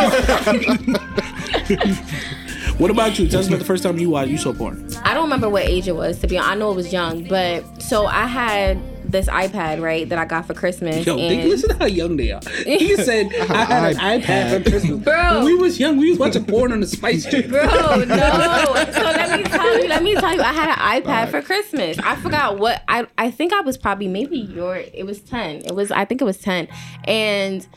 [2.78, 3.28] What about you?
[3.28, 4.88] Tell us about the first time you watched you saw porn.
[5.04, 6.20] I don't remember what age it was.
[6.20, 8.80] To be honest, I know it was young, but so I had
[9.12, 11.04] this iPad right that I got for Christmas.
[11.04, 12.42] Yo, think, listen to how young they are.
[12.66, 15.04] He said I had an iPad for Christmas.
[15.04, 15.38] Bro.
[15.38, 17.50] when we was young, we was watching porn on the Spice Channel.
[17.50, 17.66] Bro,
[18.06, 18.86] no.
[18.94, 21.98] So let me tell you, let me tell you, I had an iPad for Christmas.
[22.00, 25.66] I forgot what I I think I was probably maybe your it was 10.
[25.66, 26.68] It was I think it was 10.
[27.06, 27.68] And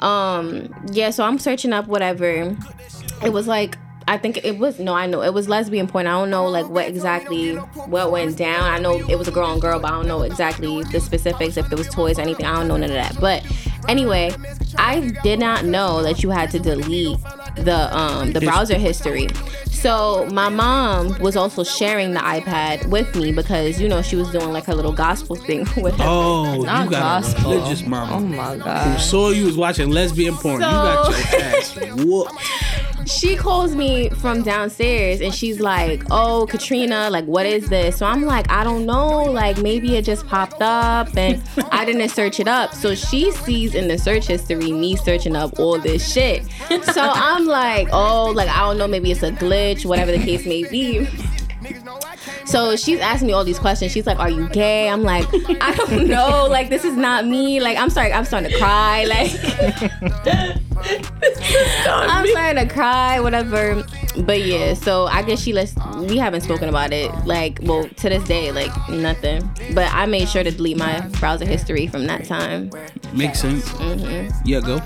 [0.00, 2.56] um yeah, so I'm searching up whatever.
[3.22, 3.78] It was like
[4.08, 6.06] I think it was no, I know it was lesbian porn.
[6.06, 8.62] I don't know like what exactly what went down.
[8.62, 11.56] I know it was a girl on girl, but I don't know exactly the specifics
[11.56, 12.46] if there was toys or anything.
[12.46, 13.20] I don't know none of that.
[13.20, 13.44] But
[13.86, 14.32] anyway,
[14.78, 17.18] I did not know that you had to delete
[17.56, 19.28] the um the browser history.
[19.70, 24.30] So my mom was also sharing the iPad with me because you know she was
[24.32, 26.04] doing like her little gospel thing with her.
[26.06, 27.52] Oh, not you got gospel.
[27.52, 28.16] a religious mama.
[28.16, 28.58] Oh my god.
[28.58, 28.96] Who god.
[29.00, 30.54] saw you was watching lesbian porn.
[30.54, 32.32] you got your ass whooped.
[33.08, 38.06] She calls me from downstairs and she's like, "Oh, Katrina, like what is this?" So
[38.06, 42.38] I'm like, "I don't know, like maybe it just popped up and I didn't search
[42.40, 46.44] it up." So she sees in the search history me searching up all this shit.
[46.92, 50.44] So I'm like, "Oh, like I don't know, maybe it's a glitch, whatever the case
[50.46, 51.08] may be."
[52.48, 53.92] So she's asking me all these questions.
[53.92, 55.26] She's like, "Are you gay?" I'm like,
[55.60, 56.46] "I don't know.
[56.48, 57.60] Like this is not me.
[57.60, 58.10] Like I'm sorry.
[58.10, 59.04] I'm starting to cry.
[59.04, 59.30] Like
[61.86, 63.20] I'm starting to cry.
[63.20, 63.84] Whatever."
[64.16, 65.74] But yeah, so I guess she lets.
[65.96, 67.12] We haven't spoken about it.
[67.26, 69.48] Like, well, to this day, like nothing.
[69.74, 72.70] But I made sure to delete my browser history from that time.
[73.12, 73.68] Makes sense.
[73.72, 74.30] Mm-hmm.
[74.46, 74.80] Yeah, go.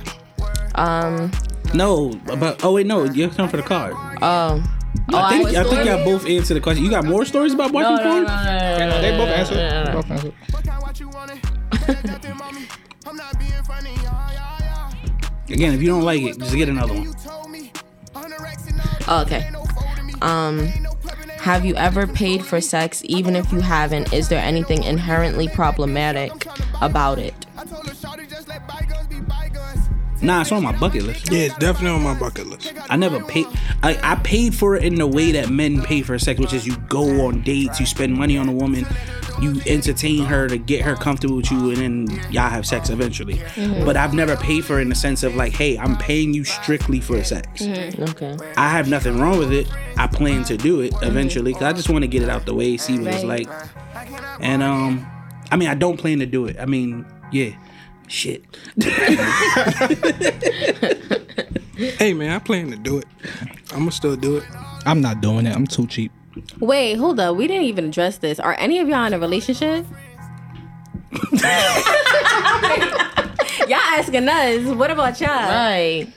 [0.74, 1.30] Um.
[1.74, 3.94] No, but oh wait, no, you're coming for the card.
[4.20, 4.68] Um.
[5.12, 6.84] Oh, I think I think y'all both answered the question.
[6.84, 8.22] You got more stories about watching No, no, porn?
[8.24, 9.56] no, no, no, no, no, They both answered.
[9.56, 9.92] no, no, no.
[9.92, 10.34] Both answered.
[15.48, 17.14] Again, if you don't like it, just get another one.
[19.08, 19.50] Oh, okay.
[20.22, 20.66] Um,
[21.40, 23.02] have you ever paid for sex?
[23.04, 26.46] Even if you haven't, is there anything inherently problematic
[26.80, 27.34] about it?
[30.22, 31.32] Nah, it's on my bucket list.
[31.32, 32.72] yeah, it's definitely on my bucket list.
[32.88, 33.46] I never paid.
[33.82, 36.66] I, I paid for it in the way that men pay for sex, which is
[36.66, 38.86] you go on dates, you spend money on a woman,
[39.40, 43.34] you entertain her to get her comfortable with you, and then y'all have sex eventually.
[43.34, 43.84] Mm-hmm.
[43.84, 46.44] But I've never paid for it in the sense of like, hey, I'm paying you
[46.44, 47.62] strictly for sex.
[47.62, 48.02] Mm-hmm.
[48.04, 48.36] Okay.
[48.56, 49.68] I have nothing wrong with it.
[49.96, 51.06] I plan to do it mm-hmm.
[51.06, 53.48] eventually because I just want to get it out the way, see what it's like.
[54.40, 55.04] And um,
[55.50, 56.56] I mean, I don't plan to do it.
[56.60, 57.50] I mean, yeah,
[58.12, 58.44] shit.
[61.98, 63.06] Hey man, I plan to do it.
[63.72, 64.44] I'ma still do it.
[64.84, 65.56] I'm not doing it.
[65.56, 66.12] I'm too cheap.
[66.60, 67.36] Wait, hold up.
[67.36, 68.38] We didn't even address this.
[68.38, 69.86] Are any of y'all in a relationship?
[73.68, 74.66] y'all asking us.
[74.76, 75.28] What about y'all?
[75.28, 76.12] Right.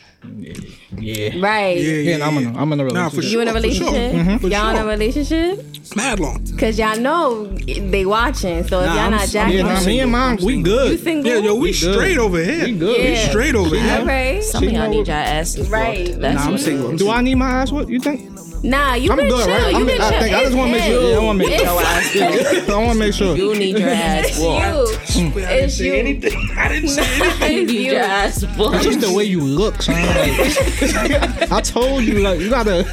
[0.98, 1.40] Yeah.
[1.40, 1.78] Right.
[1.78, 3.24] Yeah, Yeah, and I'm in a, I'm in a Nah, relationship.
[3.24, 3.86] for You in a Sure, for sure.
[3.92, 4.14] relationship?
[4.16, 5.66] Mm-hmm, for Y'all in a relationship?
[5.96, 6.58] Mad long.
[6.58, 8.64] Cause y'all know they watching.
[8.68, 10.92] So if Nah, y'all I'm not s- jacking, Yeah, nah, me and mom, we good.
[10.92, 11.00] You good.
[11.04, 11.32] single?
[11.32, 11.94] Yeah, yo, we, We good.
[11.94, 12.66] straight over here.
[12.66, 12.98] We good.
[13.10, 14.00] We straight over here.
[14.02, 14.42] okay.
[14.42, 15.58] Some of y'all need your ass.
[15.68, 16.16] Right.
[16.20, 16.96] That's Nah, I'm single.
[16.96, 17.72] Do I need my ass?
[17.72, 18.32] What you think?
[18.66, 19.54] Nah, you I'm been good, chill.
[19.56, 19.72] right?
[19.72, 20.20] You I'm- been I chill.
[20.22, 22.70] think- I just wanna make sure- yeah, I wanna make Your ass whooped.
[22.70, 23.38] I want to make sure.
[23.38, 24.48] You need your ass It's you.
[25.28, 25.94] I didn't It's say you.
[25.94, 26.52] anything.
[26.58, 27.52] I didn't say anything.
[27.58, 29.96] You need your ass It's just the way you look, son.
[29.96, 32.86] Like, I told you, like, you gotta.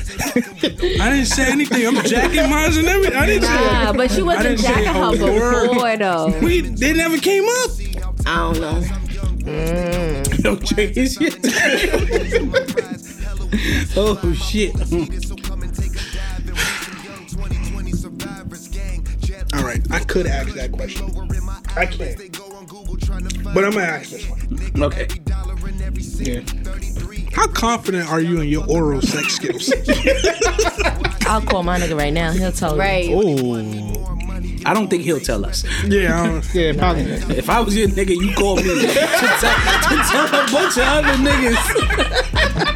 [1.00, 1.86] I didn't say anything.
[1.86, 3.16] I'm jacking mines and everything.
[3.16, 3.96] I didn't Nah, say.
[3.96, 6.38] but you wasn't didn't jacking her before though.
[6.42, 7.70] We they never came up.
[8.26, 8.82] I don't know.
[10.44, 11.34] Yo, Jay, is shit.
[13.96, 14.72] oh shit.
[19.62, 21.08] All right, I could ask that question.
[21.76, 22.18] I can't.
[23.54, 24.82] But I'm gonna ask this one.
[24.82, 25.06] Okay.
[26.18, 26.40] Yeah.
[27.32, 29.72] How confident are you in your oral sex skills?
[31.28, 32.32] I'll call my nigga right now.
[32.32, 32.80] He'll tell you.
[32.80, 33.08] Right.
[33.12, 34.21] Oh.
[34.64, 35.64] I don't think he'll tell us.
[35.84, 37.02] yeah, I don't, Yeah, probably.
[37.36, 39.56] If I was your nigga, you call me to tell,
[39.88, 42.72] to tell a bunch of other niggas.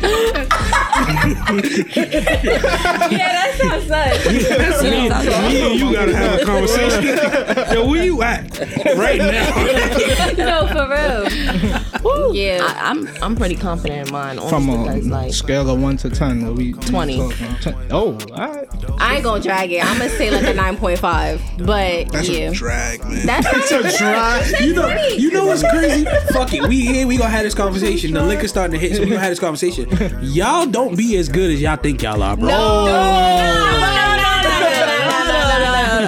[1.96, 4.26] Yeah, that sounds nice.
[4.82, 7.74] me and you gotta have a conversation.
[7.74, 8.58] Yo, where you at
[8.96, 10.32] right now?
[10.36, 12.32] no, for real.
[12.34, 12.60] Yeah.
[12.62, 14.38] I, I'm I'm pretty confident in mine.
[14.38, 17.16] Only From because a like scale of 1 to 10, what we 20.
[17.18, 17.56] talking?
[17.60, 18.66] Ten- Oh, alright.
[18.98, 19.84] I ain't gonna drag it.
[19.84, 21.66] I'm gonna say like a 9.5.
[21.66, 21.75] But
[22.10, 22.50] That's yeah.
[22.50, 23.26] a drag, man.
[23.26, 24.42] That's not a try.
[24.60, 26.04] You know, you know what's crazy?
[26.32, 26.66] Fuck it.
[26.66, 27.06] We here.
[27.06, 28.12] We gonna have this conversation.
[28.14, 29.88] The liquor starting to hit, so we gonna have this conversation.
[30.22, 32.48] Y'all don't be as good as y'all think y'all are, bro.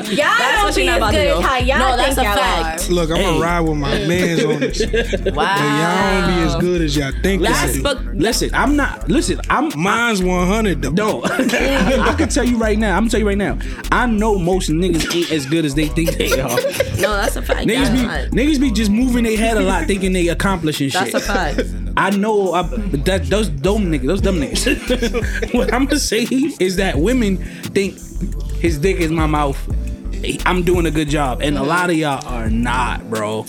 [0.09, 1.43] Y'all That's don't what be you're as not about good as do.
[1.47, 2.89] how y'all No, that's think a y'all fact.
[2.89, 2.93] are.
[2.93, 3.23] Look, I'm Hey.
[3.25, 4.81] gonna ride with my mans on this.
[5.35, 5.57] wow.
[5.57, 7.83] Y'all don't be as good as y'all think That's y'all do.
[7.83, 9.09] but Listen, I'm not.
[9.09, 9.71] Listen, I'm.
[9.77, 10.91] Mine's 100 though.
[10.91, 12.97] No, I can tell you right now.
[12.97, 13.59] I'm gonna tell you right now.
[13.93, 16.49] I know most niggas ain't as good as they think they are.
[17.01, 17.67] no, that's a fact.
[17.69, 21.13] Niggas That's, be niggas be just moving their head a lot, thinking they accomplishing shit.
[21.13, 21.61] that's a fact.
[21.97, 25.55] I know I, that those dumb niggas, those dumb niggas.
[25.55, 26.23] what I'm gonna say
[26.61, 27.37] is that women
[27.75, 27.95] think
[28.61, 29.59] his dick is my mouth.
[30.47, 33.47] I'm doing a good job, and a lot of y'all are not, bro.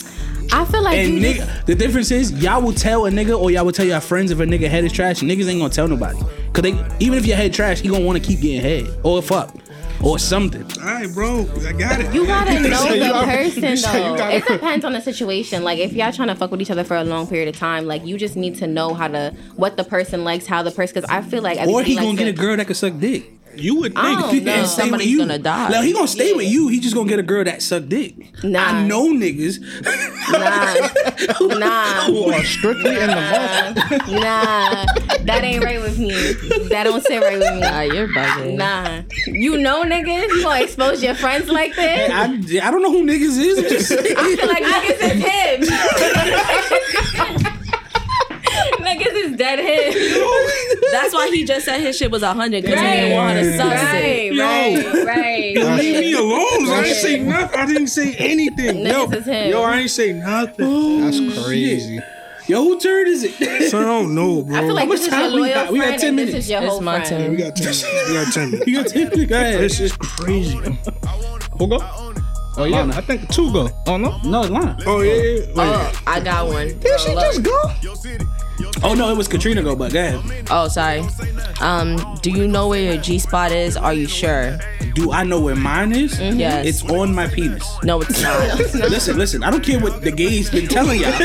[0.52, 3.52] I feel like And nigga, just, the difference is y'all will tell a nigga or
[3.52, 5.20] y'all will tell your friends if a nigga head is trash.
[5.20, 6.18] Niggas ain't gonna tell nobody,
[6.54, 9.22] cause they even if your head trash, he gonna want to keep getting head or
[9.22, 9.54] fuck
[10.02, 10.64] or something.
[10.82, 11.42] All right, bro.
[11.68, 12.12] I got it.
[12.16, 14.18] you gotta know say the person you you though.
[14.18, 15.64] gotta- It depends on the situation.
[15.64, 17.86] Like if y'all trying to fuck with each other for a long period of time,
[17.86, 20.96] like you just need to know how to what the person likes, how the person.
[21.02, 23.34] Because I feel like Or he gonna get a to- girl that can suck dick.
[23.56, 24.20] You would I think.
[24.20, 24.52] don't know.
[24.54, 25.18] And stay Somebody's with you.
[25.20, 25.70] gonna die.
[25.70, 26.38] Now he gonna stay Yeah.
[26.38, 26.68] with you.
[26.70, 28.16] He just gonna get a girl that suck dick.
[28.44, 28.60] Nah.
[28.60, 29.60] I know niggas.
[30.32, 30.76] Nah,
[31.58, 32.08] nah.
[32.08, 33.78] You are strictly in the vault.
[34.22, 34.86] Nah,
[35.26, 36.12] that ain't right with me.
[36.70, 37.60] That don't sit right with me.
[37.62, 38.56] Nah, you're bugging.
[38.56, 42.10] Nah, you know niggas, you gonna expose your friends like this?
[42.12, 42.24] I,
[42.68, 43.58] I don't know who niggas is.
[43.58, 44.16] I'm just saying.
[44.18, 45.24] I feel like niggas is
[47.50, 47.56] him.
[48.98, 50.80] niggas is dead him.
[50.92, 53.58] That's why he just said his shit was hundred because he didn't want her to
[53.58, 54.40] suck right, it.
[54.40, 55.54] right, right.
[55.56, 56.70] Yo, leave me alone.
[56.70, 57.60] I didn't say nothing.
[57.60, 58.86] I didn't say anything.
[58.86, 59.50] Yo, Niggas is him.
[59.52, 60.66] yo, I ain't say nothing.
[60.68, 62.00] Oh, That's crazy.
[62.48, 63.70] Yo, who turn is it?
[63.70, 64.58] So I don't know, bro.
[64.58, 65.72] I feel like much this is your time we loyal got?
[65.72, 66.46] We got 10 and this minutes.
[66.46, 67.10] is your It's whole my friend.
[67.24, 67.32] turn.
[67.32, 67.66] we got ten.
[67.66, 67.84] minutes.
[68.10, 68.68] We got ten minutes.
[68.68, 69.28] you got ten.
[69.28, 69.60] Go ahead.
[69.62, 70.58] This is crazy.
[70.58, 71.78] Who go?
[72.58, 72.78] Oh, yeah.
[72.80, 72.96] Lana.
[72.98, 73.70] I think two go.
[73.86, 74.18] Oh, no?
[74.26, 74.76] No, it's lying.
[74.88, 75.14] Oh yeah.
[75.14, 75.22] yeah.
[75.22, 75.54] Wait.
[75.58, 76.68] Oh, I got one.
[76.80, 77.72] Did she just go?
[78.84, 80.48] Oh no, it was Katrina go, but go ahead.
[80.50, 81.04] Oh, sorry.
[81.62, 83.76] Um, do you know where your G spot is?
[83.78, 84.58] Are you sure?
[84.96, 86.20] Do I know where mine is?
[86.20, 86.66] Yes.
[86.66, 87.66] It's on my penis.
[87.84, 88.58] No, it's not.
[88.90, 89.44] Listen, listen.
[89.44, 91.14] I don't care what the gays been telling y'all.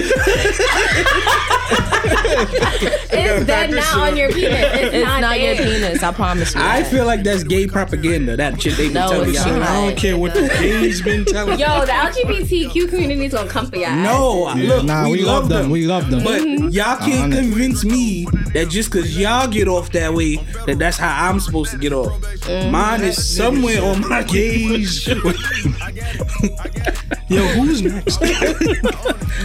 [3.17, 4.53] It's dead not on your penis.
[4.53, 6.03] It's, It's not, not your penis.
[6.03, 6.61] I promise you.
[6.61, 6.91] I that.
[6.91, 8.37] feel like that's gay propaganda.
[8.37, 9.63] That shit they been No, telling it's y'all.
[9.63, 11.59] I don't care what the gays been telling.
[11.59, 11.67] You.
[11.67, 13.97] Yo, the LGBTQ community is gonna come for y'all.
[13.97, 15.71] No, look, Nah, we, we, love love them.
[15.71, 16.25] We love them.
[16.25, 17.41] But y'all can't honest.
[17.41, 20.37] convince me that just cause y'all get off that way,
[20.67, 22.13] that that's how I'm supposed to get off.
[22.21, 22.71] Mm.
[22.71, 25.07] Mine is somewhere on my Gays.
[25.07, 25.19] gauge.
[27.29, 28.19] Yo, who's next?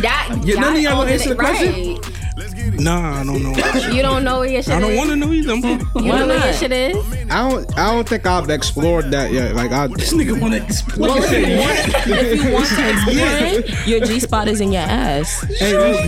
[0.01, 1.99] That, Yeah, none of y'all gonna answer it the question?
[2.39, 2.79] Right.
[2.79, 3.89] Nah, I don't know.
[3.89, 4.77] You don't know where your shit is.
[4.77, 5.51] I don't want to know either.
[5.53, 6.95] I'm You Why don't know where your shit is?
[7.31, 7.77] I don't.
[7.79, 9.55] I don't think I've explored that yet.
[9.55, 9.87] Like I.
[9.87, 11.01] This nigga wanna explain.
[11.09, 14.71] Well, if you want, if you want to explore it, your G spot is in
[14.71, 15.41] your ass.
[15.59, 16.03] Hey,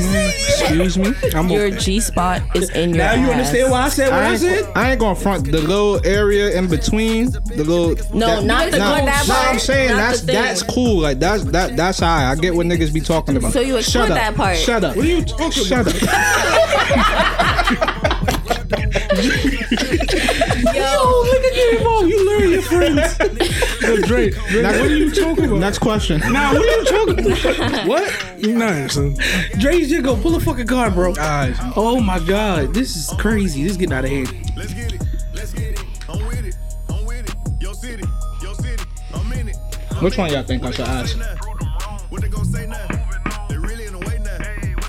[0.48, 1.14] excuse me.
[1.36, 3.20] I'm Your a, G spot is in your Now ass.
[3.20, 4.72] you understand why I said what I I ain't, said?
[4.76, 7.90] I ain't gonna front the little area in between the little.
[8.18, 10.36] No, that- not the nah, good that nah, part, I'm saying not that's the thing.
[10.36, 11.00] that's cool.
[11.02, 13.52] Like that's that that's how I get what niggas be talking about.
[13.54, 14.24] So you explored Shut up.
[14.24, 14.58] that part.
[14.58, 14.96] Shut up.
[14.96, 16.04] What are you talking Shut about?
[16.04, 16.21] up.
[19.52, 22.08] Yo, look at your mom.
[22.08, 23.18] You learn your friends.
[23.82, 25.60] Yo, Drake, Drake Next- what are you talking about?
[25.60, 26.20] Next question.
[26.32, 27.20] Now, what are you talking
[27.72, 27.88] about?
[27.88, 28.14] what?
[28.42, 29.16] Nothing, son.
[29.60, 31.14] Dre's just go pull a fucking car, bro.
[31.76, 33.64] Oh my god, this is crazy.
[33.64, 34.52] This is getting out of hand.
[34.56, 35.02] Let's get it.
[35.34, 35.84] Let's get it.
[36.10, 36.56] I'm with it.
[36.90, 37.76] I'm with it.
[37.76, 38.04] City.
[38.62, 38.84] City.
[39.14, 39.56] I'm in it.
[40.02, 41.18] Which one y'all think I should ask?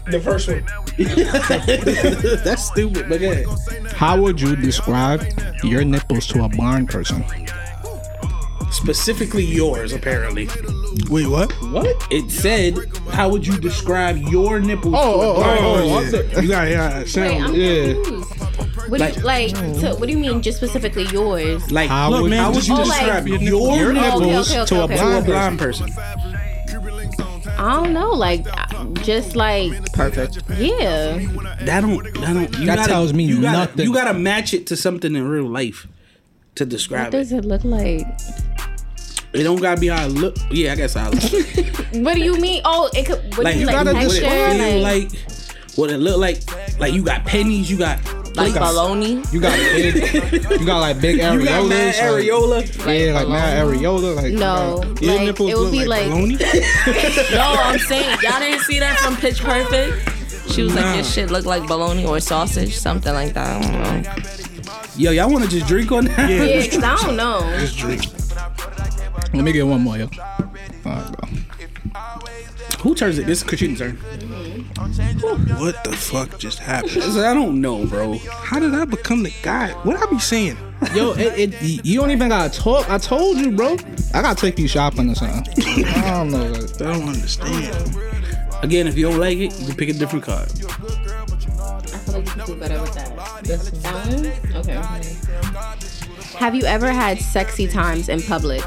[0.07, 0.65] The first one.
[2.45, 3.45] That's stupid, but yeah.
[3.95, 5.25] How would you describe
[5.63, 7.25] your nipples to a blind person?
[8.71, 10.49] Specifically yours, apparently.
[11.11, 11.53] Wait, what?
[11.71, 11.87] What?
[12.11, 12.79] It said,
[13.11, 14.95] how would you describe your nipples?
[14.97, 16.21] Oh, to a oh, oh blind oh, oh person?
[16.21, 16.41] oh, yeah.
[16.41, 16.99] You got yeah.
[16.99, 17.45] Wait, Sound.
[17.45, 17.93] I'm Yeah.
[17.95, 18.89] confused.
[18.89, 21.71] What do you, like, so what do you mean just specifically yours?
[21.71, 23.75] Like, How look, would man, you how would you Oh, like- describe your, Your Oh,
[23.75, 24.97] okay, nipples okay, okay, to a okay.
[24.97, 25.87] to a blind blind person.
[25.93, 26.35] person?
[27.59, 28.47] I don't know, like
[29.03, 30.37] just like Perfect.
[30.59, 31.19] yeah.
[31.63, 32.03] That don't.
[32.21, 32.59] That don't.
[32.59, 33.87] You That gotta, tells me you gotta, nothing.
[33.87, 35.87] You gotta match it to something in real life
[36.57, 37.11] to What describe it.
[37.19, 38.07] does it look like?
[39.33, 40.37] It don't gotta be how it look.
[40.51, 41.77] Yeah, I guess how it look.
[42.05, 42.63] What do you mean?
[42.65, 43.19] Oh, it could.
[43.37, 44.21] What like do you what like gotta it texture?
[44.29, 46.79] feel Like, like, what it look like.
[46.79, 47.99] Like you got pennies, you got
[48.35, 49.31] Like got- baloney.
[49.33, 51.41] You got big, you got like big areolas.
[51.41, 53.07] you got mad like- areola.
[53.07, 54.17] yeah, like mad areola.
[54.17, 57.31] Like no, Your like nipples it would look be like, like, baloney.
[57.33, 60.09] No, I'm saying y'all didn't see that from Pitch Perfect.
[60.51, 60.95] She was like, Nah.
[60.95, 64.13] "Your shit look like bologna or sausage, something like that." I don't know.
[64.97, 66.29] Yo, y'all want to just drink on that?
[66.31, 67.41] yeah, cause I don't know.
[67.61, 68.03] Just drink.
[69.35, 70.05] Let me get one more, yo.
[70.05, 70.11] All
[70.85, 71.29] right, bro.
[72.83, 73.27] Who turns it?
[73.27, 73.95] This is Christian's turn.
[75.61, 77.01] What the fuck just happened?
[77.01, 78.19] I don't know, bro.
[78.19, 79.71] How did I become the guy?
[79.85, 80.57] What I be saying?
[80.93, 82.91] Yo, it, it, you don't even gotta talk.
[82.91, 83.77] I told you, bro.
[84.13, 85.45] I gotta take you shopping or something.
[85.87, 86.45] I don't know.
[86.45, 87.97] Like, I don't understand.
[88.65, 90.51] Again, if you don't like it, you can pick a different card.
[90.51, 93.45] I feel like you can do better with that.
[93.45, 94.57] This that one?
[94.57, 95.92] Okay.
[96.39, 98.63] Have you ever had sexy times in public?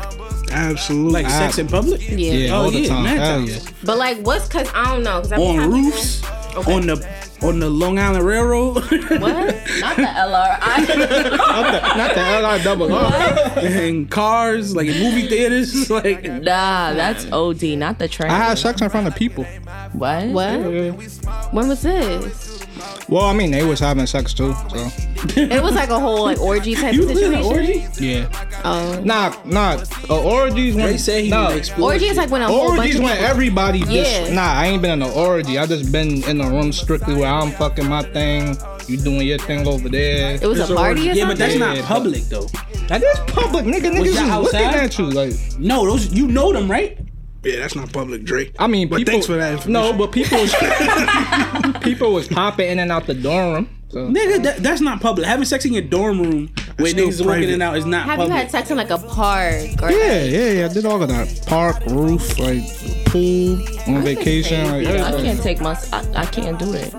[0.52, 1.24] Absolutely.
[1.24, 2.02] Like sex in public?
[2.10, 2.16] Yeah.
[2.18, 3.06] yeah, Oh, all the yeah, time.
[3.06, 3.60] Hell yeah.
[3.84, 5.22] But like, what's cause I don't know.
[5.22, 6.24] Cause I On I- roofs,
[6.68, 8.90] on the on the Long Island Railroad, What?
[8.92, 10.88] Not the LRI.
[11.98, 13.60] Not the L I double R.
[13.60, 18.32] in cars, like in movie theaters, like nah, that's OD, not the train.
[18.32, 19.44] I had sex in front of people.
[19.94, 20.28] what?
[20.30, 20.60] What?
[21.52, 22.65] When was this?
[23.08, 24.54] Well, I mean, they was having sex too.
[24.70, 24.92] So
[25.36, 27.82] It was like a whole like orgy type you of was an situation.
[27.92, 28.06] orgy.
[28.06, 29.02] yeah, Oh.
[29.04, 29.84] nah, nah.
[30.10, 31.60] Uh, orgies when They say he no.
[31.80, 34.34] Orgy is like when a whole bunch Orgies of when everybody just Yeah.
[34.34, 34.54] nah.
[34.54, 35.58] I ain't been in an orgy.
[35.58, 38.58] I just been in a room strictly where I'm fucking my thing.
[38.88, 40.36] You doing your thing over there.
[40.36, 41.12] It was It's a party orgy.
[41.12, 42.48] or Yeah, but that's not Yeah, public though.
[42.88, 43.92] That is public, nigga.
[43.92, 44.76] Niggas is y'all looking outside?
[44.76, 45.34] at you like.
[45.58, 46.98] No, those you know them, right?
[47.46, 48.56] Yeah, that's not public, Drake.
[48.58, 49.74] I mean, But people, thanks for that information.
[49.74, 50.54] No, but people was
[51.84, 53.70] people was popping in and out the dorm room.
[53.90, 54.10] So.
[54.10, 55.28] Nigga, that, that's not public.
[55.28, 58.08] Having sex in your dorm room where niggas are walking in and out is not
[58.08, 58.20] public.
[58.20, 60.66] Have you had sex in like a park or Yeah, yeah, yeah.
[60.66, 61.46] I did all of that.
[61.46, 62.64] Park, roof, like
[63.06, 65.80] pool, on vacation, like I can't take my.
[65.94, 66.94] I, I can't do it.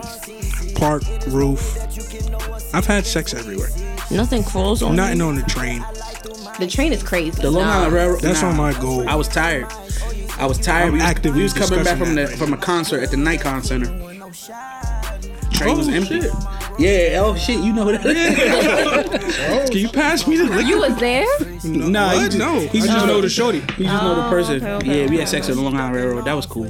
[0.76, 1.76] Park, roof.
[2.72, 3.68] I've had sex everywhere.
[4.10, 4.94] Nothing crawls on.
[4.94, 5.84] Nothing on the train.
[6.60, 7.42] the train is crazy.
[7.42, 8.20] the Long Island Railroad.
[8.20, 8.50] That's nah.
[8.50, 9.08] on my goal.
[9.08, 9.66] I was tired.
[10.38, 10.86] I was tired.
[10.88, 13.16] I'm we was, we was coming back from the right from a concert at the
[13.16, 13.86] Nikon Center.
[15.52, 16.20] Train was Oh, empty.
[16.20, 16.30] shit.
[16.78, 17.22] Yeah.
[17.24, 17.60] Oh shit.
[17.64, 18.02] You know that.
[19.70, 20.60] Can you pass me the liquor?
[20.60, 21.24] you was there?
[21.64, 22.60] nah, he just, No.
[22.60, 23.60] He just just know know the the shorty.
[23.60, 24.56] He just know the Oh, person.
[24.56, 26.24] okay, okay, yeah, we had sex on the Long Island Railroad.
[26.26, 26.68] That was cool.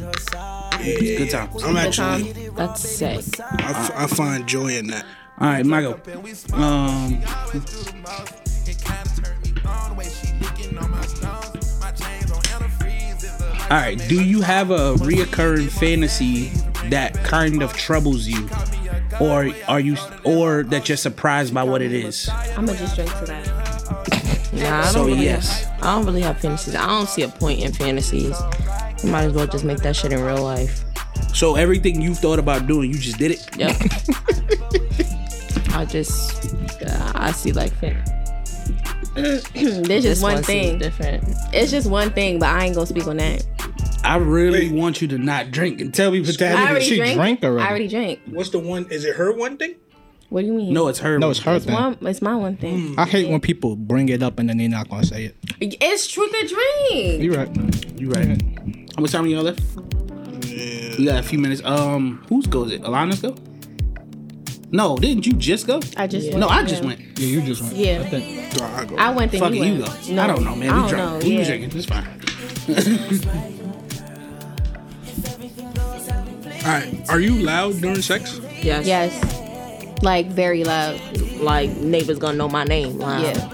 [0.78, 1.50] Good time.
[1.64, 3.24] I'm actually, That's sick.
[3.40, 5.04] I, f- I find joy in that.
[5.40, 5.98] All right, Michael.
[6.52, 7.20] Um,
[13.70, 13.96] all right.
[14.08, 16.50] Do you have a reoccurring fantasy
[16.90, 18.48] that kind of troubles you,
[19.20, 22.28] or are you, or that you're surprised by what it is?
[22.56, 24.52] I'm gonna just drink to that.
[24.52, 25.66] Nah, I don't So really yes.
[25.82, 26.74] I don't really have fantasies.
[26.74, 28.36] I don't see a point in fantasies.
[29.04, 30.84] You might as well just make that shit in real life.
[31.34, 33.48] So everything you've thought about doing, you just did it.
[33.58, 33.76] Yep.
[35.74, 38.02] I just, uh, I see like fan-
[39.14, 39.42] There's
[39.84, 40.78] this just one thing.
[40.78, 41.24] different.
[41.52, 43.44] It's just one thing, but I ain't gonna speak on that.
[44.06, 46.70] I really want you to not drink and tell me for I that.
[46.70, 47.14] already she drank.
[47.16, 47.66] drank already.
[47.66, 48.20] I already drank.
[48.26, 48.86] What's the one?
[48.90, 49.74] Is it her one thing?
[50.28, 50.72] What do you mean?
[50.72, 51.18] No, it's her.
[51.18, 51.74] No, it's her it's thing.
[51.74, 51.98] one.
[52.02, 52.94] It's my one thing.
[52.98, 55.36] I hate when people bring it up and then they're not gonna say it.
[55.60, 57.22] It's truth or drink.
[57.22, 58.00] You right?
[58.00, 58.42] You right.
[58.96, 59.60] How much time y'all left?
[60.98, 61.62] We got a few minutes.
[61.64, 62.82] Um, whose go is it?
[62.82, 63.36] Alana's go?
[64.72, 65.80] No, didn't you just go?
[65.96, 66.88] I just No, went, I just yeah.
[66.88, 67.00] went.
[67.18, 67.76] Yeah, you just went.
[67.76, 68.00] Yeah.
[68.04, 68.62] I think.
[68.62, 68.96] I go.
[68.96, 69.30] I went.
[69.32, 70.06] Then Fuck you it, you went.
[70.06, 70.12] go.
[70.14, 70.70] No, I don't know, man.
[70.70, 71.22] I We don't drunk.
[71.22, 71.28] know.
[71.28, 71.44] We yeah.
[71.44, 71.78] drinking.
[71.78, 73.62] It's fine.
[76.66, 77.10] right.
[77.10, 78.40] Are you loud during sex?
[78.62, 78.86] Yes.
[78.86, 80.02] Yes.
[80.02, 81.00] Like very loud.
[81.38, 82.98] Like neighbors gonna know my name.
[82.98, 83.20] Wow.
[83.22, 83.48] Yeah.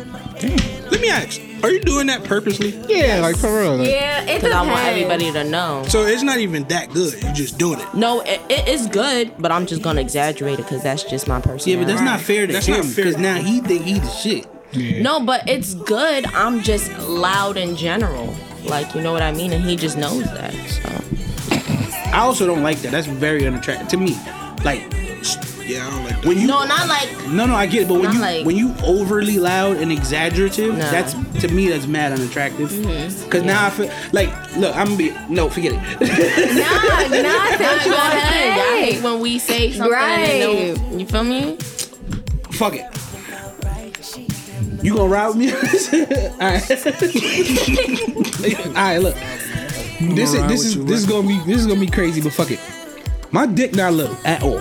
[0.90, 1.40] Let me ask.
[1.62, 2.70] Are you doing that purposely?
[2.88, 3.76] Yeah, like for real.
[3.76, 4.22] Like, Yeah.
[4.24, 5.84] It Cause I want everybody to know.
[5.88, 7.22] So it's not even that good.
[7.22, 7.94] You're just doing it.
[7.94, 11.40] No, it, it is good, but I'm just gonna exaggerate it because that's just my
[11.40, 11.70] personality.
[11.72, 13.04] Yeah, but that's not fair to That's him not fair.
[13.04, 14.46] because now he think he the shit.
[14.72, 15.02] yeah.
[15.02, 16.26] No, but it's good.
[16.34, 18.34] I'm just loud in general.
[18.64, 19.52] Like, you know what I mean?
[19.52, 20.52] And he just knows that.
[20.52, 20.88] So
[22.12, 22.92] I also don't like that.
[22.92, 24.16] That's very unattractive to me.
[24.64, 24.82] Like
[25.66, 26.24] Yeah, I don't like that.
[26.26, 28.46] when you no, not like no no I get it, but when Not you like-
[28.46, 30.90] when you overly loud and exaggerative, Nah.
[30.90, 32.70] that's to me that's mad unattractive.
[32.70, 33.30] Mm-hmm.
[33.30, 35.78] Cause now I feel like look I'm gonna be no forget it.
[36.52, 38.58] Nah, nah, say what you go wanna ahead.
[38.58, 41.56] I hate when we say something and don't, you feel me?
[42.52, 42.86] Fuck it.
[44.84, 45.52] You gonna ride with me?
[46.42, 46.70] Alright.
[48.76, 49.16] Alright, look.
[50.14, 52.50] This is this is this is gonna be this is gonna be crazy, but fuck
[52.50, 52.60] it.
[53.30, 54.60] My dick not little at all.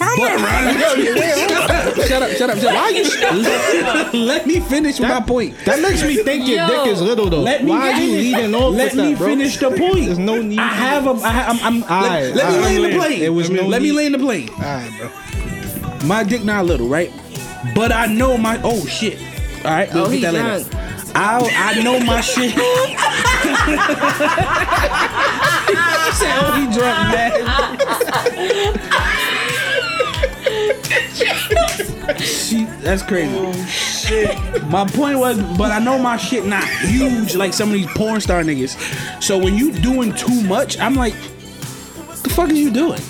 [0.00, 0.96] I'm not.
[2.06, 2.74] Shut up, shut up, shut up.
[2.74, 5.54] Why you let, me finish my point.
[5.64, 6.66] That makes me think your Yo.
[6.68, 7.40] dick is little though.
[7.42, 8.34] Let me Why are you finish.
[8.36, 10.06] leading off Let me that, finish the point.
[10.06, 10.58] There's no need.
[10.58, 11.10] I have a.
[11.10, 11.58] I I'm.
[11.64, 13.22] I'm Alright, let, let me alright, lay in the plane.
[13.22, 14.48] It was no let me lay in the plane.
[14.50, 15.10] Alright, bro.
[16.08, 17.12] My dick not little, right?
[17.74, 18.60] But I know my.
[18.62, 19.18] Oh shit.
[19.64, 20.85] All right, we'll Oh, get that later.
[21.18, 22.54] I I know my shit.
[26.06, 27.32] She said, "Oh, he drunk, man."
[32.20, 33.34] she, that's crazy.
[33.36, 37.88] Oh, my point was, but I know my shit not huge like some of these
[37.88, 38.76] porn star niggas.
[39.22, 43.00] So when you doing too much, I'm like, what the fuck is you doing?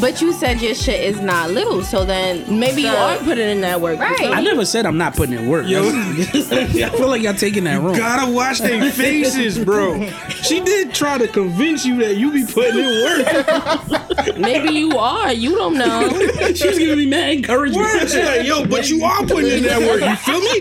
[0.00, 3.60] But you said your shit is not little, so then Maybe you are putting in
[3.60, 3.98] that work.
[3.98, 4.30] Right.
[4.30, 5.66] I never said I'm not putting in work.
[5.66, 5.82] Yo.
[5.88, 7.96] I feel like y'all taking that wrong.
[7.96, 10.08] Gotta watch their faces, bro.
[10.42, 14.36] She did try to convince you that you be putting in work.
[14.38, 15.32] Maybe you are.
[15.32, 16.08] You don't know.
[16.60, 17.80] She was giving me mad encouragement.
[17.86, 18.08] Word.
[18.08, 20.00] She like, yo, but you are putting in that work.
[20.00, 20.60] You feel me?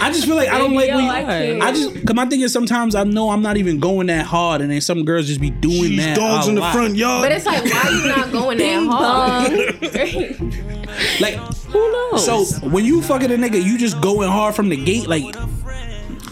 [0.00, 1.58] I just feel like I don't like Yo, when I.
[1.68, 4.60] I just cause my thing is sometimes I know I'm not even going that hard,
[4.60, 6.16] and then some girls just be doing These that.
[6.16, 6.72] dogs a in the lot.
[6.74, 7.22] front yard.
[7.22, 10.52] But it's like, why you not going that hard?
[11.20, 12.24] Like, Who knows?
[12.24, 15.06] so when you fucking a nigga, you just going hard from the gate.
[15.06, 15.24] Like,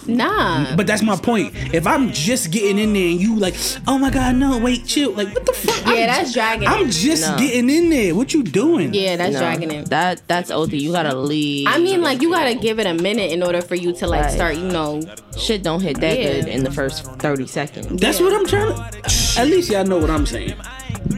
[0.08, 0.74] nah.
[0.76, 1.52] but that's my point.
[1.74, 3.54] If I'm just getting in there and you like,
[3.86, 5.12] oh my god, no, wait, chill.
[5.12, 5.84] Like, what the fuck?
[5.86, 7.36] Yeah, I'm that's just, dragging I'm just No.
[7.38, 8.14] getting in there.
[8.14, 8.92] What you doing?
[8.94, 9.86] Yeah, that's No, dragging it.
[9.90, 10.72] That that's OD.
[10.74, 11.66] You gotta leave.
[11.68, 14.22] I mean, like you gotta give it a minute in order for you to like
[14.22, 14.32] Right.
[14.32, 15.00] start, you know.
[15.36, 16.32] shit don't hit that Yeah.
[16.40, 18.00] good in the first thirty seconds.
[18.00, 19.40] That's what I'm trying to.
[19.40, 20.54] At least y'all know what I'm saying.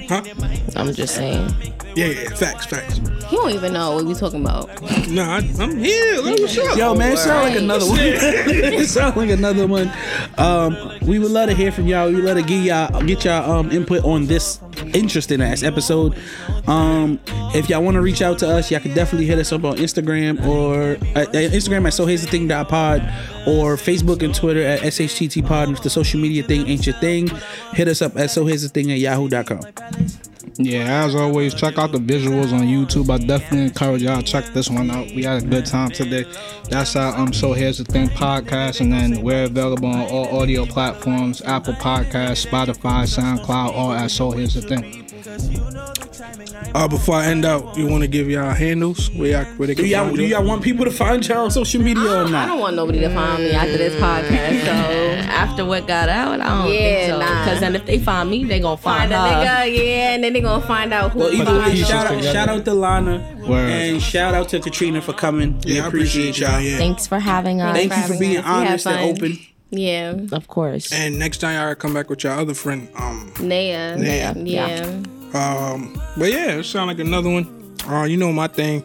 [0.09, 0.23] huh?
[0.75, 1.53] I'm just saying.
[1.95, 3.01] Yeah, yeah, facts, facts.
[3.29, 4.69] He don't even know what we talking about.
[5.09, 6.21] Nah, I, I'm here.
[6.21, 6.75] Let me show.
[6.75, 7.99] Yo, man, it sound like another one.
[8.01, 9.91] it sound like another one.
[10.39, 12.09] Um, we would love to hear from y'all.
[12.09, 14.61] We would love to get y'all get y'all um input on this
[14.95, 16.17] interesting ass episode.
[16.67, 17.21] Um,
[17.55, 19.77] if y'all want to reach out to us, y'all can definitely hit us up on
[19.77, 23.03] Instagram or uh, uh, Instagram at so here's the thing pod
[23.47, 25.69] or Facebook and Twitter at SHTT pod.
[25.69, 27.29] And if the social media thing ain't your thing,
[27.73, 29.61] hit us up at so here's the thing at yahoo.com.
[30.59, 33.11] Yeah, as always, check out the visuals on YouTube.
[33.11, 35.07] I definitely encourage y'all to check this one out.
[35.09, 36.25] We had a good time today.
[36.71, 40.65] That's our um so here's the thing podcast, and then we're available on all audio
[40.65, 45.06] platforms: Apple Podcasts, Spotify, SoundCloud, all at so here's the thing.
[46.75, 49.75] Uh, before I end out, you want to give y'all handles where y'all where they
[49.75, 50.29] Do can y'all find do you?
[50.29, 52.45] y'all want people to find y'all on social media or not?
[52.45, 54.65] I don't want nobody to find me after this podcast.
[54.65, 54.73] So
[55.37, 57.19] After what got out, I don't Yeah, think so.
[57.19, 57.45] nah.
[57.45, 59.17] Because then if they find me, they gonna find find, a
[59.47, 62.23] nigga, yeah, and then they gonna find out who Well, he either way, shout out,
[62.23, 63.71] shout out to Lana Word.
[63.71, 65.59] and shout out to Katrina for coming.
[65.65, 66.61] We Yeah, I appreciate y'all.
[66.61, 66.77] Yeah.
[66.79, 67.77] Thanks for having us.
[67.77, 68.45] Thank for you for being us.
[68.47, 69.39] Honest and open.
[69.71, 70.93] Yeah, Of course.
[70.93, 72.89] And next time y'all come back with your other friend.
[72.97, 73.97] Um, Naya.
[73.97, 74.33] Naya.
[74.37, 75.03] Yeah.
[75.35, 77.75] Um, but yeah, it sound like another one.
[77.87, 78.83] Uh, you know my thing,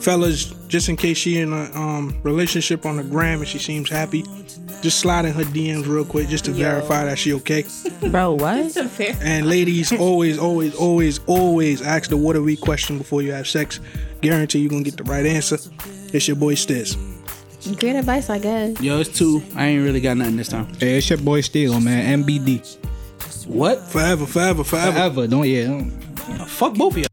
[0.00, 0.54] fellas.
[0.68, 4.22] Just in case she in a um relationship on the gram and she seems happy,
[4.82, 7.64] just slide in her DMs real quick just to verify that she okay.
[8.10, 8.76] Bro, what?
[9.22, 13.46] And ladies, always, always, always, always ask the what are we question before you have
[13.48, 13.80] sex.
[14.20, 15.58] Guarantee you're gonna get the right answer.
[16.12, 16.96] It's your boy Stiz.
[17.80, 18.80] Great advice, I guess.
[18.80, 19.42] Yo, it's two.
[19.54, 20.66] I ain't really got nothing this time.
[20.74, 22.22] Hey, it's your boy Steele, man.
[22.24, 22.76] MBD.
[23.48, 23.80] What?
[23.80, 24.92] Forever, forever, forever.
[24.92, 25.66] Forever, don't yeah.
[25.68, 25.90] Don't.
[26.46, 27.07] Fuck both of y'all.